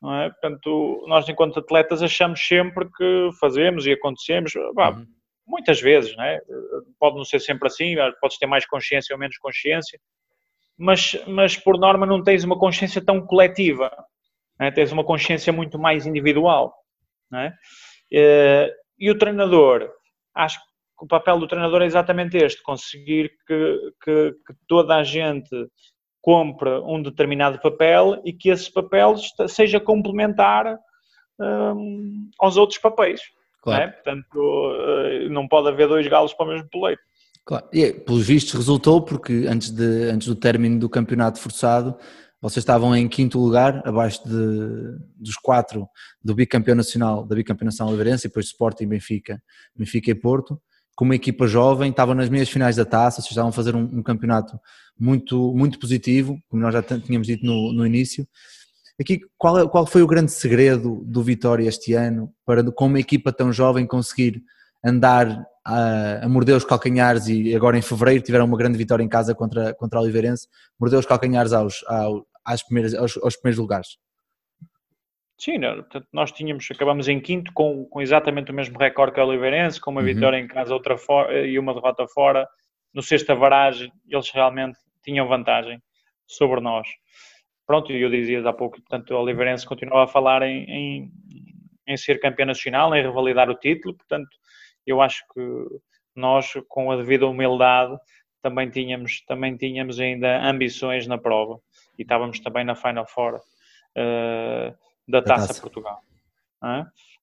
não 0.00 0.14
é? 0.14 0.30
portanto, 0.30 1.04
nós 1.06 1.28
enquanto 1.28 1.60
atletas 1.60 2.02
achamos 2.02 2.40
sempre 2.46 2.88
que 2.96 3.30
fazemos 3.40 3.86
e 3.86 3.92
acontecemos, 3.92 4.54
uhum. 4.54 5.06
muitas 5.46 5.80
vezes, 5.80 6.16
não 6.16 6.24
é? 6.24 6.40
pode 6.98 7.16
não 7.16 7.24
ser 7.24 7.40
sempre 7.40 7.68
assim, 7.68 7.94
podes 8.20 8.38
ter 8.38 8.46
mais 8.46 8.66
consciência 8.66 9.14
ou 9.14 9.18
menos 9.20 9.36
consciência, 9.38 9.98
mas, 10.76 11.16
mas 11.26 11.56
por 11.56 11.78
norma 11.78 12.06
não 12.06 12.22
tens 12.22 12.44
uma 12.44 12.58
consciência 12.58 13.04
tão 13.04 13.24
coletiva, 13.24 13.90
é? 14.60 14.70
tens 14.70 14.92
uma 14.92 15.04
consciência 15.04 15.52
muito 15.52 15.78
mais 15.78 16.06
individual. 16.06 16.74
Não 17.30 17.40
é? 17.40 17.54
Uh, 18.12 18.70
e 18.98 19.10
o 19.10 19.18
treinador, 19.18 19.90
acho 20.34 20.58
que 20.58 20.71
o 21.02 21.06
papel 21.06 21.36
do 21.40 21.48
treinador 21.48 21.82
é 21.82 21.86
exatamente 21.86 22.36
este: 22.36 22.62
conseguir 22.62 23.32
que, 23.44 23.92
que, 24.04 24.32
que 24.46 24.54
toda 24.68 24.94
a 24.94 25.02
gente 25.02 25.50
compre 26.20 26.70
um 26.84 27.02
determinado 27.02 27.60
papel 27.60 28.22
e 28.24 28.32
que 28.32 28.48
esse 28.48 28.72
papel 28.72 29.16
seja 29.48 29.80
complementar 29.80 30.78
um, 31.40 32.30
aos 32.38 32.56
outros 32.56 32.78
papéis. 32.78 33.20
Claro. 33.60 33.80
Não 33.80 33.88
é? 33.88 33.92
Portanto, 33.92 34.76
eh, 34.78 35.28
não 35.28 35.48
pode 35.48 35.68
haver 35.68 35.88
dois 35.88 36.06
galos 36.06 36.32
para 36.32 36.46
o 36.46 36.48
mesmo 36.50 36.68
poleiro. 36.70 37.00
Claro, 37.44 37.66
e 37.72 37.92
pelos 37.92 38.24
vistos 38.24 38.54
resultou 38.54 39.02
porque 39.02 39.46
antes, 39.48 39.70
de, 39.70 40.08
antes 40.08 40.28
do 40.28 40.36
término 40.36 40.78
do 40.78 40.88
campeonato 40.88 41.40
forçado 41.40 41.96
vocês 42.40 42.62
estavam 42.62 42.94
em 42.94 43.08
quinto 43.08 43.38
lugar, 43.38 43.82
abaixo 43.86 44.20
de, 44.28 44.98
dos 45.16 45.36
quatro 45.36 45.88
do 46.22 46.34
bicampeão 46.34 46.74
nacional, 46.74 47.24
da 47.24 47.36
bicampeão 47.36 47.66
nacional 47.66 47.92
Livrense, 47.92 48.26
e 48.26 48.28
depois 48.28 48.46
Sporting, 48.46 48.86
Benfica, 48.86 49.40
Benfica 49.76 50.10
e 50.10 50.14
Porto 50.14 50.60
com 50.94 51.04
uma 51.04 51.14
equipa 51.14 51.46
jovem, 51.46 51.90
estavam 51.90 52.14
nas 52.14 52.28
meias 52.28 52.48
finais 52.48 52.76
da 52.76 52.84
taça, 52.84 53.20
vocês 53.20 53.30
estavam 53.30 53.50
a 53.50 53.52
fazer 53.52 53.74
um, 53.74 53.82
um, 53.82 54.02
campeonato 54.02 54.58
muito, 54.98 55.54
muito 55.54 55.78
positivo, 55.78 56.38
como 56.48 56.62
nós 56.62 56.72
já 56.72 56.82
tínhamos 56.82 57.26
dito 57.26 57.44
no, 57.44 57.72
no 57.72 57.86
início. 57.86 58.26
Aqui, 59.00 59.20
qual, 59.38 59.58
é, 59.58 59.68
qual 59.68 59.86
foi 59.86 60.02
o 60.02 60.06
grande 60.06 60.30
segredo 60.32 61.02
do 61.04 61.22
Vitória 61.22 61.66
este 61.66 61.94
ano 61.94 62.32
para, 62.44 62.62
com 62.70 62.86
uma 62.86 63.00
equipa 63.00 63.32
tão 63.32 63.52
jovem, 63.52 63.86
conseguir 63.86 64.42
andar 64.84 65.46
a, 65.64 66.24
a 66.24 66.28
morder 66.28 66.56
os 66.56 66.64
calcanhares 66.64 67.26
e 67.26 67.54
agora 67.54 67.78
em 67.78 67.82
fevereiro 67.82 68.22
tiveram 68.22 68.44
uma 68.44 68.56
grande 68.56 68.76
vitória 68.76 69.02
em 69.02 69.08
casa 69.08 69.34
contra, 69.34 69.72
contra 69.74 69.98
a 69.98 70.02
Oliveirense, 70.02 70.46
morder 70.78 70.98
os 70.98 71.06
calcanhares 71.06 71.52
aos, 71.52 71.82
aos, 71.86 72.22
aos, 72.98 73.16
aos 73.16 73.36
primeiros 73.36 73.58
lugares? 73.58 73.96
Sim, 75.42 75.58
portanto, 75.58 76.06
nós 76.12 76.30
tínhamos, 76.30 76.68
acabamos 76.70 77.08
em 77.08 77.18
quinto 77.18 77.52
com, 77.52 77.84
com 77.86 78.00
exatamente 78.00 78.52
o 78.52 78.54
mesmo 78.54 78.78
recorde 78.78 79.12
que 79.12 79.18
a 79.18 79.24
Oliveirense, 79.24 79.80
com 79.80 79.90
uma 79.90 80.00
uhum. 80.00 80.06
vitória 80.06 80.38
em 80.38 80.46
casa 80.46 80.72
outra 80.72 80.96
fora, 80.96 81.44
e 81.44 81.58
uma 81.58 81.74
derrota 81.74 82.06
fora. 82.06 82.48
No 82.94 83.02
sexta 83.02 83.34
varagem, 83.34 83.90
eles 84.08 84.30
realmente 84.30 84.78
tinham 85.02 85.26
vantagem 85.26 85.82
sobre 86.28 86.60
nós. 86.60 86.86
Pronto, 87.66 87.90
e 87.90 88.00
eu 88.00 88.08
dizia 88.08 88.48
há 88.48 88.52
pouco, 88.52 88.76
portanto, 88.76 89.10
o 89.10 89.20
Oliveirense 89.20 89.66
continuava 89.66 90.04
a 90.04 90.06
falar 90.06 90.42
em, 90.42 90.62
em, 90.70 91.12
em 91.88 91.96
ser 91.96 92.20
campeão 92.20 92.46
nacional, 92.46 92.94
em 92.94 93.02
revalidar 93.02 93.50
o 93.50 93.56
título, 93.56 93.96
portanto, 93.96 94.30
eu 94.86 95.02
acho 95.02 95.24
que 95.34 95.40
nós, 96.14 96.52
com 96.68 96.92
a 96.92 96.96
devida 96.96 97.26
humildade, 97.26 97.98
também 98.40 98.70
tínhamos, 98.70 99.20
também 99.26 99.56
tínhamos 99.56 99.98
ainda 99.98 100.40
ambições 100.40 101.08
na 101.08 101.18
prova 101.18 101.58
e 101.98 102.02
estávamos 102.02 102.38
também 102.38 102.64
na 102.64 102.76
Final 102.76 103.08
Four 103.08 103.40
uh, 103.96 104.91
da 105.08 105.22
Taça, 105.22 105.48
Taça. 105.48 105.60
Portugal. 105.60 106.02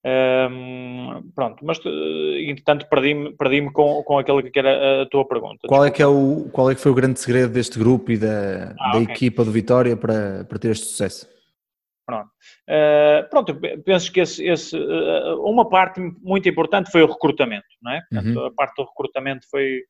Um, 0.06 1.30
pronto, 1.36 1.66
mas 1.66 1.78
eh, 1.86 2.50
entretanto 2.50 2.88
perdi-me 2.90 3.34
perdi 3.34 3.70
com, 3.72 4.02
com 4.04 4.18
aquela 4.18 4.42
que 4.42 4.58
era 4.58 5.02
a 5.02 5.06
tua 5.08 5.28
pergunta. 5.28 5.68
Qual 5.68 5.84
é, 5.84 5.92
que 5.92 6.02
é 6.02 6.08
o, 6.08 6.50
qual 6.54 6.72
é 6.72 6.76
que 6.76 6.80
foi 6.80 6.92
o 6.92 6.96
grande 6.96 7.20
segredo 7.20 7.52
deste 7.52 7.78
grupo 7.78 8.12
e 8.12 8.18
da, 8.18 8.76
ah, 8.80 8.92
da 8.94 9.00
okay. 9.00 9.14
equipa 9.14 9.44
do 9.44 9.52
Vitória 9.52 9.98
para, 9.98 10.46
para 10.46 10.60
ter 10.60 10.72
este 10.72 10.86
sucesso? 10.86 11.28
Pronto, 12.06 12.30
uh, 12.30 13.30
pronto 13.30 13.60
penso 13.84 14.12
que 14.12 14.22
esse, 14.22 14.44
esse 14.44 14.76
uh, 14.76 15.44
uma 15.44 15.70
parte 15.70 16.00
muito 16.22 16.48
importante 16.48 16.90
foi 16.92 17.04
o 17.04 17.08
recrutamento, 17.08 17.68
não 17.82 17.92
é? 17.92 18.02
Portanto, 18.10 18.40
uhum. 18.40 18.46
A 18.46 18.52
parte 18.52 18.76
do 18.78 18.86
recrutamento 18.86 19.46
foi, 19.52 19.84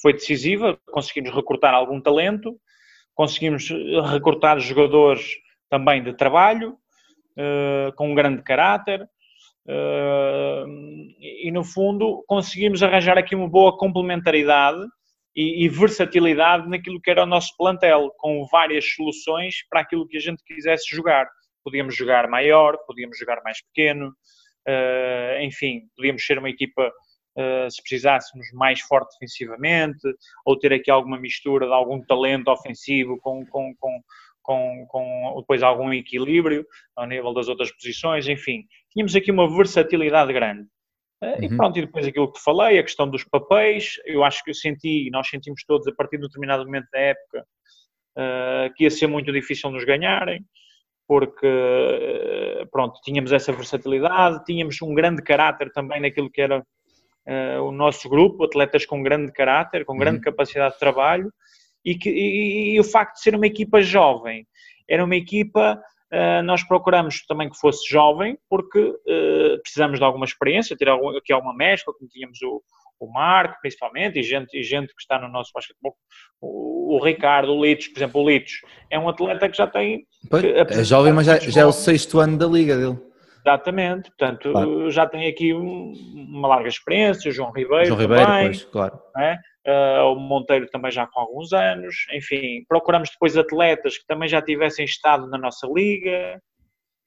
foi 0.00 0.12
decisiva, 0.12 0.78
conseguimos 0.92 1.34
recrutar 1.34 1.74
algum 1.74 2.00
talento, 2.00 2.54
conseguimos 3.14 3.68
recrutar 4.12 4.60
jogadores 4.60 5.38
também 5.68 6.04
de 6.04 6.12
trabalho, 6.12 6.76
uh, 7.36 7.92
com 7.94 8.10
um 8.10 8.14
grande 8.14 8.42
caráter, 8.42 9.02
uh, 9.02 10.66
e 11.18 11.50
no 11.52 11.64
fundo 11.64 12.24
conseguimos 12.26 12.82
arranjar 12.82 13.18
aqui 13.18 13.34
uma 13.34 13.48
boa 13.48 13.76
complementaridade 13.76 14.84
e, 15.34 15.64
e, 15.64 15.68
versatilidade 15.68 16.68
naquilo 16.68 17.00
que 17.00 17.10
era 17.10 17.24
o 17.24 17.26
nosso 17.26 17.54
plantel, 17.58 18.10
com 18.16 18.46
várias 18.50 18.86
soluções 18.94 19.56
para 19.68 19.80
aquilo 19.80 20.08
que 20.08 20.16
a 20.16 20.20
gente 20.20 20.42
quisesse 20.42 20.94
jogar. 20.96 21.28
Podíamos 21.62 21.94
jogar 21.94 22.26
maior, 22.28 22.78
podíamos 22.86 23.18
jogar 23.18 23.42
mais 23.44 23.62
pequeno, 23.62 24.08
uh, 24.08 25.40
enfim, 25.42 25.82
podíamos 25.94 26.24
ser 26.24 26.38
uma 26.38 26.50
equipa 26.50 26.90
Uh, 27.38 27.70
se 27.70 27.82
precisássemos 27.82 28.46
mais 28.54 28.80
forte 28.80 29.12
defensivamente, 29.12 30.00
ou 30.42 30.58
ter 30.58 30.72
aqui 30.72 30.90
alguma 30.90 31.20
mistura 31.20 31.66
de 31.66 31.72
algum 31.74 32.02
talento 32.02 32.48
ofensivo 32.48 33.18
com, 33.20 33.44
com, 33.44 33.74
com, 33.78 34.00
com, 34.46 34.86
com 34.88 35.34
depois 35.40 35.62
algum 35.62 35.92
equilíbrio 35.92 36.64
ao 36.94 37.06
nível 37.06 37.34
das 37.34 37.48
outras 37.48 37.72
posições, 37.72 38.28
enfim, 38.28 38.62
tínhamos 38.92 39.14
aqui 39.16 39.32
uma 39.32 39.54
versatilidade 39.54 40.32
grande. 40.32 40.62
Uh, 41.22 41.26
uhum. 41.26 41.42
E 41.42 41.56
pronto, 41.56 41.78
e 41.78 41.82
depois 41.82 42.06
aquilo 42.06 42.30
que 42.30 42.40
falei, 42.40 42.78
a 42.78 42.82
questão 42.82 43.10
dos 43.10 43.24
papéis, 43.24 43.94
eu 44.04 44.22
acho 44.22 44.44
que 44.44 44.50
eu 44.50 44.54
senti, 44.54 45.10
nós 45.10 45.28
sentimos 45.28 45.64
todos 45.66 45.86
a 45.88 45.92
partir 45.92 46.18
de 46.18 46.24
um 46.24 46.28
determinado 46.28 46.64
momento 46.64 46.86
da 46.92 47.00
época, 47.00 47.44
uh, 48.16 48.74
que 48.76 48.84
ia 48.84 48.90
ser 48.90 49.08
muito 49.08 49.32
difícil 49.32 49.70
nos 49.70 49.84
ganharem, 49.84 50.44
porque, 51.08 51.48
pronto, 52.70 53.00
tínhamos 53.02 53.32
essa 53.32 53.52
versatilidade, 53.52 54.44
tínhamos 54.44 54.80
um 54.82 54.94
grande 54.94 55.22
caráter 55.22 55.72
também 55.72 56.00
naquilo 56.00 56.30
que 56.30 56.40
era 56.40 56.60
uh, 56.60 57.62
o 57.62 57.72
nosso 57.72 58.08
grupo, 58.08 58.44
atletas 58.44 58.84
com 58.86 59.02
grande 59.02 59.32
caráter, 59.32 59.84
com 59.84 59.96
grande 59.96 60.18
uhum. 60.18 60.24
capacidade 60.24 60.74
de 60.74 60.80
trabalho, 60.80 61.32
e, 61.86 61.94
que, 61.94 62.10
e, 62.10 62.74
e, 62.74 62.80
o 62.80 62.84
facto 62.84 63.14
de 63.14 63.22
ser 63.22 63.36
uma 63.36 63.46
equipa 63.46 63.80
jovem. 63.80 64.44
Era 64.88 65.04
uma 65.04 65.14
equipa, 65.14 65.80
uh, 66.12 66.42
nós 66.42 66.64
procuramos 66.64 67.24
também 67.26 67.48
que 67.48 67.56
fosse 67.56 67.88
jovem, 67.88 68.36
porque 68.50 68.80
uh, 68.80 69.62
precisamos 69.62 70.00
de 70.00 70.04
alguma 70.04 70.24
experiência, 70.24 70.76
ter 70.76 70.88
algum, 70.88 71.16
aqui 71.16 71.32
alguma 71.32 71.54
mescla, 71.54 71.94
como 71.94 72.10
tínhamos 72.10 72.42
o, 72.42 72.60
o 72.98 73.12
Marco, 73.12 73.56
principalmente, 73.60 74.18
e 74.18 74.22
gente, 74.24 74.58
e 74.58 74.64
gente 74.64 74.88
que 74.88 75.00
está 75.00 75.20
no 75.20 75.28
nosso 75.28 75.52
basquetebol, 75.54 75.94
o, 76.40 76.96
o 76.96 77.04
Ricardo, 77.04 77.52
o 77.52 77.64
Litos, 77.64 77.86
por 77.88 77.98
exemplo, 77.98 78.20
o 78.20 78.28
Litos, 78.28 78.52
é 78.90 78.98
um 78.98 79.08
atleta 79.08 79.48
que 79.48 79.56
já 79.56 79.66
tem... 79.68 80.04
Pois, 80.28 80.44
é 80.44 80.84
jovem, 80.84 81.12
mas 81.12 81.26
já, 81.26 81.38
já 81.38 81.60
é 81.60 81.66
o 81.66 81.72
sexto 81.72 82.18
ano 82.18 82.36
da 82.36 82.46
liga 82.46 82.76
dele. 82.76 82.98
Exatamente, 83.46 84.10
portanto, 84.10 84.50
claro. 84.50 84.90
já 84.90 85.06
tem 85.06 85.28
aqui 85.28 85.54
um, 85.54 85.92
uma 86.14 86.48
larga 86.48 86.68
experiência, 86.68 87.28
o 87.28 87.32
João 87.32 87.52
Ribeiro 87.52 87.84
João 87.84 88.00
Ribeiro, 88.00 88.26
também, 88.26 88.46
pois, 88.46 88.64
claro. 88.64 88.98
É? 89.16 89.36
Uh, 89.66 90.12
o 90.12 90.14
Monteiro 90.14 90.68
também 90.68 90.92
já 90.92 91.08
com 91.08 91.18
alguns 91.18 91.52
anos, 91.52 92.06
enfim, 92.12 92.64
procuramos 92.68 93.10
depois 93.10 93.36
atletas 93.36 93.98
que 93.98 94.06
também 94.06 94.28
já 94.28 94.40
tivessem 94.40 94.84
estado 94.84 95.28
na 95.28 95.36
nossa 95.36 95.66
liga, 95.66 96.40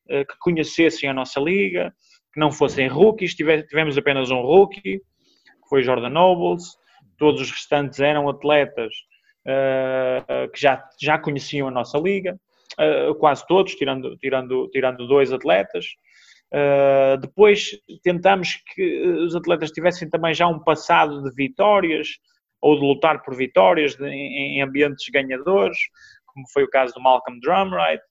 uh, 0.10 0.26
que 0.26 0.38
conhecessem 0.42 1.10
a 1.10 1.14
nossa 1.14 1.40
liga, 1.40 1.94
que 2.34 2.40
não 2.40 2.52
fossem 2.52 2.86
rookies, 2.90 3.34
tivemos 3.34 3.98
apenas 3.98 4.30
um 4.30 4.42
rookie, 4.42 5.00
que 5.00 5.70
foi 5.70 5.84
Jordan 5.84 6.10
Nobles, 6.10 6.76
todos 7.18 7.40
os 7.40 7.50
restantes 7.50 8.02
eram 8.02 8.28
atletas 8.28 8.94
uh, 9.46 10.52
que 10.52 10.60
já, 10.60 10.84
já 11.02 11.18
conheciam 11.18 11.70
a 11.70 11.72
nossa 11.72 11.98
liga, 11.98 12.38
quase 13.20 13.46
todos, 13.46 13.76
tirando, 13.76 14.16
tirando, 14.18 14.70
tirando 14.70 15.08
dois 15.08 15.34
atletas, 15.34 15.86
Uh, 16.52 17.16
depois 17.20 17.80
tentamos 18.02 18.60
que 18.74 19.04
os 19.08 19.36
atletas 19.36 19.70
tivessem 19.70 20.10
também 20.10 20.34
já 20.34 20.48
um 20.48 20.58
passado 20.58 21.22
de 21.22 21.36
vitórias 21.36 22.18
ou 22.62 22.76
de 22.76 22.82
lutar 22.82 23.22
por 23.24 23.36
vitórias 23.36 23.96
de, 23.96 24.08
em, 24.08 24.58
em, 24.58 24.62
ambientes 24.62 25.08
ganhadores, 25.10 25.78
como 26.26 26.46
foi 26.52 26.64
o 26.64 26.70
caso 26.70 26.94
do 26.94 27.02
Malcolm 27.02 27.40
Drumright, 27.40 28.02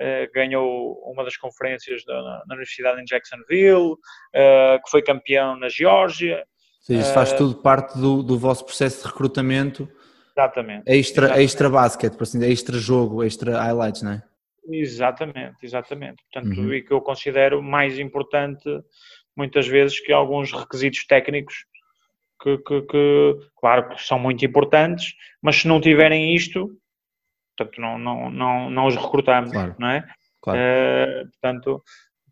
uh, 0.00 0.32
ganhou 0.34 0.98
uma 1.10 1.24
das 1.24 1.36
conferências 1.36 2.04
da, 2.04 2.44
na 2.46 2.54
Universidade 2.54 3.00
em 3.00 3.04
Jacksonville, 3.04 3.92
uh, 3.92 4.82
que 4.84 4.90
foi 4.90 5.02
campeão 5.02 5.56
na 5.58 5.68
Geórgia. 5.68 6.44
Sim, 6.80 6.98
isso 6.98 7.12
faz 7.12 7.32
tudo 7.32 7.56
parte 7.56 7.98
do, 7.98 8.22
do 8.22 8.38
vosso 8.38 8.64
processo 8.64 9.02
de 9.02 9.08
recrutamento. 9.08 9.88
Exatamente. 10.36 10.82
Extra, 10.86 11.24
exatamente. 11.26 11.44
extra 11.44 11.70
basket, 11.70 12.12
por 12.14 12.22
assim 12.22 12.38
dizer, 12.38 12.52
extra 12.52 12.78
jogo, 12.78 13.24
extra 13.24 13.58
highlights, 13.58 14.02
não 14.02 14.12
é? 14.12 14.22
Exatamente, 14.68 15.56
exatamente. 15.62 16.22
Portanto, 16.30 16.58
uhum. 16.58 16.74
e 16.74 16.82
que 16.82 16.92
eu 16.92 17.00
considero 17.00 17.62
mais 17.62 17.98
importante 17.98 18.68
muitas 19.36 19.66
vezes 19.66 20.00
que 20.00 20.12
alguns 20.12 20.52
requisitos 20.52 21.06
técnicos 21.06 21.66
que, 22.46 22.58
que, 22.58 22.82
que, 22.82 23.36
claro 23.56 23.88
que 23.88 24.02
são 24.02 24.18
muito 24.18 24.44
importantes, 24.44 25.14
mas 25.42 25.56
se 25.56 25.66
não 25.66 25.80
tiverem 25.80 26.34
isto, 26.34 26.70
portanto, 27.56 27.80
não, 27.80 27.98
não, 27.98 28.30
não, 28.30 28.70
não 28.70 28.86
os 28.86 28.94
recrutamos, 28.94 29.50
claro. 29.50 29.74
não 29.78 29.88
é? 29.88 30.06
Claro. 30.40 30.60
Uh, 30.60 31.30
portanto, 31.30 31.82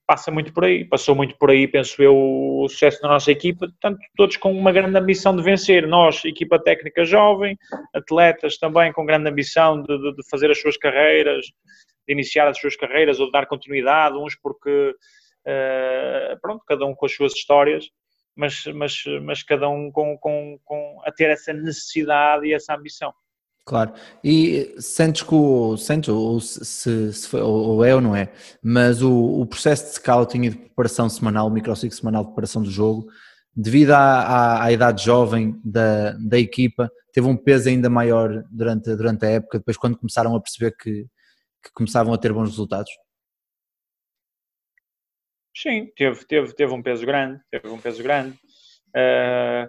passa 0.07 0.31
muito 0.31 0.53
por 0.53 0.65
aí, 0.65 0.85
passou 0.85 1.17
muito 1.17 1.37
por 1.37 1.51
aí, 1.51 1.67
penso 1.67 2.01
eu, 2.01 2.15
o 2.15 2.69
sucesso 2.69 3.03
da 3.03 3.09
nossa 3.09 3.33
equipa, 3.33 3.67
portanto, 3.67 3.99
todos 4.17 4.37
com 4.37 4.53
uma 4.53 4.71
grande 4.71 4.97
ambição 4.97 5.35
de 5.35 5.43
vencer. 5.43 5.89
Nós, 5.89 6.25
equipa 6.25 6.63
técnica 6.63 7.05
jovem, 7.05 7.59
atletas 7.93 8.57
também 8.57 8.93
com 8.93 9.05
grande 9.05 9.29
ambição 9.29 9.83
de, 9.83 9.99
de, 9.99 10.15
de 10.15 10.29
fazer 10.31 10.49
as 10.49 10.61
suas 10.61 10.77
carreiras, 10.77 11.47
de 12.07 12.13
iniciar 12.13 12.47
as 12.47 12.59
suas 12.59 12.77
carreiras 12.77 13.19
ou 13.19 13.27
de 13.27 13.33
dar 13.33 13.47
continuidade, 13.47 14.17
uns 14.17 14.37
porque, 14.37 14.95
uh, 15.47 16.41
pronto, 16.41 16.63
cada 16.69 16.85
um 16.87 16.95
com 16.95 17.07
as 17.07 17.13
suas 17.13 17.33
histórias, 17.33 17.91
mas, 18.37 18.65
mas, 18.75 19.05
mas 19.23 19.43
cada 19.43 19.69
um 19.69 19.91
com, 19.91 20.17
com, 20.19 20.59
com 20.65 21.01
a 21.05 21.13
ter 21.13 21.31
essa 21.31 21.53
necessidade 21.53 22.47
e 22.47 22.53
essa 22.53 22.75
ambição. 22.75 23.13
Claro, 23.67 23.95
e 24.23 24.75
sentes 24.79 25.23
que 25.23 25.35
o, 25.35 25.75
sentes, 25.79 26.11
ou, 26.11 26.39
se, 26.39 27.13
se 27.15 27.27
foi, 27.27 27.41
ou 27.41 27.83
é 27.83 27.95
ou 27.95 28.01
não 28.01 28.15
é, 28.15 28.31
mas 28.63 29.01
o, 29.01 29.41
o 29.41 29.47
processo 29.47 29.87
de 29.87 29.93
scouting 29.93 30.43
e 30.43 30.51
de 30.51 30.57
preparação 30.57 31.09
semanal, 31.09 31.47
o 31.47 31.51
microciclo 31.51 31.97
semanal 31.97 32.25
de 32.25 32.29
preparação 32.29 32.63
do 32.63 32.71
jogo, 32.71 33.07
devido 33.57 33.93
à, 33.93 33.99
à, 33.99 34.65
à, 34.65 34.73
idade 34.73 35.03
jovem 35.03 35.59
da, 35.65 36.11
da 36.13 36.39
equipa, 36.39 36.91
teve 37.11 37.27
um 37.27 37.37
peso 37.37 37.71
ainda 37.71 37.89
maior 37.89 38.45
durante, 38.51 38.95
durante 38.97 39.25
a 39.25 39.31
época, 39.31 39.59
depois 39.59 39.79
quando 39.79 39.97
começaram 39.97 40.37
a 40.37 40.41
perceber 40.41 40.77
que, 40.77 41.07
que 41.63 41.73
começavam 41.73 42.13
a 42.13 42.19
ter 42.19 42.35
bons 42.35 42.51
resultados? 42.51 42.91
Sim, 45.55 45.87
teve, 45.97 46.25
teve, 46.27 46.53
teve 46.55 46.73
um 46.73 46.83
peso 46.83 47.07
grande, 47.07 47.41
teve 47.51 47.69
um 47.69 47.81
peso 47.81 48.03
grande. 48.03 48.37
Uh, 48.95 49.67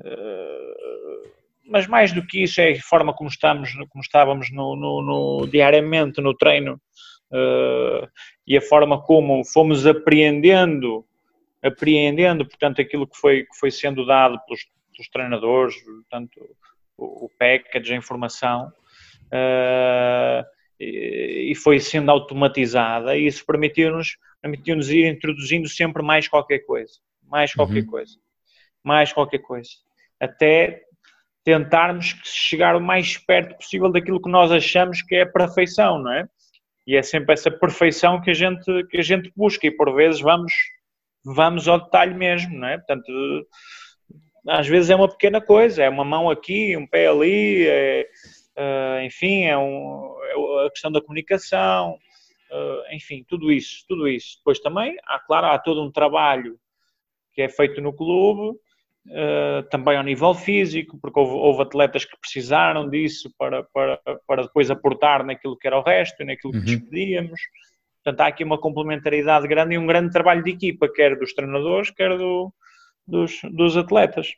uh, 0.00 1.34
mas 1.66 1.86
mais 1.86 2.12
do 2.12 2.24
que 2.24 2.42
isso 2.42 2.60
é 2.60 2.72
a 2.72 2.80
forma 2.80 3.12
como 3.12 3.28
estamos, 3.28 3.72
como 3.88 4.02
estávamos 4.02 4.50
no, 4.52 4.76
no, 4.76 5.02
no 5.02 5.46
diariamente 5.46 6.20
no 6.20 6.34
treino 6.34 6.80
uh, 7.32 8.08
e 8.46 8.56
a 8.56 8.60
forma 8.60 9.02
como 9.02 9.44
fomos 9.44 9.86
apreendendo, 9.86 11.04
apreendendo, 11.62 12.46
portanto, 12.46 12.80
aquilo 12.80 13.06
que 13.06 13.16
foi, 13.16 13.44
que 13.44 13.58
foi 13.58 13.70
sendo 13.70 14.06
dado 14.06 14.38
pelos, 14.46 14.60
pelos 14.92 15.08
treinadores, 15.08 15.74
portanto, 15.82 16.56
o, 16.96 17.24
o 17.26 17.30
package, 17.38 17.92
a 17.92 17.96
informação. 17.96 18.72
Uh, 19.26 20.44
e 20.80 21.54
foi 21.54 21.78
sendo 21.78 22.10
automatizada 22.10 23.16
e 23.16 23.26
isso 23.26 23.44
permitiu-nos 23.46 24.16
permitiu-nos 24.42 24.90
ir 24.90 25.06
introduzindo 25.06 25.68
sempre 25.68 26.02
mais 26.02 26.28
qualquer 26.28 26.60
coisa, 26.60 26.92
mais 27.22 27.54
qualquer 27.54 27.82
uhum. 27.84 27.86
coisa, 27.86 28.12
mais 28.82 29.12
qualquer 29.12 29.38
coisa, 29.38 29.70
até 30.20 30.82
tentarmos 31.42 32.16
chegar 32.24 32.76
o 32.76 32.80
mais 32.80 33.16
perto 33.16 33.56
possível 33.56 33.90
daquilo 33.90 34.20
que 34.20 34.30
nós 34.30 34.52
achamos 34.52 35.00
que 35.02 35.14
é 35.14 35.22
a 35.22 35.26
perfeição, 35.26 35.98
não 35.98 36.12
é? 36.12 36.26
E 36.86 36.96
é 36.96 37.02
sempre 37.02 37.32
essa 37.32 37.50
perfeição 37.50 38.20
que 38.20 38.30
a 38.30 38.34
gente, 38.34 38.84
que 38.90 38.98
a 38.98 39.02
gente 39.02 39.32
busca 39.34 39.66
e 39.66 39.70
por 39.70 39.94
vezes 39.94 40.20
vamos, 40.20 40.52
vamos 41.24 41.66
ao 41.66 41.82
detalhe 41.82 42.14
mesmo, 42.14 42.58
não 42.58 42.68
é? 42.68 42.76
Portanto, 42.76 43.46
às 44.48 44.68
vezes 44.68 44.90
é 44.90 44.96
uma 44.96 45.08
pequena 45.08 45.40
coisa, 45.40 45.82
é 45.82 45.88
uma 45.88 46.04
mão 46.04 46.30
aqui, 46.30 46.76
um 46.76 46.86
pé 46.86 47.06
ali, 47.06 47.66
é, 47.66 48.06
uh, 48.56 49.04
enfim, 49.04 49.44
é, 49.44 49.56
um, 49.56 50.16
é, 50.22 50.66
a 50.66 50.70
questão 50.70 50.90
da 50.90 51.00
comunicação, 51.00 51.98
uh, 52.50 52.94
enfim, 52.94 53.24
tudo 53.28 53.52
isso, 53.52 53.84
tudo 53.88 54.08
isso. 54.08 54.38
Depois 54.38 54.58
também, 54.60 54.96
há, 55.06 55.18
claro, 55.18 55.46
há 55.46 55.58
todo 55.58 55.82
um 55.82 55.90
trabalho 55.90 56.58
que 57.32 57.42
é 57.42 57.48
feito 57.48 57.80
no 57.80 57.92
clube, 57.92 58.56
uh, 59.08 59.62
também 59.70 59.96
ao 59.96 60.04
nível 60.04 60.34
físico, 60.34 60.98
porque 61.00 61.18
houve, 61.18 61.32
houve, 61.32 61.62
atletas 61.62 62.04
que 62.04 62.18
precisaram 62.18 62.88
disso 62.88 63.32
para, 63.36 63.64
para, 63.64 64.00
para 64.26 64.42
depois 64.42 64.70
aportar 64.70 65.24
naquilo 65.24 65.56
que 65.56 65.66
era 65.66 65.78
o 65.78 65.82
resto 65.82 66.22
e 66.22 66.26
naquilo 66.26 66.52
que 66.52 66.74
uhum. 66.74 66.80
pedíamos. 66.80 67.40
Portanto, 68.02 68.20
há 68.20 68.26
aqui 68.26 68.44
uma 68.44 68.58
complementaridade 68.58 69.48
grande 69.48 69.74
e 69.74 69.78
um 69.78 69.86
grande 69.86 70.12
trabalho 70.12 70.42
de 70.42 70.50
equipa, 70.50 70.88
quer 70.92 71.18
dos 71.18 71.32
treinadores, 71.32 71.90
quer 71.90 72.16
do, 72.18 72.52
dos, 73.06 73.40
dos 73.50 73.76
atletas. 73.76 74.34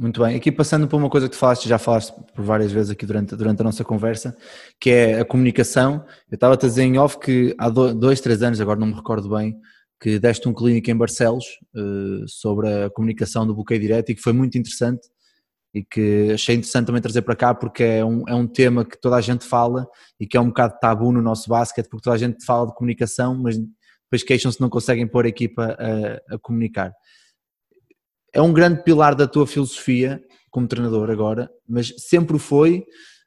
Muito 0.00 0.22
bem. 0.22 0.36
Aqui 0.36 0.52
passando 0.52 0.86
por 0.86 0.96
uma 0.96 1.10
coisa 1.10 1.28
que 1.28 1.34
tu 1.34 1.38
falaste, 1.40 1.68
já 1.68 1.76
falaste 1.76 2.14
por 2.32 2.44
várias 2.44 2.70
vezes 2.70 2.92
aqui 2.92 3.04
durante, 3.04 3.34
durante 3.34 3.60
a 3.60 3.64
nossa 3.64 3.82
conversa, 3.82 4.36
que 4.78 4.90
é 4.90 5.18
a 5.18 5.24
comunicação. 5.24 6.04
Eu 6.30 6.36
estava 6.36 6.54
a 6.54 6.56
dizer 6.56 6.84
em 6.84 6.96
off 6.98 7.18
que 7.18 7.52
há 7.58 7.68
dois, 7.68 8.20
três 8.20 8.40
anos, 8.40 8.60
agora 8.60 8.78
não 8.78 8.86
me 8.86 8.94
recordo 8.94 9.28
bem, 9.28 9.58
que 10.00 10.20
deste 10.20 10.48
um 10.48 10.54
clínico 10.54 10.88
em 10.88 10.96
Barcelos 10.96 11.44
uh, 11.74 12.28
sobre 12.28 12.72
a 12.72 12.90
comunicação 12.90 13.44
do 13.44 13.52
bloqueio 13.52 13.80
direto 13.80 14.10
e 14.10 14.14
que 14.14 14.22
foi 14.22 14.32
muito 14.32 14.56
interessante 14.56 15.08
e 15.74 15.82
que 15.82 16.30
achei 16.32 16.54
interessante 16.54 16.86
também 16.86 17.02
trazer 17.02 17.22
para 17.22 17.34
cá 17.34 17.52
porque 17.52 17.82
é 17.82 18.04
um, 18.04 18.22
é 18.28 18.34
um 18.36 18.46
tema 18.46 18.84
que 18.84 18.96
toda 19.00 19.16
a 19.16 19.20
gente 19.20 19.44
fala 19.44 19.84
e 20.20 20.28
que 20.28 20.36
é 20.36 20.40
um 20.40 20.46
bocado 20.46 20.78
tabu 20.80 21.10
no 21.10 21.20
nosso 21.20 21.48
basquete 21.48 21.88
porque 21.88 22.04
toda 22.04 22.14
a 22.14 22.18
gente 22.20 22.44
fala 22.44 22.68
de 22.68 22.74
comunicação, 22.76 23.36
mas 23.36 23.58
depois 23.58 24.22
queixam-se 24.22 24.60
não 24.60 24.70
conseguem 24.70 25.08
pôr 25.08 25.24
a 25.24 25.28
equipa 25.28 25.76
a, 25.76 26.36
a 26.36 26.38
comunicar. 26.38 26.94
É 28.32 28.42
um 28.42 28.52
grande 28.52 28.82
pilar 28.82 29.14
da 29.14 29.26
tua 29.26 29.46
filosofia 29.46 30.22
como 30.50 30.68
treinador 30.68 31.10
agora, 31.10 31.50
mas 31.68 31.92
sempre 31.98 32.38
foi 32.38 32.84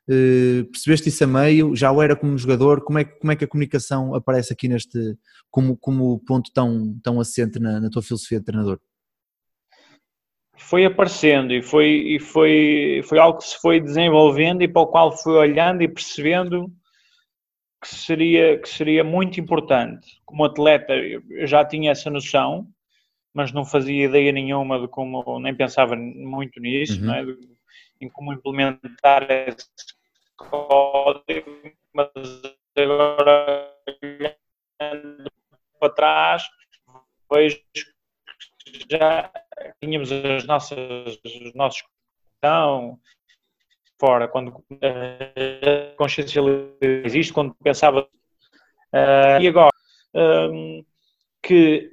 eh, 0.10 0.64
percebeste 0.72 1.10
isso 1.10 1.24
a 1.24 1.28
meio? 1.28 1.76
Já 1.76 1.92
o 1.92 2.02
era 2.02 2.16
como 2.16 2.38
jogador? 2.38 2.84
Como 2.84 3.00
é, 3.00 3.06
como 3.06 3.32
é 3.32 3.36
que 3.36 3.46
a 3.46 3.48
comunicação 3.48 4.14
aparece 4.14 4.52
aqui 4.52 4.68
neste, 4.68 5.18
como, 5.50 5.78
como 5.78 6.20
ponto 6.26 6.52
tão, 6.54 7.00
tão 7.04 7.20
assente 7.20 7.60
na, 7.60 7.80
na 7.80 7.90
tua 7.90 8.02
filosofia 8.02 8.40
de 8.40 8.46
treinador? 8.46 8.80
Foi 10.58 10.86
aparecendo 10.86 11.54
e 11.54 11.62
foi, 11.62 11.88
e 11.88 12.20
foi, 12.20 13.02
foi 13.06 13.20
algo 13.20 13.40
que 13.40 13.48
se 13.48 13.60
foi 13.60 13.80
desenvolvendo 13.80 14.62
e 14.62 14.68
para 14.68 14.82
o 14.82 14.88
qual 14.88 15.18
fui 15.18 15.34
olhando 15.34 15.82
e 15.82 15.88
percebendo 15.88 16.72
que 17.82 17.96
seria, 17.96 18.60
que 18.60 18.70
seria 18.70 19.04
muito 19.04 19.40
importante. 19.40 20.22
Como 20.24 20.46
atleta, 20.46 20.94
eu 20.94 21.48
já 21.48 21.66
tinha 21.66 21.92
essa 21.92 22.10
noção, 22.12 22.68
mas 23.34 23.52
não 23.52 23.66
fazia 23.66 24.06
ideia 24.06 24.32
nenhuma 24.32 24.80
de 24.80 24.88
como, 24.88 25.40
nem 25.40 25.56
pensava 25.56 25.96
muito 25.96 26.60
nisso, 26.60 27.02
uhum. 27.02 27.14
é? 27.14 27.26
em 28.02 28.10
como 28.10 28.34
implementar 28.34 29.30
esse 29.30 29.68
código, 30.36 31.72
mas 31.94 32.10
agora 32.76 33.74
olhando 33.88 35.32
para 35.80 35.94
trás 35.94 36.44
vejo 37.32 37.62
que 37.74 38.86
já 38.90 39.32
tínhamos 39.82 40.12
as 40.12 40.46
nossas 40.46 41.20
os 41.24 41.54
nossos 41.54 41.84
então 42.38 43.00
fora 44.00 44.28
quando 44.28 44.64
a 44.82 45.96
consciência 45.96 46.42
existe 46.82 47.34
quando 47.34 47.56
pensava 47.64 48.02
uh, 48.02 49.42
e 49.42 49.48
agora 49.48 49.72
um, 50.14 50.84
que 51.42 51.92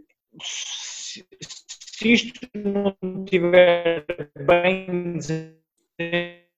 se, 1.40 2.12
isto 2.12 2.48
não 2.54 2.96
estiver 3.24 4.04
bem 4.46 5.18
desenvolvido 5.18 6.48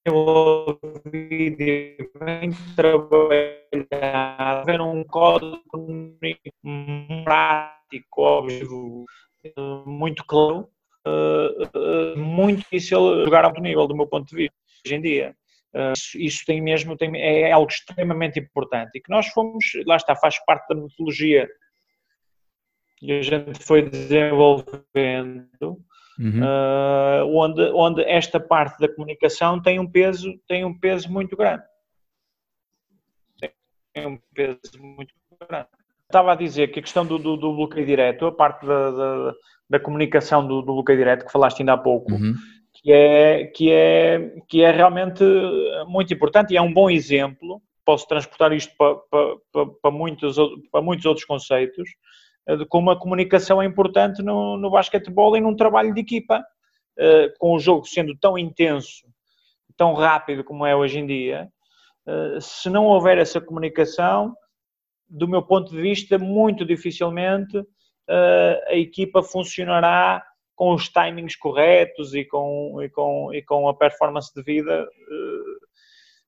bem 2.18 2.50
trabalhado, 2.74 3.86
haver 3.90 4.80
um 4.80 5.04
código 5.04 6.18
prático, 7.24 8.22
óbvio, 8.22 9.04
muito 9.86 10.24
claro, 10.24 10.68
eh, 11.06 12.14
muito 12.16 12.61
difícil 12.61 13.24
jogar 13.24 13.44
a 13.44 13.48
alto 13.48 13.61
nível, 13.61 13.86
do 13.86 13.96
meu 13.96 14.06
ponto 14.06 14.28
de 14.28 14.36
vista, 14.36 14.56
hoje 14.84 14.94
em 14.94 15.00
dia. 15.00 15.36
Eh, 15.74 15.92
isso 16.16 16.44
tem 16.46 16.61
mesmo, 16.61 16.96
tem, 16.96 17.14
é 17.16 17.52
algo 17.52 17.70
extremamente 17.70 18.38
importante 18.38 18.90
e 18.96 19.00
que 19.00 19.11
nós 19.11 19.28
fomos, 19.28 19.64
lá 19.86 19.96
está, 19.96 20.16
faz 20.16 20.42
parte 20.44 20.66
da 20.68 20.74
metodologia 20.74 21.48
que 23.01 23.12
a 23.12 23.22
gente 23.22 23.59
foi 23.64 23.88
desenvolvendo 23.88 24.68
uhum. 26.18 26.42
uh, 26.42 27.26
onde, 27.34 27.62
onde 27.72 28.03
esta 28.03 28.38
parte 28.38 28.78
da 28.78 28.88
comunicação 28.88 29.61
tem 29.61 29.80
um 29.80 29.90
peso, 29.90 30.38
tem 30.46 30.64
um 30.66 30.78
peso 30.78 31.11
muito 31.11 31.34
grande. 31.34 31.64
Tem 33.94 34.07
um 34.07 34.18
peso 34.34 34.78
muito 34.78 35.14
grande. 35.48 35.66
Estava 36.05 36.32
a 36.32 36.36
dizer 36.36 36.68
que 36.68 36.78
a 36.78 36.82
questão 36.82 37.07
do, 37.07 37.18
do, 37.18 37.36
do 37.36 37.55
bloqueio 37.55 37.86
direto, 37.86 38.26
a 38.26 38.32
parte 38.32 38.66
da, 38.66 38.90
da, 38.90 39.34
da 39.70 39.80
comunicação 39.80 40.46
do, 40.46 40.61
do, 40.61 40.74
bloqueio 40.74 40.98
direto, 40.98 41.24
que 41.24 41.32
falaste 41.32 41.61
ainda 41.61 41.72
há 41.72 41.78
pouco, 41.78 42.12
uhum. 42.12 42.34
que, 42.74 42.92
é, 42.92 43.44
que, 43.46 43.72
é, 43.72 44.34
que 44.46 44.62
é 44.62 44.70
realmente 44.70 45.24
muito 45.86 46.12
importante 46.12 46.53
e 46.53 46.57
é 46.57 46.62
um 46.62 46.72
bom 46.72 46.90
exemplo. 46.90 47.62
Posso 47.82 48.07
transportar 48.07 48.53
isto 48.53 48.76
para, 48.76 48.94
para, 49.11 49.36
para, 49.51 49.66
para 49.82 49.90
muitos, 49.90 50.36
para 50.70 50.82
muitos 50.82 51.07
outros 51.07 51.24
conceitos 51.24 51.88
de 52.47 52.66
como 52.66 52.91
a 52.91 52.99
comunicação 52.99 53.61
é 53.62 53.66
importante 53.66 54.22
no, 54.22 54.57
no 54.57 54.70
basquetebol 54.70 55.36
e 55.36 55.41
num 55.41 55.55
trabalho 55.55 55.95
de 55.95 56.01
equipa, 56.01 56.38
uh, 56.99 57.38
com 57.38 57.55
o 57.55 57.59
jogo 57.59 57.86
sendo 57.86 58.16
tão 58.16 58.38
intenso, 58.38 59.07
tão 59.76 59.95
rápido 59.95 60.45
como 60.45 60.66
é 60.66 60.74
hoje 60.74 60.99
em 60.99 61.07
dia, 61.07 61.49
uh, 62.07 62.41
se 62.41 62.68
não 62.68 62.86
houver 62.86 63.18
essa 63.18 63.41
comunicação, 63.41 64.34
do 65.09 65.28
meu 65.28 65.43
ponto 65.43 65.70
de 65.72 65.80
vista, 65.80 66.18
muito 66.18 66.64
dificilmente 66.64 67.61
a 68.66 68.74
equipa 68.74 69.22
funcionará 69.22 70.20
com 70.57 70.74
os 70.74 70.88
timings 70.88 71.36
corretos 71.36 72.12
e 72.12 72.24
com, 72.24 72.82
e 72.82 72.88
com, 72.91 73.32
e 73.32 73.41
com 73.41 73.68
a 73.68 73.74
performance 73.74 74.34
de 74.34 74.43
vida 74.43 74.84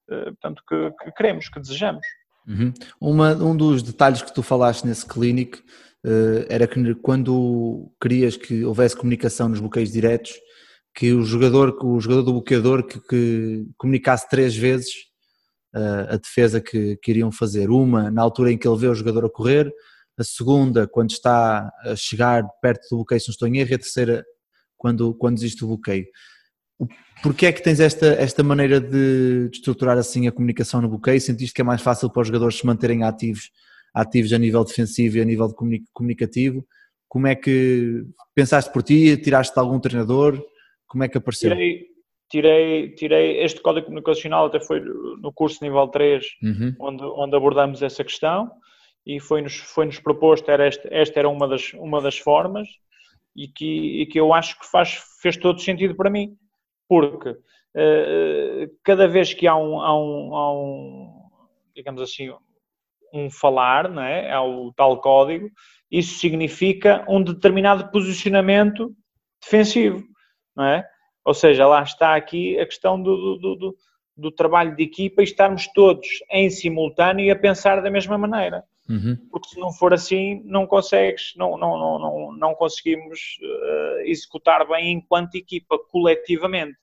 portanto, 0.07 0.63
que, 0.69 0.91
que, 1.05 1.13
queremos, 1.13 1.49
que 1.49 1.61
desejamos. 1.61 2.07
Uhum. 2.47 2.73
Uma, 3.01 3.35
um 3.35 3.57
dos 3.57 3.83
detalhes 3.83 4.23
que 4.23 4.35
tu 4.35 4.43
falaste 4.43 4.85
nesse 4.85 5.07
clínico 5.07 5.59
eh, 5.59 5.63
era 6.49 6.67
que 6.67 6.95
quando 6.97 7.93
querias 8.01 8.37
que 8.37 8.65
houvesse 8.65 8.97
comunicação 8.97 9.49
nos 9.49 9.61
bloqueios 9.61 9.93
diretos, 9.93 10.33
que 10.95 11.13
o 11.13 11.23
jogador, 11.23 11.77
o 11.83 12.01
jogador 12.01 12.23
do 12.23 12.33
bloqueador 12.33 12.87
que, 12.87 13.01
que 13.01 13.67
comunicasse 13.79 14.29
três 14.29 14.55
vezes 14.55 14.91
uh, 15.75 16.15
a 16.15 16.17
defesa 16.17 16.61
que, 16.61 16.97
que 16.97 17.11
iriam 17.11 17.33
fazer. 17.33 17.71
Uma 17.71 18.11
na 18.11 18.23
altura 18.23 18.53
em 18.53 18.59
que 18.59 18.69
ele 18.69 18.79
vê 18.79 18.89
o 18.89 18.95
jogador 18.95 19.25
a 19.25 19.31
correr, 19.31 19.73
a 20.19 20.25
segunda 20.25 20.87
quando 20.87 21.11
está 21.11 21.71
a 21.85 21.97
chegar 21.97 22.47
perto 22.61 22.89
do 22.91 22.97
bloqueio, 22.97 23.21
se 23.21 23.29
não 23.29 23.33
estou 23.33 23.49
em 23.49 23.59
erro, 23.59 23.71
e 23.71 23.75
a 23.75 23.79
terceira 23.79 24.25
quando, 24.77 25.15
quando 25.15 25.39
existe 25.39 25.65
o 25.65 25.69
bloqueio. 25.69 26.07
Porquê 27.23 27.47
é 27.47 27.53
que 27.53 27.63
tens 27.63 27.79
esta, 27.79 28.07
esta 28.07 28.43
maneira 28.43 28.81
de, 28.81 29.49
de 29.49 29.57
estruturar 29.57 29.97
assim 29.97 30.27
a 30.27 30.33
comunicação 30.33 30.83
no 30.83 30.89
bloqueio? 30.89 31.21
Sentiste 31.21 31.55
que 31.55 31.61
é 31.61 31.65
mais 31.65 31.81
fácil 31.81 32.11
para 32.11 32.23
os 32.23 32.27
jogadores 32.27 32.59
se 32.59 32.67
manterem 32.67 33.05
ativos 33.05 33.51
ativos 33.95 34.33
a 34.33 34.39
nível 34.39 34.65
defensivo 34.65 35.19
e 35.19 35.21
a 35.21 35.25
nível 35.25 35.55
comunicativo. 35.93 36.65
Como 37.09 37.27
é 37.27 37.35
que 37.35 38.05
pensaste 38.35 38.73
por 38.73 38.83
ti? 38.83 39.17
Tiraste 39.17 39.55
de 39.55 39.61
algum 39.61 39.79
treinador? 39.79 40.43
Como 40.87 41.05
é 41.05 41.09
que 41.09 41.19
apareceu? 41.19 41.51
Tirei, 41.51 41.87
tirei, 42.29 42.89
tirei 42.95 43.43
este 43.43 43.61
código 43.61 43.87
comunicacional, 43.87 44.47
até 44.47 44.61
foi 44.61 44.81
no 44.81 45.33
curso 45.33 45.63
nível 45.63 45.89
3, 45.89 46.25
uhum. 46.43 46.75
onde, 46.81 47.05
onde 47.05 47.37
abordamos 47.37 47.83
essa 47.83 48.03
questão 48.03 48.51
e 49.05 49.21
foi-nos 49.21 49.57
foi 49.57 49.85
-nos 49.85 49.99
proposto, 49.99 50.51
era 50.51 50.67
esta, 50.67 50.89
esta 50.91 51.19
era 51.19 51.29
uma 51.29 51.47
das, 51.49 51.73
uma 51.75 52.01
das 52.01 52.17
formas 52.17 52.69
e 53.37 53.49
que, 53.49 54.03
e 54.03 54.07
que 54.07 54.19
eu 54.19 54.33
acho 54.33 54.59
que 54.59 54.67
faz, 54.71 55.03
fez 55.21 55.37
todo 55.37 55.61
sentido 55.61 55.95
para 55.95 56.11
mim, 56.11 56.37
porque 56.89 57.31
uh, 57.31 58.71
cada 58.83 59.09
vez 59.09 59.35
que 59.35 59.47
há 59.47 59.57
um, 59.57 59.81
há 59.81 59.99
um, 59.99 60.37
há 60.37 60.53
um 60.55 61.23
digamos 61.75 62.01
assim, 62.01 62.31
um 63.13 63.31
falar, 63.31 63.89
não 63.89 64.03
é? 64.03 64.31
é 64.31 64.39
o 64.39 64.73
tal 64.73 65.01
código, 65.01 65.51
isso 65.91 66.19
significa 66.19 67.05
um 67.09 67.23
determinado 67.23 67.91
posicionamento 67.91 68.95
defensivo, 69.43 70.03
não 70.57 70.65
é? 70.65 70.87
Ou 71.25 71.35
seja, 71.35 71.67
lá 71.67 71.83
está 71.83 72.17
aqui 72.17 72.59
a 72.59 72.67
questão 72.67 73.01
do, 73.01 73.37
do, 73.37 73.57
do, 73.57 73.77
do 74.17 74.31
trabalho 74.31 74.75
de 74.75 74.83
equipa 74.83 75.21
e 75.21 75.25
estarmos 75.25 75.67
todos 75.69 76.09
em 76.31 76.51
simultâneo 76.51 77.25
e 77.25 77.31
a 77.31 77.39
pensar 77.39 77.81
da 77.81 77.91
mesma 77.91 78.19
maneira. 78.19 78.65
Uhum. 78.89 79.17
Porque 79.31 79.49
se 79.49 79.61
não 79.61 79.73
for 79.73 79.95
assim, 79.95 80.43
não 80.45 80.67
consegues, 80.67 81.33
não, 81.37 81.57
não, 81.57 81.79
não, 81.79 81.99
não, 81.99 82.33
não 82.33 82.55
conseguimos 82.55 83.39
uh, 83.41 84.01
executar 84.05 84.67
bem 84.67 84.93
enquanto 84.93 85.37
equipa, 85.37 85.79
coletivamente. 85.79 86.77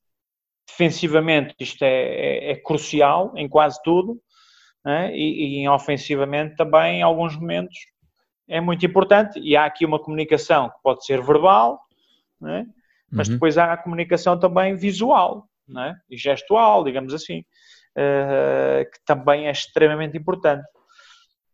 Defensivamente, 0.68 1.56
isto 1.60 1.84
é, 1.84 1.88
é, 1.90 2.52
é 2.52 2.56
crucial 2.56 3.34
em 3.36 3.50
quase 3.50 3.82
tudo, 3.84 4.22
é? 4.86 5.16
e, 5.16 5.64
e 5.64 5.70
ofensivamente 5.70 6.56
também, 6.56 7.00
em 7.00 7.02
alguns 7.02 7.36
momentos, 7.36 7.78
é 8.48 8.60
muito 8.60 8.86
importante. 8.86 9.40
E 9.40 9.56
há 9.56 9.66
aqui 9.66 9.86
uma 9.86 10.00
comunicação 10.00 10.70
que 10.70 10.82
pode 10.84 11.06
ser 11.06 11.22
verbal, 11.22 11.80
é? 12.46 12.66
mas 13.12 13.28
uhum. 13.28 13.36
depois 13.36 13.58
há 13.58 13.74
a 13.74 13.78
comunicação 13.78 14.40
também 14.40 14.76
visual 14.76 15.48
é? 15.78 15.94
e 16.10 16.18
gestual, 16.18 16.84
digamos 16.84 17.14
assim, 17.14 17.40
uh, 17.40 18.90
que 18.92 19.00
também 19.06 19.48
é 19.48 19.52
extremamente 19.52 20.18
importante. 20.18 20.66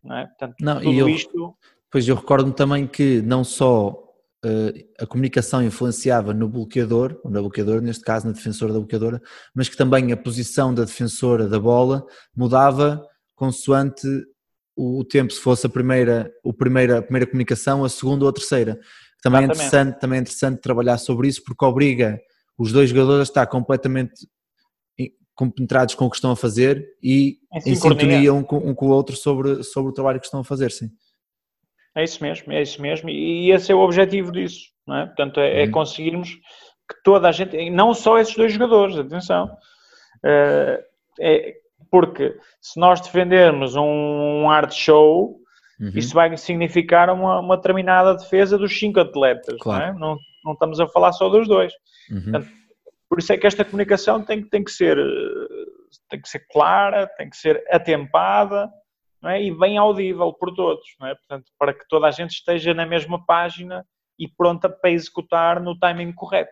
Não 0.04 0.18
é? 0.18 0.28
Portanto, 0.28 0.56
não, 0.62 0.80
tudo 0.80 0.94
eu, 0.94 1.10
isto. 1.10 1.58
Pois 1.92 2.08
eu 2.08 2.16
recordo-me 2.16 2.54
também 2.54 2.88
que 2.88 3.22
não 3.22 3.44
só 3.44 3.90
uh, 3.90 5.04
a 5.04 5.06
comunicação 5.06 5.64
influenciava 5.64 6.34
no 6.34 6.48
bloqueador, 6.48 7.20
ou 7.24 7.32
na 7.32 7.42
bloqueadora, 7.42 7.82
neste 7.82 8.04
caso 8.04 8.28
na 8.28 8.34
defensora 8.34 8.72
da 8.72 8.80
bloqueadora, 8.80 9.22
mas 9.54 9.68
que 9.68 9.78
também 9.78 10.12
a 10.12 10.18
posição 10.18 10.74
da 10.74 10.84
defensora 10.84 11.48
da 11.48 11.60
bola 11.60 12.06
mudava 12.36 13.06
consoante 13.36 14.08
o, 14.76 15.04
tempo, 15.06 15.32
se 15.32 15.40
fosse 15.40 15.66
a 15.66 15.70
primeira, 15.70 16.32
o 16.44 16.54
primeira, 16.54 17.00
a 17.00 17.02
primeira 17.02 17.26
comunicação, 17.26 17.84
a 17.84 17.90
segunda 17.90 18.26
ou 18.26 18.30
a 18.30 18.34
terceira. 18.34 18.80
Também 19.22 19.42
é, 19.42 19.46
interessante, 19.46 20.00
também 20.00 20.20
é 20.20 20.22
interessante 20.22 20.62
trabalhar 20.62 20.98
sobre 20.98 21.28
isso 21.28 21.44
porque 21.44 21.66
obriga 21.66 22.20
os 22.58 22.72
dois 22.72 22.90
jogadores 22.90 23.22
a 23.22 23.24
estar 23.24 23.48
completamente 23.48 24.28
compenetrados 25.36 25.94
com 25.96 26.06
o 26.06 26.10
que 26.10 26.16
estão 26.16 26.32
a 26.32 26.36
fazer 26.36 26.88
e 27.04 27.38
em, 27.54 27.72
em 27.72 27.76
sintonia 27.76 28.34
um 28.34 28.42
com, 28.42 28.58
um 28.58 28.74
com 28.74 28.88
o 28.88 28.92
outro 28.92 29.16
sobre, 29.16 29.64
sobre 29.64 29.92
o 29.92 29.94
trabalho 29.94 30.20
que 30.20 30.26
estão 30.26 30.40
a 30.40 30.46
fazer, 30.46 30.72
sim. 30.72 30.90
É 31.96 32.04
isso 32.04 32.24
mesmo, 32.24 32.52
é 32.52 32.62
isso 32.62 32.82
mesmo, 32.82 33.10
e 33.10 33.52
esse 33.52 33.72
é 33.72 33.76
o 33.76 33.80
objetivo 33.80 34.32
disso, 34.32 34.70
não 34.88 34.98
é? 34.98 35.06
Portanto, 35.06 35.40
é, 35.40 35.64
é 35.64 35.68
conseguirmos 35.68 36.30
que 36.34 37.04
toda 37.04 37.28
a 37.28 37.32
gente, 37.32 37.70
não 37.70 37.94
só 37.94 38.18
esses 38.18 38.36
dois 38.36 38.54
jogadores, 38.54 38.98
atenção, 38.98 39.46
uh, 39.46 40.84
é, 41.20 41.54
porque 41.96 42.38
se 42.60 42.78
nós 42.78 43.00
defendermos 43.00 43.74
um 43.78 44.50
art 44.50 44.74
show, 44.74 45.40
uhum. 45.80 45.92
isso 45.96 46.14
vai 46.14 46.36
significar 46.36 47.10
uma, 47.10 47.40
uma 47.40 47.56
determinada 47.56 48.14
defesa 48.16 48.58
dos 48.58 48.78
cinco 48.78 49.00
atletas, 49.00 49.56
claro. 49.62 49.94
não, 49.94 49.96
é? 49.96 50.00
não, 50.00 50.18
não, 50.44 50.52
estamos 50.52 50.78
a 50.82 50.88
falar 50.90 51.14
só 51.14 51.30
dos 51.30 51.48
dois. 51.48 51.72
Uhum. 52.12 52.22
Portanto, 52.22 52.50
por 53.08 53.20
isso 53.20 53.32
é 53.32 53.38
que 53.38 53.48
esta 53.48 53.64
comunicação 53.64 54.22
tem, 54.22 54.44
tem, 54.44 54.62
que 54.62 54.72
ser, 54.72 54.98
tem 56.10 56.22
que 56.22 56.28
ser 56.28 56.46
clara, 56.52 57.08
tem 57.16 57.30
que 57.30 57.38
ser 57.38 57.64
atempada 57.72 58.70
é? 59.24 59.42
e 59.42 59.58
bem 59.58 59.78
audível 59.78 60.34
por 60.34 60.54
todos, 60.54 60.84
é? 61.02 61.16
Portanto, 61.16 61.46
para 61.58 61.74
que 61.74 61.88
toda 61.88 62.08
a 62.08 62.12
gente 62.12 62.32
esteja 62.32 62.74
na 62.74 62.86
mesma 62.86 63.26
página 63.26 63.86
e 64.20 64.28
pronta 64.28 64.68
para 64.68 64.92
executar 64.92 65.62
no 65.62 65.80
timing 65.80 66.12
correto. 66.12 66.52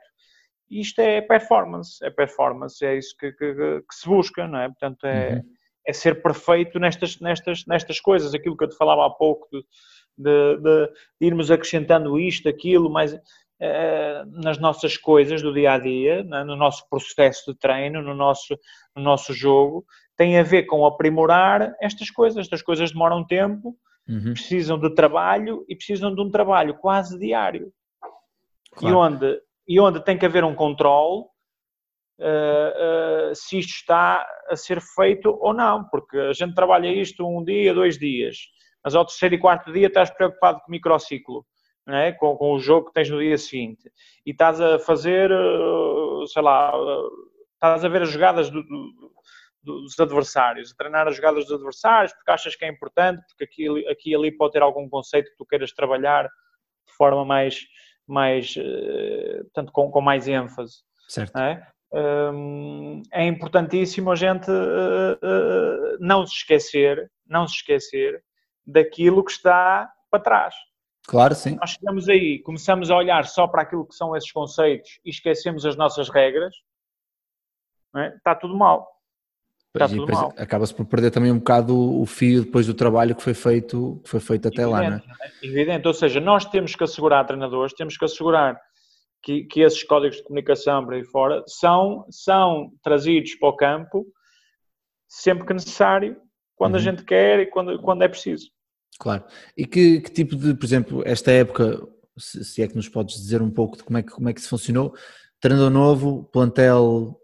E 0.74 0.82
isto 0.82 1.00
é 1.00 1.22
performance, 1.22 2.04
é 2.04 2.10
performance, 2.10 2.84
é 2.84 2.98
isso 2.98 3.16
que, 3.18 3.32
que, 3.32 3.54
que 3.54 3.96
se 3.96 4.08
busca, 4.08 4.48
não 4.48 4.60
é? 4.60 4.68
Portanto, 4.68 5.06
é, 5.06 5.36
uhum. 5.36 5.42
é 5.86 5.94
ser 5.94 6.24
perfeito 6.24 6.80
nestas, 6.80 7.20
nestas, 7.20 7.64
nestas 7.68 8.00
coisas, 8.00 8.34
aquilo 8.34 8.58
que 8.58 8.64
eu 8.64 8.70
te 8.70 8.76
falava 8.76 9.06
há 9.06 9.10
pouco, 9.12 9.48
de, 9.52 9.64
de, 10.18 10.58
de 10.58 10.90
irmos 11.22 11.52
acrescentando 11.52 12.20
isto, 12.20 12.50
aquilo, 12.50 12.90
mais 12.90 13.16
eh, 13.60 14.24
nas 14.28 14.58
nossas 14.58 14.98
coisas 14.98 15.42
do 15.42 15.54
dia 15.54 15.74
a 15.74 15.78
dia, 15.78 16.24
né, 16.24 16.44
no 16.44 16.56
nosso 16.56 16.90
processo 16.90 17.54
de 17.54 17.60
treino, 17.60 18.02
no 18.02 18.16
nosso, 18.16 18.58
no 18.96 19.04
nosso 19.04 19.32
jogo, 19.32 19.86
tem 20.18 20.40
a 20.40 20.44
ver 20.44 20.64
com 20.64 20.86
aprimorar 20.86 21.74
estas 21.80 22.10
coisas. 22.10 22.40
Estas 22.40 22.62
coisas 22.62 22.92
demoram 22.92 23.24
tempo, 23.24 23.78
uhum. 24.10 24.34
precisam 24.34 24.80
de 24.80 24.94
trabalho 24.94 25.64
e 25.70 25.76
precisam 25.76 26.14
de 26.14 26.22
um 26.22 26.32
trabalho 26.32 26.76
quase 26.76 27.18
diário. 27.18 27.72
Claro. 28.76 28.94
E, 28.94 28.98
onde, 28.98 29.42
e 29.68 29.80
onde 29.80 30.04
tem 30.04 30.18
que 30.18 30.26
haver 30.26 30.44
um 30.44 30.56
controle 30.56 31.24
uh, 32.20 33.32
uh, 33.32 33.36
se 33.36 33.60
isto 33.60 33.72
está 33.72 34.26
a 34.50 34.56
ser 34.56 34.82
feito 34.82 35.38
ou 35.42 35.54
não, 35.54 35.88
porque 35.90 36.18
a 36.18 36.34
gente 36.34 36.54
trabalha 36.54 36.88
isto 36.88 37.28
um 37.28 37.44
dia, 37.44 37.74
dois 37.74 37.98
dias, 37.98 38.38
mas 38.84 38.96
ao 38.96 39.06
terceiro 39.06 39.36
e 39.36 39.40
quarto 39.40 39.72
dia 39.72 39.88
estás 39.88 40.10
preocupado 40.10 40.60
com 40.60 40.68
o 40.68 40.72
microciclo 40.72 41.46
é? 41.88 42.12
com, 42.14 42.36
com, 42.38 42.54
o 42.54 42.60
jogo 42.60 42.88
que 42.88 42.94
tens 42.94 43.10
no 43.10 43.20
dia 43.20 43.38
seguinte 43.38 43.92
e 44.26 44.32
estás 44.32 44.62
a 44.62 44.80
fazer, 44.80 45.30
eh, 45.32 46.26
sei 46.28 46.42
lá, 46.42 46.74
estás 47.56 47.84
a 47.84 47.90
ver 47.90 48.04
as 48.04 48.10
jogadas 48.10 48.50
do, 48.50 48.64
do, 48.64 49.14
dos 49.64 50.00
adversários, 50.00 50.72
a 50.72 50.76
treinar 50.76 51.08
as 51.08 51.16
jogadas 51.16 51.46
dos 51.46 51.54
adversários 51.54 52.14
porque 52.14 52.32
achas 52.32 52.56
que 52.56 52.66
é 52.66 52.70
importante, 52.70 53.22
porque 53.28 53.44
aqui, 53.44 53.88
aqui 53.90 54.12
e 54.12 54.16
ali 54.16 54.32
pode 54.32 54.54
ter 54.54 54.62
algum 54.62 54.88
conceito 54.88 55.30
que 55.32 55.38
tu 55.38 55.46
queiras 55.46 55.74
trabalhar 55.74 56.24
de 56.26 56.94
forma 56.96 57.26
mais, 57.26 57.60
mais 58.08 58.56
eh, 58.58 59.42
portanto, 59.44 59.72
com, 59.72 59.92
com 59.92 60.02
mais 60.02 60.28
ênfase. 60.28 60.78
Certo. 61.08 61.38
É? 61.38 61.68
Hum, 61.94 63.02
é 63.12 63.26
importantíssimo 63.26 64.12
a 64.12 64.16
gente 64.16 64.48
não 66.00 66.26
se 66.26 66.38
esquecer, 66.38 67.12
não 67.28 67.48
se 67.48 67.56
esquecer 67.56 68.24
daquilo 68.66 69.24
que 69.24 69.32
está 69.32 69.92
para 70.10 70.24
trás. 70.24 70.56
Claro, 71.08 71.36
sim. 71.36 71.56
Nós 71.56 71.72
chegamos 71.72 72.08
aí, 72.08 72.40
começamos 72.40 72.90
a 72.90 72.96
olhar 72.96 73.26
só 73.26 73.48
para 73.48 73.62
aquilo 73.62 73.86
que 73.86 73.96
são 73.96 74.16
esses 74.16 74.32
conceitos 74.32 75.00
e 75.04 75.10
esquecemos 75.10 75.66
as 75.66 75.76
nossas 75.76 76.10
regras, 76.10 76.56
é? 77.96 78.08
está 78.16 78.34
tudo 78.34 78.58
mal. 78.58 78.93
Está 79.74 79.88
tudo 79.88 80.12
mal. 80.12 80.34
Acaba-se 80.38 80.74
por 80.74 80.86
perder 80.86 81.10
também 81.10 81.32
um 81.32 81.40
bocado 81.40 81.76
o 81.76 82.06
fio 82.06 82.44
depois 82.44 82.68
do 82.68 82.76
trabalho 82.76 83.16
que 83.16 83.24
foi 83.24 83.34
feito, 83.34 84.00
que 84.04 84.10
foi 84.10 84.20
feito 84.20 84.48
até 84.48 84.62
Evidente, 84.62 84.84
lá, 84.84 84.90
não 84.90 84.98
é? 84.98 85.02
é? 85.22 85.48
Evidente, 85.48 85.88
ou 85.88 85.94
seja, 85.94 86.20
nós 86.20 86.46
temos 86.46 86.76
que 86.76 86.84
assegurar, 86.84 87.26
treinadores, 87.26 87.74
temos 87.74 87.98
que 87.98 88.06
assegurar 88.06 88.60
que, 89.24 89.46
que 89.46 89.62
esses 89.62 89.84
códigos 89.84 90.18
de 90.18 90.24
comunicação 90.24 90.86
para 90.86 90.98
aí 90.98 91.04
fora 91.04 91.44
são, 91.48 92.06
são 92.12 92.72
trazidos 92.84 93.34
para 93.36 93.50
o 93.50 93.56
campo 93.56 94.06
sempre 95.08 95.46
que 95.46 95.54
necessário, 95.54 96.18
quando 96.56 96.74
uhum. 96.74 96.80
a 96.80 96.84
gente 96.84 97.04
quer 97.04 97.40
e 97.40 97.46
quando, 97.46 97.80
quando 97.82 98.04
é 98.04 98.08
preciso. 98.08 98.50
Claro. 99.00 99.24
E 99.56 99.66
que, 99.66 100.02
que, 100.02 100.12
tipo 100.12 100.36
de, 100.36 100.54
por 100.56 100.66
exemplo, 100.66 101.04
esta 101.06 101.32
época, 101.32 101.88
se, 102.18 102.44
se, 102.44 102.62
é 102.62 102.68
que 102.68 102.76
nos 102.76 102.90
podes 102.90 103.16
dizer 103.16 103.42
um 103.42 103.52
pouco 103.52 103.78
de 103.78 103.84
como 103.84 103.98
é 103.98 104.04
que, 104.04 104.12
como 104.12 104.30
é 104.30 104.34
que 104.34 104.42
se 104.42 104.50
funcionou, 104.50 104.94
treinador 105.40 105.70
novo, 105.70 106.24
plantel, 106.32 107.20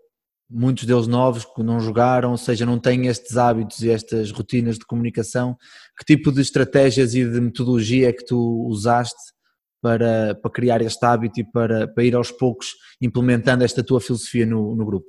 muitos 0.50 0.86
deles 0.86 1.08
novos 1.08 1.46
que 1.46 1.62
não 1.62 1.80
jogaram, 1.80 2.32
ou 2.32 2.38
seja, 2.38 2.66
não 2.66 2.80
têm 2.80 3.08
estes 3.08 3.38
hábitos 3.38 3.82
e 3.84 3.90
estas 3.92 4.32
rotinas 4.32 4.78
de 4.78 4.86
comunicação, 4.86 5.56
que 5.98 6.06
tipo 6.06 6.32
de 6.32 6.42
estratégias 6.42 7.14
e 7.14 7.24
de 7.24 7.40
metodologia 7.40 8.10
é 8.10 8.14
que 8.14 8.26
tu 8.26 8.66
usaste 8.68 9.34
para, 9.82 10.36
para 10.36 10.52
criar 10.52 10.82
este 10.82 11.06
hábito 11.06 11.40
e 11.40 11.44
para, 11.44 11.88
para 11.88 12.04
ir 12.04 12.16
aos 12.16 12.32
poucos 12.32 12.76
implementando 13.02 13.64
esta 13.64 13.84
tua 13.84 14.02
filosofia 14.02 14.46
no, 14.46 14.76
no 14.76 14.86
grupo? 14.86 15.08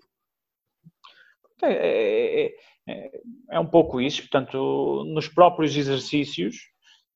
É, 1.63 1.73
é, 1.73 2.47
é 2.47 2.51
é, 2.91 3.11
é 3.53 3.61
um 3.61 3.67
pouco 3.67 4.01
isso, 4.01 4.23
portanto, 4.23 5.05
nos 5.07 5.29
próprios 5.29 5.77
exercícios, 5.77 6.57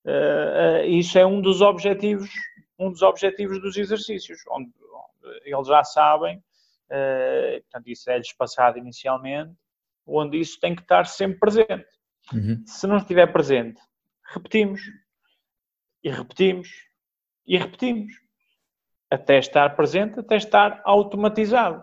uh, 0.06 0.84
isso 0.86 1.18
é 1.18 1.26
um 1.26 1.40
dos 1.40 1.60
objetivos, 1.60 2.30
um 2.78 2.90
dos 2.90 3.02
objetivos 3.02 3.60
dos 3.60 3.76
exercícios, 3.76 4.40
onde, 4.50 4.70
onde 4.70 5.40
eles 5.44 5.66
já 5.66 5.82
sabem, 5.82 6.42
uh, 6.90 7.62
portanto, 7.62 7.88
isso 7.88 8.10
é-lhes 8.10 8.32
passado 8.32 8.78
inicialmente, 8.78 9.54
onde 10.06 10.38
isso 10.38 10.58
tem 10.60 10.74
que 10.74 10.82
estar 10.82 11.06
sempre 11.06 11.38
presente. 11.38 11.86
Uhum. 12.32 12.62
Se 12.66 12.86
não 12.86 12.98
estiver 12.98 13.26
presente, 13.32 13.80
repetimos, 14.32 14.80
e 16.02 16.10
repetimos, 16.10 16.68
e 17.46 17.56
repetimos, 17.56 18.12
até 19.10 19.38
estar 19.38 19.76
presente, 19.76 20.20
até 20.20 20.36
estar 20.36 20.80
automatizado. 20.84 21.82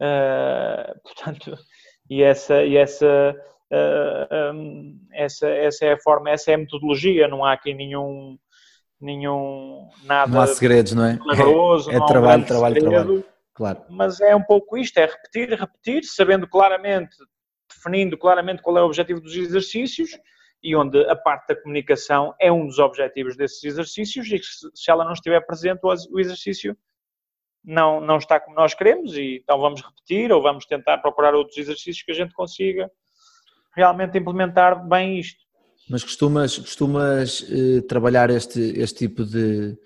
Uh, 0.00 1.00
portanto, 1.02 1.56
e 2.08 2.22
essa, 2.22 2.62
e 2.64 2.76
essa, 2.76 3.36
uh, 3.72 4.26
ah, 4.30 4.52
um, 4.52 4.98
essa, 5.12 5.48
essa 5.48 5.84
é 5.86 5.92
a 5.92 6.00
forma, 6.00 6.30
essa 6.30 6.50
é 6.50 6.54
a 6.54 6.58
metodologia, 6.58 7.28
não 7.28 7.44
há 7.44 7.52
aqui 7.52 7.72
nenhum, 7.72 8.36
nenhum 9.00 9.88
nada 10.04 10.32
não 10.32 10.40
há 10.40 10.46
segredos, 10.46 10.92
não 10.92 11.04
é? 11.04 11.12
É, 11.88 11.96
é 11.96 12.06
trabalho, 12.06 12.42
um 12.42 12.46
trabalho, 12.46 12.74
segredo, 12.74 12.90
trabalho, 12.90 13.24
claro. 13.60 13.84
Mas 13.90 14.22
é 14.22 14.34
um 14.34 14.42
pouco 14.42 14.78
isto, 14.78 14.96
é 14.96 15.04
repetir, 15.04 15.50
repetir, 15.50 16.02
sabendo 16.04 16.48
claramente, 16.48 17.14
definindo 17.68 18.16
claramente 18.16 18.62
qual 18.62 18.78
é 18.78 18.82
o 18.82 18.86
objetivo 18.86 19.20
dos 19.20 19.36
exercícios 19.36 20.18
e 20.62 20.74
onde 20.74 20.98
a 21.10 21.14
parte 21.14 21.48
da 21.48 21.60
comunicação 21.60 22.34
é 22.40 22.50
um 22.50 22.66
dos 22.66 22.78
objetivos 22.78 23.36
desses 23.36 23.62
exercícios 23.62 24.28
e 24.28 24.40
se 24.74 24.90
ela 24.90 25.04
não 25.04 25.12
estiver 25.12 25.40
presente, 25.42 25.80
o 25.82 26.18
exercício 26.18 26.74
não, 27.62 28.00
não 28.00 28.16
está 28.16 28.40
como 28.40 28.56
nós 28.56 28.72
queremos 28.72 29.14
e 29.14 29.42
então 29.42 29.60
vamos 29.60 29.82
repetir 29.82 30.32
ou 30.32 30.40
vamos 30.40 30.64
tentar 30.64 30.96
procurar 30.98 31.34
outros 31.34 31.58
exercícios 31.58 32.02
que 32.02 32.12
a 32.12 32.14
gente 32.14 32.32
consiga 32.32 32.90
realmente 33.76 34.16
implementar 34.16 34.88
bem 34.88 35.18
isto. 35.18 35.44
Mas 35.88 36.02
costumas, 36.02 36.56
costumas 36.56 37.46
eh, 37.50 37.82
trabalhar 37.82 38.30
este, 38.30 38.60
este 38.80 39.06
tipo 39.06 39.24
de, 39.24 39.76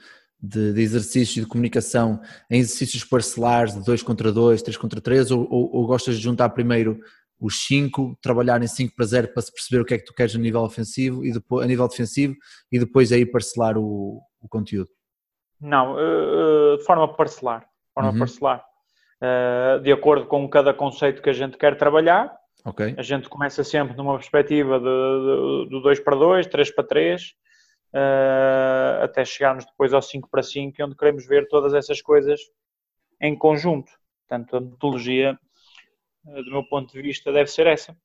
de, 0.45 0.75
de 0.75 0.83
exercícios 0.83 1.45
de 1.45 1.51
comunicação 1.51 2.21
em 2.51 2.59
exercícios 2.59 3.03
parcelares 3.03 3.75
de 3.75 3.85
2 3.85 4.03
contra 4.03 4.31
2, 4.31 4.63
3 4.63 4.77
contra 4.77 5.01
3 5.01 5.31
ou, 5.31 5.49
ou, 5.51 5.77
ou, 5.77 5.87
gostas 5.87 6.17
de 6.17 6.23
juntar 6.23 6.51
primeiro 6.51 7.01
os 7.41 7.67
5, 7.67 8.19
trabalhar 8.23 8.63
em 8.63 8.67
5 8.67 8.95
para 8.95 9.07
0 9.07 9.29
para 9.29 9.43
se 9.43 9.53
perceber 9.53 9.83
o 9.83 9.85
que 9.85 9.95
é 9.95 9.99
que 9.99 10.05
tu 10.05 10.15
queres 10.15 10.35
a 10.35 10.39
nível 10.39 10.61
ofensivo 10.61 11.25
e 11.25 11.33
depois, 11.33 11.65
a 11.65 11.69
nível 11.69 11.89
defensivo 11.89 12.35
e 12.71 12.79
depois 12.79 13.11
aí 13.11 13.25
parcelar 13.25 13.77
o, 13.77 14.21
o 14.41 14.49
conteúdo? 14.49 14.91
Não, 15.61 15.95
uh, 15.95 16.77
de 16.77 16.85
forma 16.85 17.09
parcelar. 17.15 17.67
Forma 17.95 18.11
uhum. 18.11 18.19
parcelar. 18.19 18.65
Uh, 19.21 19.81
de 19.81 19.93
acordo 19.93 20.27
com 20.27 20.49
cada 20.49 20.75
conceito 20.75 21.23
que 21.23 21.31
a 21.31 21.35
gente 21.35 21.57
quer 21.57 21.77
trabalhar. 21.77 22.35
Okay. 22.65 22.95
A 22.97 23.03
gente 23.03 23.29
começa 23.29 23.65
sempre 23.65 23.97
numa 23.97 24.17
perspectiva 24.17 24.79
do 24.79 25.81
2 25.83 26.01
para 26.01 26.17
2, 26.17 26.47
3 26.47 26.75
para 26.75 26.85
3, 26.85 27.35
uh, 27.95 29.01
eh, 29.01 29.05
até 29.05 29.25
chegarmos 29.25 29.65
depois 29.65 29.93
ao 29.93 30.03
5 30.03 30.29
para 30.29 30.43
5, 30.43 30.77
onde 30.83 30.97
queremos 30.97 31.27
ver 31.27 31.47
todas 31.49 31.73
essas 31.73 32.03
coisas 32.03 32.41
em 33.21 33.37
conjunto. 33.37 33.91
Portanto, 34.27 34.57
a 34.57 34.61
metodologia, 34.61 35.39
uh, 36.27 36.43
do 36.43 36.51
meu 36.51 36.65
ponto 36.65 36.93
de 36.93 37.01
vista, 37.01 37.33
deve 37.33 37.51
ser 37.51 37.67
essa. 37.67 37.97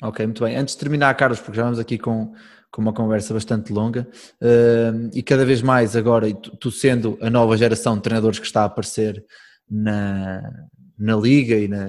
Ok, 0.00 0.24
muito 0.24 0.44
bem. 0.44 0.56
Antes 0.56 0.74
de 0.74 0.80
terminar, 0.80 1.14
Carlos, 1.14 1.40
porque 1.40 1.56
já 1.56 1.64
vamos 1.64 1.78
aqui 1.78 1.98
com, 1.98 2.32
com 2.70 2.80
uma 2.80 2.92
conversa 2.92 3.34
bastante 3.34 3.72
longa, 3.72 4.08
uh, 4.40 5.10
e 5.12 5.22
cada 5.22 5.44
vez 5.44 5.60
mais 5.60 5.96
agora, 5.96 6.32
tu, 6.32 6.56
tu, 6.56 6.70
sendo 6.70 7.18
a 7.20 7.28
nova 7.28 7.56
geração 7.56 7.96
de 7.96 8.02
treinadores 8.02 8.38
que 8.38 8.46
está 8.46 8.62
a 8.62 8.66
aparecer 8.66 9.24
na, 9.68 10.42
na 10.98 11.16
Liga 11.16 11.56
e 11.56 11.68
na, 11.68 11.88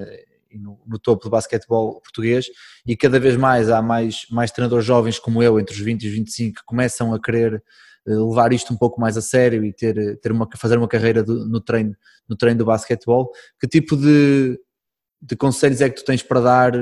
no, 0.59 0.79
no, 0.85 0.99
topo 0.99 1.23
do 1.23 1.29
basquetebol 1.29 2.01
português 2.01 2.45
e 2.85 2.95
cada 2.95 3.19
vez 3.19 3.35
mais 3.35 3.69
há 3.69 3.81
mais, 3.81 4.25
mais 4.29 4.51
treinadores 4.51 4.85
jovens 4.85 5.19
como 5.19 5.41
eu, 5.41 5.59
entre 5.59 5.73
os 5.73 5.81
20 5.81 6.03
e 6.03 6.07
os 6.07 6.13
25, 6.13 6.59
que 6.59 6.65
começam 6.65 7.13
a 7.13 7.21
querer 7.21 7.63
eh, 8.07 8.11
levar 8.11 8.51
isto 8.53 8.73
um 8.73 8.77
pouco 8.77 8.99
mais 8.99 9.17
a 9.17 9.21
sério 9.21 9.63
e 9.63 9.73
ter, 9.73 10.19
ter 10.19 10.31
uma, 10.31 10.47
fazer 10.57 10.77
uma 10.77 10.87
carreira 10.87 11.23
do, 11.23 11.47
no, 11.47 11.61
treino, 11.61 11.95
no 12.27 12.35
treino 12.35 12.59
do 12.59 12.65
basquetebol. 12.65 13.31
Que 13.59 13.67
tipo 13.67 13.95
de, 13.95 14.59
de 15.21 15.35
conselhos 15.35 15.81
é 15.81 15.89
que 15.89 15.95
tu 15.95 16.05
tens 16.05 16.21
para 16.21 16.41
dar 16.41 16.73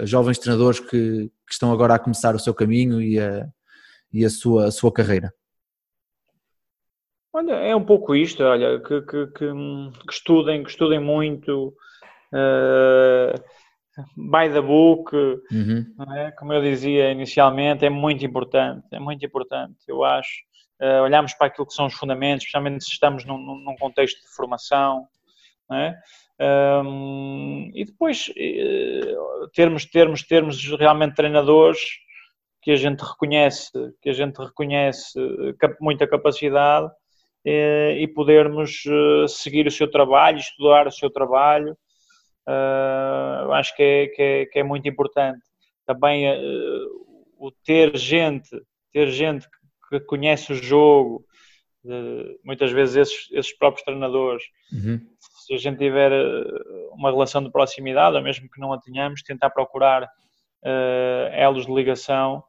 a 0.00 0.06
jovens 0.06 0.38
treinadores 0.38 0.80
que, 0.80 1.30
que 1.46 1.52
estão 1.52 1.72
agora 1.72 1.94
a 1.94 1.98
começar 1.98 2.34
o 2.34 2.38
seu 2.38 2.54
caminho 2.54 3.00
e 3.00 3.18
a, 3.18 3.46
e 4.12 4.24
a, 4.24 4.30
sua, 4.30 4.66
a 4.66 4.70
sua 4.70 4.92
carreira? 4.92 5.32
Olha, 7.32 7.52
é 7.52 7.76
um 7.76 7.84
pouco 7.84 8.14
isto, 8.14 8.42
olha, 8.42 8.80
que, 8.80 9.02
que, 9.02 9.26
que, 9.26 9.52
que 10.06 10.12
estudem, 10.12 10.64
que 10.64 10.70
estudem 10.70 10.98
muito, 10.98 11.74
by 14.16 14.48
the 14.52 14.60
book, 14.60 15.14
uhum. 15.14 15.86
é? 16.16 16.30
como 16.32 16.52
eu 16.52 16.60
dizia 16.60 17.10
inicialmente, 17.10 17.84
é 17.84 17.90
muito 17.90 18.24
importante, 18.24 18.86
é 18.92 19.00
muito 19.00 19.24
importante, 19.24 19.76
eu 19.88 20.04
acho. 20.04 20.44
Uh, 20.80 21.02
olhamos 21.02 21.32
para 21.32 21.46
aquilo 21.46 21.66
que 21.66 21.72
são 21.72 21.86
os 21.86 21.94
fundamentos, 21.94 22.44
especialmente 22.44 22.84
se 22.84 22.92
estamos 22.92 23.24
num, 23.24 23.38
num 23.38 23.76
contexto 23.76 24.20
de 24.20 24.34
formação, 24.34 25.06
é? 25.72 25.94
um, 26.84 27.70
e 27.74 27.84
depois 27.84 28.28
uh, 28.28 29.48
termos, 29.54 29.86
termos, 29.86 30.22
termos 30.22 30.62
realmente 30.78 31.14
treinadores 31.14 31.80
que 32.62 32.70
a 32.70 32.76
gente 32.76 33.00
reconhece, 33.00 33.70
que 34.02 34.10
a 34.10 34.12
gente 34.12 34.36
reconhece 34.36 35.18
muita 35.80 36.06
capacidade 36.06 36.90
e 37.44 38.08
podermos 38.08 38.82
seguir 39.28 39.68
o 39.68 39.70
seu 39.70 39.88
trabalho, 39.88 40.38
estudar 40.38 40.88
o 40.88 40.90
seu 40.90 41.08
trabalho 41.08 41.78
uh, 42.48 43.52
acho 43.52 43.74
que 43.76 43.82
é, 43.82 44.06
que 44.08 44.22
é, 44.22 44.46
que, 44.46 44.58
é, 44.58 44.62
muito 44.62 44.88
importante. 44.88 45.40
Também 45.84 46.28
uh, 46.28 47.06
o 47.38 47.50
ter 47.64 47.96
gente, 47.96 48.50
ter 48.92 49.08
gente 49.08 49.46
que 49.88 50.00
conhece 50.00 50.52
o 50.52 50.56
jogo, 50.56 51.24
muitas 52.42 52.72
vezes 52.72 52.96
esses, 52.96 53.30
esses 53.30 53.56
próprios 53.56 53.84
treinadores, 53.84 54.42
uhum. 54.72 55.00
se 55.20 55.54
a 55.54 55.58
gente 55.58 55.78
tiver 55.78 56.12
ah, 56.12 56.94
uma 56.94 57.10
relação 57.10 57.40
de 57.40 57.52
proximidade, 57.52 58.16
ou 58.16 58.22
mesmo 58.22 58.50
que 58.50 58.60
não 58.60 58.72
a 58.72 58.80
tenhamos, 58.80 59.22
tentar 59.22 59.50
procurar 59.50 60.02
uh, 60.02 61.28
elos 61.32 61.66
de 61.66 61.72
ligação 61.72 62.42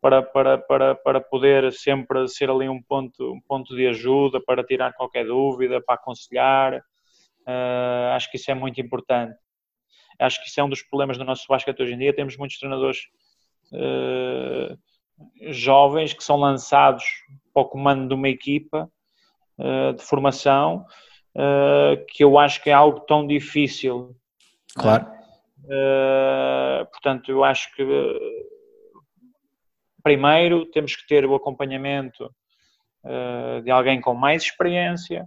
para, 0.00 0.22
para, 0.22 0.58
para, 0.58 0.94
para 0.94 1.20
poder 1.20 1.72
sempre 1.72 2.26
ser 2.26 2.50
ali 2.50 2.68
um 2.68 2.82
ponto, 2.82 3.32
um 3.32 3.40
ponto 3.40 3.76
de 3.76 3.86
ajuda, 3.86 4.40
para 4.40 4.64
tirar 4.64 4.94
qualquer 4.94 5.26
dúvida, 5.26 5.80
para 5.80 5.94
aconselhar. 5.94 6.82
Uh, 7.46 8.14
acho 8.14 8.30
que 8.30 8.36
isso 8.36 8.50
é 8.50 8.54
muito 8.54 8.80
importante. 8.80 9.36
Acho 10.18 10.40
que 10.42 10.48
isso 10.48 10.60
é 10.60 10.64
um 10.64 10.68
dos 10.68 10.82
problemas 10.82 11.16
do 11.16 11.24
nosso 11.24 11.46
basquete 11.48 11.80
hoje 11.80 11.94
em 11.94 11.98
dia. 11.98 12.14
Temos 12.14 12.36
muitos 12.36 12.58
treinadores 12.58 12.98
uh, 13.72 14.78
jovens 15.50 16.12
que 16.12 16.22
são 16.22 16.36
lançados 16.36 17.04
para 17.52 17.62
o 17.62 17.68
comando 17.68 18.08
de 18.08 18.14
uma 18.14 18.28
equipa 18.28 18.90
uh, 19.58 19.94
de 19.94 20.02
formação 20.02 20.84
que 22.08 22.24
eu 22.24 22.40
acho 22.40 22.60
que 22.60 22.70
é 22.70 22.72
algo 22.72 23.00
tão 23.00 23.24
difícil. 23.24 24.16
Claro. 24.74 25.06
portanto, 26.90 27.30
eu 27.30 27.44
acho 27.44 27.72
que 27.76 27.86
primeiro 30.02 30.66
temos 30.66 30.96
que 30.96 31.06
ter 31.06 31.24
o 31.24 31.36
acompanhamento 31.36 32.28
de 33.62 33.70
alguém 33.70 34.00
com 34.00 34.12
mais 34.12 34.42
experiência 34.42 35.24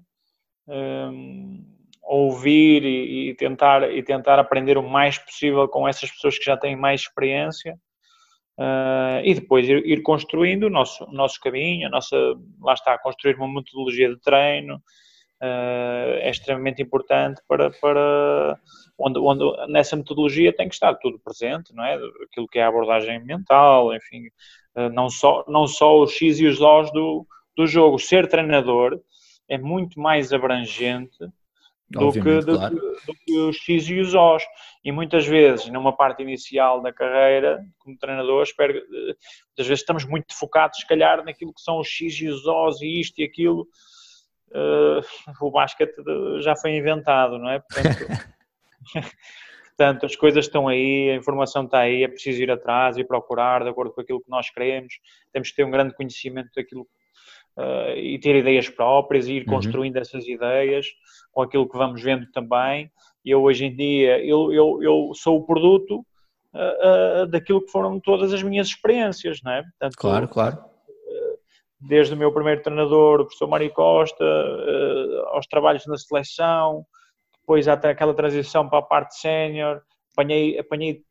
ouvir 2.03 2.83
e, 2.83 3.29
e, 3.29 3.35
tentar, 3.35 3.89
e 3.91 4.03
tentar 4.03 4.39
aprender 4.39 4.77
o 4.77 4.83
mais 4.83 5.17
possível 5.17 5.67
com 5.67 5.87
essas 5.87 6.11
pessoas 6.11 6.37
que 6.37 6.45
já 6.45 6.57
têm 6.57 6.75
mais 6.75 7.01
experiência 7.01 7.75
uh, 8.59 9.23
e 9.23 9.33
depois 9.33 9.67
ir, 9.67 9.85
ir, 9.85 10.01
construindo 10.01 10.63
o 10.63 10.69
nosso, 10.69 11.05
nosso 11.11 11.39
caminho, 11.39 11.87
a 11.87 11.89
nossa, 11.89 12.15
lá 12.61 12.73
está, 12.73 12.97
construir 12.97 13.35
uma 13.35 13.47
metodologia 13.47 14.09
de 14.09 14.19
treino 14.19 14.75
uh, 14.75 16.19
é 16.19 16.29
extremamente 16.29 16.81
importante 16.81 17.41
para, 17.47 17.71
para 17.71 18.59
onde, 18.97 19.19
onde 19.19 19.71
nessa 19.71 19.95
metodologia 19.95 20.53
tem 20.53 20.67
que 20.67 20.75
estar 20.75 20.93
tudo 20.95 21.19
presente, 21.19 21.73
não 21.73 21.83
é? 21.83 21.95
Aquilo 22.29 22.47
que 22.47 22.59
é 22.59 22.63
a 22.63 22.67
abordagem 22.67 23.23
mental, 23.23 23.93
enfim, 23.95 24.27
uh, 24.75 24.89
não, 24.89 25.09
só, 25.09 25.43
não 25.47 25.67
só 25.67 25.99
os 25.99 26.11
X 26.11 26.39
e 26.39 26.47
os 26.47 26.61
O's 26.61 26.91
do, 26.91 27.25
do 27.55 27.65
jogo. 27.65 27.97
Ser 27.97 28.27
treinador 28.27 28.99
é 29.47 29.57
muito 29.57 29.99
mais 29.99 30.31
abrangente 30.33 31.17
do 31.99 32.11
que, 32.11 32.39
do, 32.39 32.57
claro. 32.57 32.75
do 32.75 33.13
que, 33.13 33.37
os 33.39 33.55
X 33.57 33.89
e 33.89 33.99
os 33.99 34.13
Os. 34.13 34.43
E 34.83 34.91
muitas 34.91 35.25
vezes, 35.25 35.69
numa 35.69 35.95
parte 35.95 36.21
inicial 36.23 36.81
da 36.81 36.91
carreira, 36.91 37.63
como 37.79 37.97
treinador, 37.97 38.43
espero, 38.43 38.73
muitas 38.73 39.67
vezes 39.67 39.79
estamos 39.79 40.05
muito 40.05 40.37
focados, 40.37 40.79
se 40.79 40.87
calhar, 40.87 41.23
naquilo 41.23 41.53
que 41.53 41.61
são 41.61 41.79
os 41.79 41.87
X 41.87 42.19
e 42.21 42.27
os 42.27 42.45
Os 42.45 42.81
e 42.81 42.99
isto 42.99 43.19
e 43.19 43.23
aquilo. 43.23 43.67
Uh, 44.49 45.01
o 45.41 45.51
basquete 45.51 45.95
já 46.41 46.55
foi 46.55 46.75
inventado, 46.75 47.37
não 47.39 47.49
é? 47.49 47.59
Portanto, 47.59 48.07
portanto, 49.75 50.05
as 50.05 50.15
coisas 50.15 50.45
estão 50.45 50.67
aí, 50.67 51.09
a 51.09 51.15
informação 51.15 51.65
está 51.65 51.79
aí, 51.79 52.03
é 52.03 52.07
preciso 52.07 52.41
ir 52.41 52.51
atrás 52.51 52.97
e 52.97 53.03
procurar 53.03 53.63
de 53.63 53.69
acordo 53.69 53.93
com 53.93 54.01
aquilo 54.01 54.21
que 54.21 54.29
nós 54.29 54.49
queremos. 54.51 54.93
Temos 55.31 55.49
que 55.49 55.55
ter 55.55 55.63
um 55.63 55.71
grande 55.71 55.95
conhecimento 55.95 56.49
daquilo 56.55 56.87
uh, 57.57 57.95
e 57.95 58.19
ter 58.19 58.35
ideias 58.35 58.69
próprias 58.69 59.27
e 59.27 59.33
ir 59.33 59.47
uhum. 59.47 59.55
construindo 59.55 59.97
essas 59.97 60.27
ideias 60.27 60.87
com 61.31 61.41
aquilo 61.41 61.67
que 61.67 61.77
vamos 61.77 62.01
vendo 62.01 62.29
também. 62.31 62.91
Eu 63.25 63.41
hoje 63.41 63.65
em 63.65 63.75
dia, 63.75 64.23
eu, 64.23 64.51
eu, 64.51 64.83
eu 64.83 65.11
sou 65.15 65.37
o 65.37 65.45
produto 65.45 66.05
uh, 66.53 67.25
daquilo 67.27 67.61
que 67.61 67.71
foram 67.71 67.99
todas 67.99 68.33
as 68.33 68.43
minhas 68.43 68.67
experiências, 68.67 69.39
não 69.43 69.51
é? 69.51 69.63
Portanto, 69.63 69.95
claro, 69.97 70.27
claro. 70.27 70.57
Desde 71.85 72.13
o 72.13 72.17
meu 72.17 72.31
primeiro 72.31 72.61
treinador, 72.61 73.19
o 73.19 73.25
professor 73.25 73.45
Mário 73.45 73.69
Costa, 73.73 74.23
aos 75.33 75.45
trabalhos 75.47 75.85
na 75.85 75.97
seleção, 75.97 76.85
depois 77.39 77.67
até 77.67 77.89
aquela 77.89 78.13
transição 78.13 78.69
para 78.69 78.79
a 78.79 78.83
parte 78.83 79.19
sénior, 79.19 79.81
apanhei, 80.13 80.57
apanhei 80.57 81.03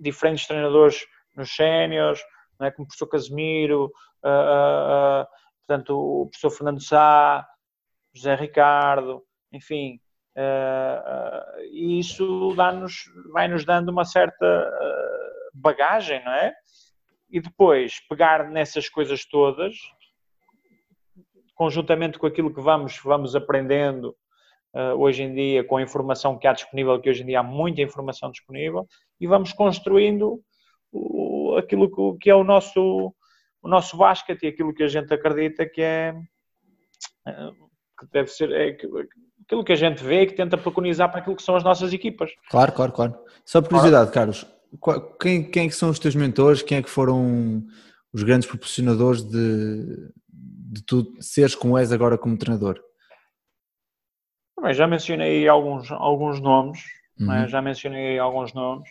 diferentes 0.00 0.46
treinadores 0.46 1.04
nos 1.36 1.54
séniores, 1.54 2.20
é? 2.60 2.70
como 2.70 2.84
o 2.84 2.88
professor 2.88 3.06
Casemiro, 3.06 3.92
uh, 4.24 5.22
uh, 5.22 5.26
portanto, 5.66 5.90
o 5.96 6.26
professor 6.26 6.50
Fernando 6.50 6.82
Sá, 6.82 7.46
José 8.14 8.34
Ricardo, 8.34 9.22
enfim, 9.52 9.98
uh, 10.36 11.60
uh, 11.60 11.64
isso 11.72 12.54
dá-nos, 12.54 13.04
vai-nos 13.32 13.64
dando 13.64 13.88
uma 13.88 14.04
certa 14.04 14.44
uh, 14.44 15.50
bagagem, 15.52 16.22
não 16.24 16.32
é? 16.32 16.54
E 17.30 17.40
depois 17.40 18.00
pegar 18.08 18.48
nessas 18.50 18.88
coisas 18.88 19.24
todas, 19.24 19.74
conjuntamente 21.54 22.18
com 22.18 22.26
aquilo 22.26 22.54
que 22.54 22.60
vamos, 22.60 23.00
vamos 23.02 23.34
aprendendo 23.34 24.14
hoje 24.98 25.22
em 25.22 25.32
dia, 25.32 25.62
com 25.62 25.76
a 25.76 25.82
informação 25.82 26.36
que 26.36 26.48
há 26.48 26.52
disponível, 26.52 27.00
que 27.00 27.08
hoje 27.08 27.22
em 27.22 27.26
dia 27.26 27.38
há 27.38 27.44
muita 27.44 27.80
informação 27.80 28.28
disponível, 28.32 28.88
e 29.20 29.26
vamos 29.26 29.52
construindo 29.52 30.42
o, 30.90 31.54
aquilo 31.56 31.88
que, 31.88 32.24
que 32.24 32.30
é 32.30 32.34
o 32.34 32.42
nosso 32.42 33.14
o 33.64 33.68
nosso 33.68 33.96
basquete 33.96 34.42
e 34.42 34.48
aquilo 34.48 34.74
que 34.74 34.82
a 34.82 34.88
gente 34.88 35.12
acredita 35.12 35.66
que 35.66 35.80
é 35.80 36.14
eh, 37.26 37.50
que 37.98 38.06
deve 38.12 38.28
ser 38.28 38.52
é, 38.52 38.68
aquilo 38.68 39.64
que 39.64 39.72
a 39.72 39.76
gente 39.76 40.04
vê 40.04 40.22
e 40.22 40.26
que 40.26 40.34
tenta 40.34 40.58
preconizar 40.58 41.10
para 41.10 41.20
aquilo 41.20 41.36
que 41.36 41.42
são 41.42 41.56
as 41.56 41.64
nossas 41.64 41.92
equipas. 41.92 42.30
Claro, 42.50 42.72
claro, 42.72 42.92
claro. 42.92 43.18
Só 43.44 43.62
por 43.62 43.70
curiosidade, 43.70 44.12
Carlos, 44.12 44.46
quem, 45.20 45.50
quem 45.50 45.66
é 45.66 45.68
que 45.68 45.74
são 45.74 45.88
os 45.88 45.98
teus 45.98 46.14
mentores? 46.14 46.62
Quem 46.62 46.78
é 46.78 46.82
que 46.82 46.90
foram 46.90 47.64
os 48.12 48.22
grandes 48.22 48.46
proporcionadores 48.46 49.22
de, 49.22 50.12
de 50.28 50.84
tu 50.84 51.14
seres 51.20 51.54
como 51.54 51.78
és 51.78 51.90
agora 51.90 52.18
como 52.18 52.36
treinador? 52.36 52.78
Bem, 54.60 54.74
já 54.74 54.86
mencionei 54.86 55.48
alguns, 55.48 55.90
alguns 55.90 56.40
nomes, 56.40 56.80
é? 57.18 57.24
uhum. 57.24 57.48
já 57.48 57.62
mencionei 57.62 58.18
alguns 58.18 58.52
nomes 58.52 58.88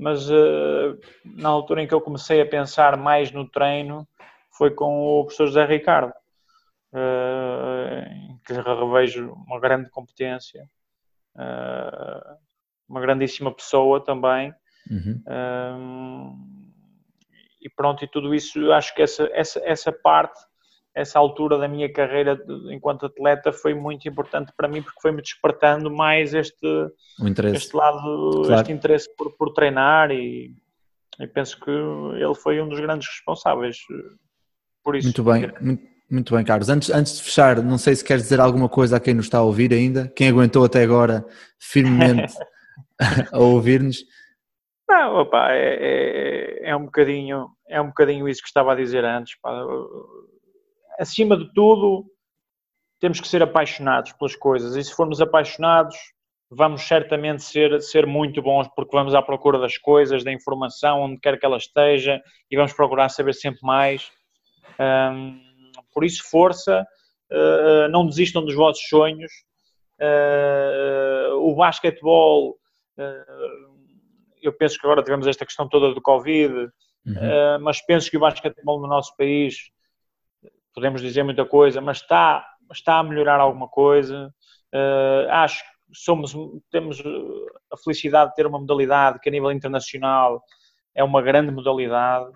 mas 0.00 0.28
uh, 0.30 0.98
na 1.24 1.48
altura 1.48 1.82
em 1.82 1.86
que 1.86 1.94
eu 1.94 2.00
comecei 2.00 2.40
a 2.40 2.46
pensar 2.46 2.96
mais 2.96 3.30
no 3.30 3.48
treino 3.48 4.06
foi 4.56 4.70
com 4.70 4.98
o 4.98 5.24
professor 5.24 5.46
José 5.46 5.64
Ricardo, 5.64 6.12
uh, 6.92 8.08
em 8.10 8.40
que 8.44 8.52
revejo 8.52 9.32
uma 9.46 9.60
grande 9.60 9.90
competência, 9.90 10.64
uh, 11.36 12.36
uma 12.88 13.00
grandíssima 13.00 13.54
pessoa 13.54 14.04
também, 14.04 14.54
Uhum. 14.90 15.22
Um, 15.28 16.70
e 17.60 17.68
pronto, 17.68 18.04
e 18.04 18.08
tudo 18.08 18.34
isso, 18.34 18.72
acho 18.72 18.94
que 18.94 19.02
essa, 19.02 19.28
essa, 19.32 19.60
essa 19.64 19.92
parte, 19.92 20.38
essa 20.94 21.18
altura 21.18 21.56
da 21.58 21.68
minha 21.68 21.90
carreira 21.92 22.38
enquanto 22.70 23.06
atleta 23.06 23.52
foi 23.52 23.74
muito 23.74 24.08
importante 24.08 24.52
para 24.56 24.68
mim 24.68 24.82
porque 24.82 25.00
foi-me 25.00 25.22
despertando 25.22 25.90
mais 25.90 26.34
este, 26.34 26.66
este 27.54 27.76
lado, 27.76 28.42
claro. 28.44 28.60
este 28.60 28.72
interesse 28.72 29.16
por, 29.16 29.30
por 29.36 29.52
treinar 29.52 30.10
e, 30.10 30.52
e, 31.18 31.26
penso 31.28 31.58
que 31.60 31.70
ele 31.70 32.34
foi 32.34 32.60
um 32.60 32.68
dos 32.68 32.80
grandes 32.80 33.08
responsáveis 33.08 33.76
por 34.82 34.96
isso. 34.96 35.06
Muito 35.06 35.22
bem, 35.22 35.52
muito, 35.60 35.82
muito 36.10 36.34
bem, 36.34 36.44
Carlos. 36.44 36.68
Antes, 36.68 36.90
antes 36.90 37.18
de 37.18 37.22
fechar, 37.22 37.62
não 37.62 37.78
sei 37.78 37.94
se 37.94 38.04
queres 38.04 38.24
dizer 38.24 38.40
alguma 38.40 38.68
coisa 38.68 38.96
a 38.96 39.00
quem 39.00 39.14
nos 39.14 39.26
está 39.26 39.38
a 39.38 39.42
ouvir 39.42 39.72
ainda, 39.72 40.08
quem 40.16 40.28
aguentou 40.28 40.64
até 40.64 40.82
agora 40.82 41.24
firmemente 41.58 42.34
a 43.32 43.38
ouvir-nos. 43.38 44.04
Não, 44.88 45.20
opa, 45.20 45.52
é, 45.52 45.76
é, 46.64 46.70
é, 46.70 46.76
um 46.76 46.84
bocadinho, 46.86 47.48
é 47.68 47.80
um 47.80 47.86
bocadinho 47.86 48.28
isso 48.28 48.42
que 48.42 48.48
estava 48.48 48.72
a 48.72 48.76
dizer 48.76 49.04
antes. 49.04 49.38
Pá. 49.40 49.52
Acima 51.00 51.34
de 51.34 51.50
tudo, 51.54 52.04
temos 53.00 53.22
que 53.22 53.26
ser 53.26 53.42
apaixonados 53.42 54.12
pelas 54.12 54.36
coisas 54.36 54.76
e 54.76 54.84
se 54.84 54.94
formos 54.94 55.18
apaixonados, 55.18 55.96
vamos 56.50 56.82
certamente 56.82 57.42
ser, 57.42 57.80
ser 57.80 58.06
muito 58.06 58.42
bons 58.42 58.68
porque 58.76 58.94
vamos 58.94 59.14
à 59.14 59.22
procura 59.22 59.58
das 59.58 59.78
coisas, 59.78 60.22
da 60.22 60.30
informação, 60.30 61.00
onde 61.00 61.18
quer 61.18 61.40
que 61.40 61.46
ela 61.46 61.56
esteja 61.56 62.20
e 62.50 62.56
vamos 62.56 62.74
procurar 62.74 63.08
saber 63.08 63.32
sempre 63.32 63.60
mais. 63.62 64.12
Um, 64.78 65.40
por 65.94 66.04
isso, 66.04 66.22
força, 66.28 66.86
uh, 67.32 67.88
não 67.88 68.06
desistam 68.06 68.44
dos 68.44 68.54
vossos 68.54 68.86
sonhos. 68.86 69.32
Uh, 69.98 71.34
o 71.36 71.54
basquetebol, 71.54 72.58
uh, 72.98 73.70
eu 74.42 74.52
penso 74.52 74.78
que 74.78 74.86
agora 74.86 75.02
tivemos 75.02 75.26
esta 75.26 75.46
questão 75.46 75.66
toda 75.66 75.94
do 75.94 76.02
Covid, 76.02 76.52
uhum. 77.06 77.58
mas 77.62 77.80
penso 77.86 78.10
que 78.10 78.18
o 78.18 78.20
basquetebol 78.20 78.80
no 78.80 78.86
nosso 78.86 79.16
país, 79.16 79.70
podemos 80.74 81.00
dizer 81.00 81.22
muita 81.22 81.44
coisa, 81.44 81.80
mas 81.80 81.98
está, 81.98 82.46
está 82.72 82.98
a 82.98 83.02
melhorar 83.02 83.40
alguma 83.40 83.68
coisa. 83.68 84.32
acho 85.30 85.62
que 85.64 85.70
somos, 85.92 86.34
temos 86.70 87.02
a 87.72 87.76
felicidade 87.76 88.30
de 88.30 88.36
ter 88.36 88.46
uma 88.46 88.58
modalidade 88.58 89.18
que 89.20 89.28
a 89.28 89.32
nível 89.32 89.50
internacional 89.50 90.42
é 90.94 91.02
uma 91.02 91.22
grande 91.22 91.50
modalidade. 91.50 92.30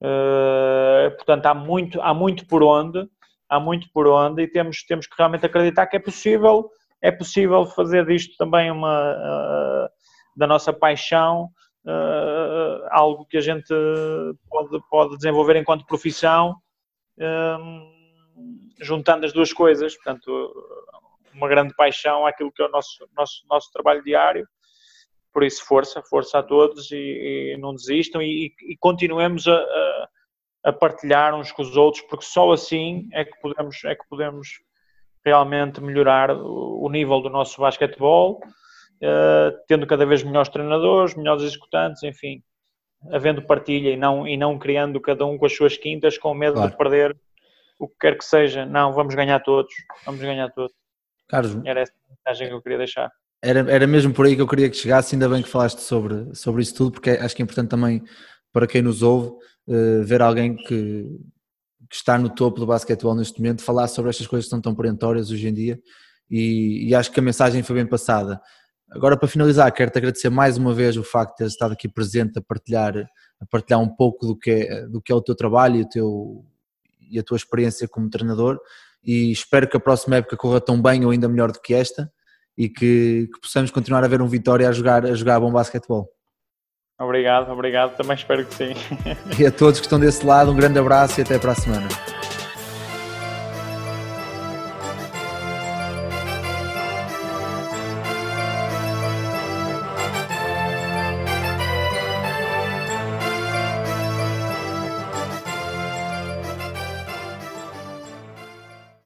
Uh, 0.00 1.10
portanto, 1.16 1.46
há 1.46 1.54
muito, 1.54 2.00
há 2.02 2.12
muito 2.12 2.46
por 2.46 2.62
onde, 2.62 3.08
há 3.48 3.58
muito 3.58 3.88
por 3.92 4.06
onde 4.06 4.42
e 4.42 4.48
temos, 4.48 4.84
temos 4.84 5.06
que 5.06 5.14
realmente 5.16 5.46
acreditar 5.46 5.86
que 5.86 5.96
é 5.96 6.00
possível, 6.00 6.68
é 7.00 7.10
possível 7.10 7.64
fazer 7.66 8.04
disto 8.06 8.36
também 8.36 8.70
uma 8.70 9.12
uh, 9.12 9.88
da 10.36 10.46
nossa 10.46 10.72
paixão 10.72 11.48
uh, 11.86 12.86
algo 12.90 13.24
que 13.26 13.36
a 13.36 13.40
gente 13.40 13.72
pode, 14.48 14.78
pode 14.90 15.16
desenvolver 15.16 15.56
enquanto 15.56 15.86
profissão, 15.86 16.56
juntando 18.80 19.24
as 19.26 19.32
duas 19.32 19.52
coisas, 19.52 19.94
portanto, 19.96 20.52
uma 21.34 21.48
grande 21.48 21.74
paixão 21.74 22.26
àquilo 22.26 22.52
que 22.52 22.62
é 22.62 22.66
o 22.66 22.70
nosso, 22.70 23.08
nosso, 23.16 23.44
nosso 23.48 23.72
trabalho 23.72 24.02
diário. 24.02 24.46
Por 25.32 25.42
isso, 25.42 25.64
força, 25.64 26.02
força 26.02 26.38
a 26.38 26.42
todos 26.42 26.90
e, 26.92 27.54
e 27.54 27.56
não 27.58 27.74
desistam. 27.74 28.22
E, 28.22 28.54
e 28.62 28.76
continuemos 28.78 29.48
a, 29.48 29.56
a, 29.56 30.08
a, 30.66 30.72
partilhar 30.72 31.34
uns 31.34 31.50
com 31.50 31.62
os 31.62 31.76
outros, 31.76 32.04
porque 32.08 32.24
só 32.24 32.52
assim 32.52 33.08
é 33.12 33.24
que 33.24 33.38
podemos, 33.40 33.84
é 33.84 33.94
que 33.96 34.06
podemos 34.08 34.60
realmente 35.24 35.80
melhorar 35.80 36.30
o, 36.30 36.84
o 36.84 36.88
nível 36.88 37.20
do 37.20 37.30
nosso 37.30 37.60
basquetebol, 37.60 38.40
uh, 39.02 39.58
tendo 39.66 39.86
cada 39.86 40.06
vez 40.06 40.22
melhores 40.22 40.50
treinadores, 40.50 41.16
melhores 41.16 41.42
executantes, 41.42 42.02
enfim, 42.04 42.42
havendo 43.10 43.42
partilha 43.42 43.90
e 43.90 43.96
não, 43.96 44.26
e 44.26 44.36
não 44.36 44.58
criando 44.58 45.00
cada 45.00 45.24
um 45.24 45.36
com 45.38 45.46
as 45.46 45.54
suas 45.54 45.76
quintas, 45.76 46.18
com 46.18 46.34
medo 46.34 46.54
claro. 46.54 46.70
de 46.70 46.76
perder 46.76 47.16
o 47.78 47.88
que 47.88 47.94
quer 48.00 48.16
que 48.16 48.24
seja. 48.24 48.64
Não, 48.64 48.92
vamos 48.92 49.14
ganhar 49.14 49.40
todos, 49.40 49.72
vamos 50.04 50.20
ganhar 50.20 50.50
todos. 50.50 50.74
Carlos, 51.28 51.56
era 51.64 51.80
essa 51.80 51.92
a 51.92 52.10
mensagem 52.10 52.48
que 52.48 52.54
eu 52.54 52.62
queria 52.62 52.78
deixar. 52.78 53.10
Era, 53.42 53.60
era 53.70 53.86
mesmo 53.86 54.12
por 54.12 54.26
aí 54.26 54.34
que 54.34 54.42
eu 54.42 54.48
queria 54.48 54.70
que 54.70 54.76
chegasse, 54.76 55.14
ainda 55.14 55.28
bem 55.28 55.42
que 55.42 55.48
falaste 55.48 55.80
sobre, 55.80 56.34
sobre 56.34 56.62
isso 56.62 56.74
tudo, 56.74 56.92
porque 56.92 57.10
acho 57.10 57.36
que 57.36 57.42
é 57.42 57.44
importante 57.44 57.68
também 57.68 58.02
para 58.52 58.66
quem 58.66 58.80
nos 58.80 59.02
ouve 59.02 59.28
uh, 59.68 60.02
ver 60.02 60.22
alguém 60.22 60.56
que, 60.56 60.66
que, 61.90 61.94
está 61.94 62.16
no 62.16 62.30
topo 62.30 62.60
do 62.60 62.66
basquetebol 62.66 63.14
neste 63.14 63.38
momento 63.38 63.62
falar 63.62 63.88
sobre 63.88 64.10
estas 64.10 64.26
coisas 64.26 64.46
que 64.46 64.50
são 64.50 64.62
tão 64.62 64.74
perentórias 64.74 65.30
hoje 65.30 65.46
em 65.48 65.52
dia 65.52 65.78
e, 66.30 66.88
e 66.88 66.94
acho 66.94 67.12
que 67.12 67.20
a 67.20 67.22
mensagem 67.22 67.62
foi 67.62 67.76
bem 67.76 67.86
passada. 67.86 68.40
Agora, 68.94 69.16
para 69.16 69.28
finalizar, 69.28 69.72
quero-te 69.72 69.98
agradecer 69.98 70.30
mais 70.30 70.56
uma 70.56 70.72
vez 70.72 70.96
o 70.96 71.02
facto 71.02 71.32
de 71.32 71.36
teres 71.38 71.52
estado 71.52 71.72
aqui 71.72 71.88
presente 71.88 72.38
a 72.38 72.42
partilhar, 72.42 72.96
a 73.40 73.46
partilhar 73.46 73.80
um 73.80 73.88
pouco 73.88 74.24
do 74.26 74.38
que, 74.38 74.50
é, 74.50 74.86
do 74.86 75.02
que 75.02 75.10
é 75.10 75.14
o 75.14 75.20
teu 75.20 75.34
trabalho 75.34 75.76
e, 75.76 75.82
o 75.82 75.88
teu, 75.88 76.44
e 77.10 77.18
a 77.18 77.22
tua 77.22 77.36
experiência 77.36 77.88
como 77.88 78.08
treinador 78.08 78.58
e 79.04 79.30
espero 79.30 79.68
que 79.68 79.76
a 79.76 79.80
próxima 79.80 80.16
época 80.16 80.36
corra 80.36 80.60
tão 80.60 80.80
bem 80.80 81.04
ou 81.04 81.10
ainda 81.10 81.28
melhor 81.28 81.52
do 81.52 81.60
que 81.60 81.74
esta 81.74 82.10
e 82.56 82.68
que, 82.68 83.28
que, 83.32 83.40
possamos 83.40 83.70
continuar 83.70 84.04
a 84.04 84.08
ver 84.08 84.22
um 84.22 84.28
Vitória 84.28 84.68
a 84.68 84.72
jogar, 84.72 85.04
a 85.04 85.14
jogar 85.14 85.40
bom 85.40 85.52
basquetebol. 85.52 86.08
Obrigado, 86.98 87.50
obrigado, 87.50 87.96
também 87.96 88.14
espero 88.14 88.46
que 88.46 88.54
sim. 88.54 88.74
E 89.38 89.44
a 89.44 89.50
todos 89.50 89.80
que 89.80 89.86
estão 89.86 89.98
desse 89.98 90.24
lado, 90.24 90.52
um 90.52 90.56
grande 90.56 90.78
abraço 90.78 91.20
e 91.20 91.22
até 91.22 91.38
para 91.38 91.52
a 91.52 91.56
semana. 91.56 92.13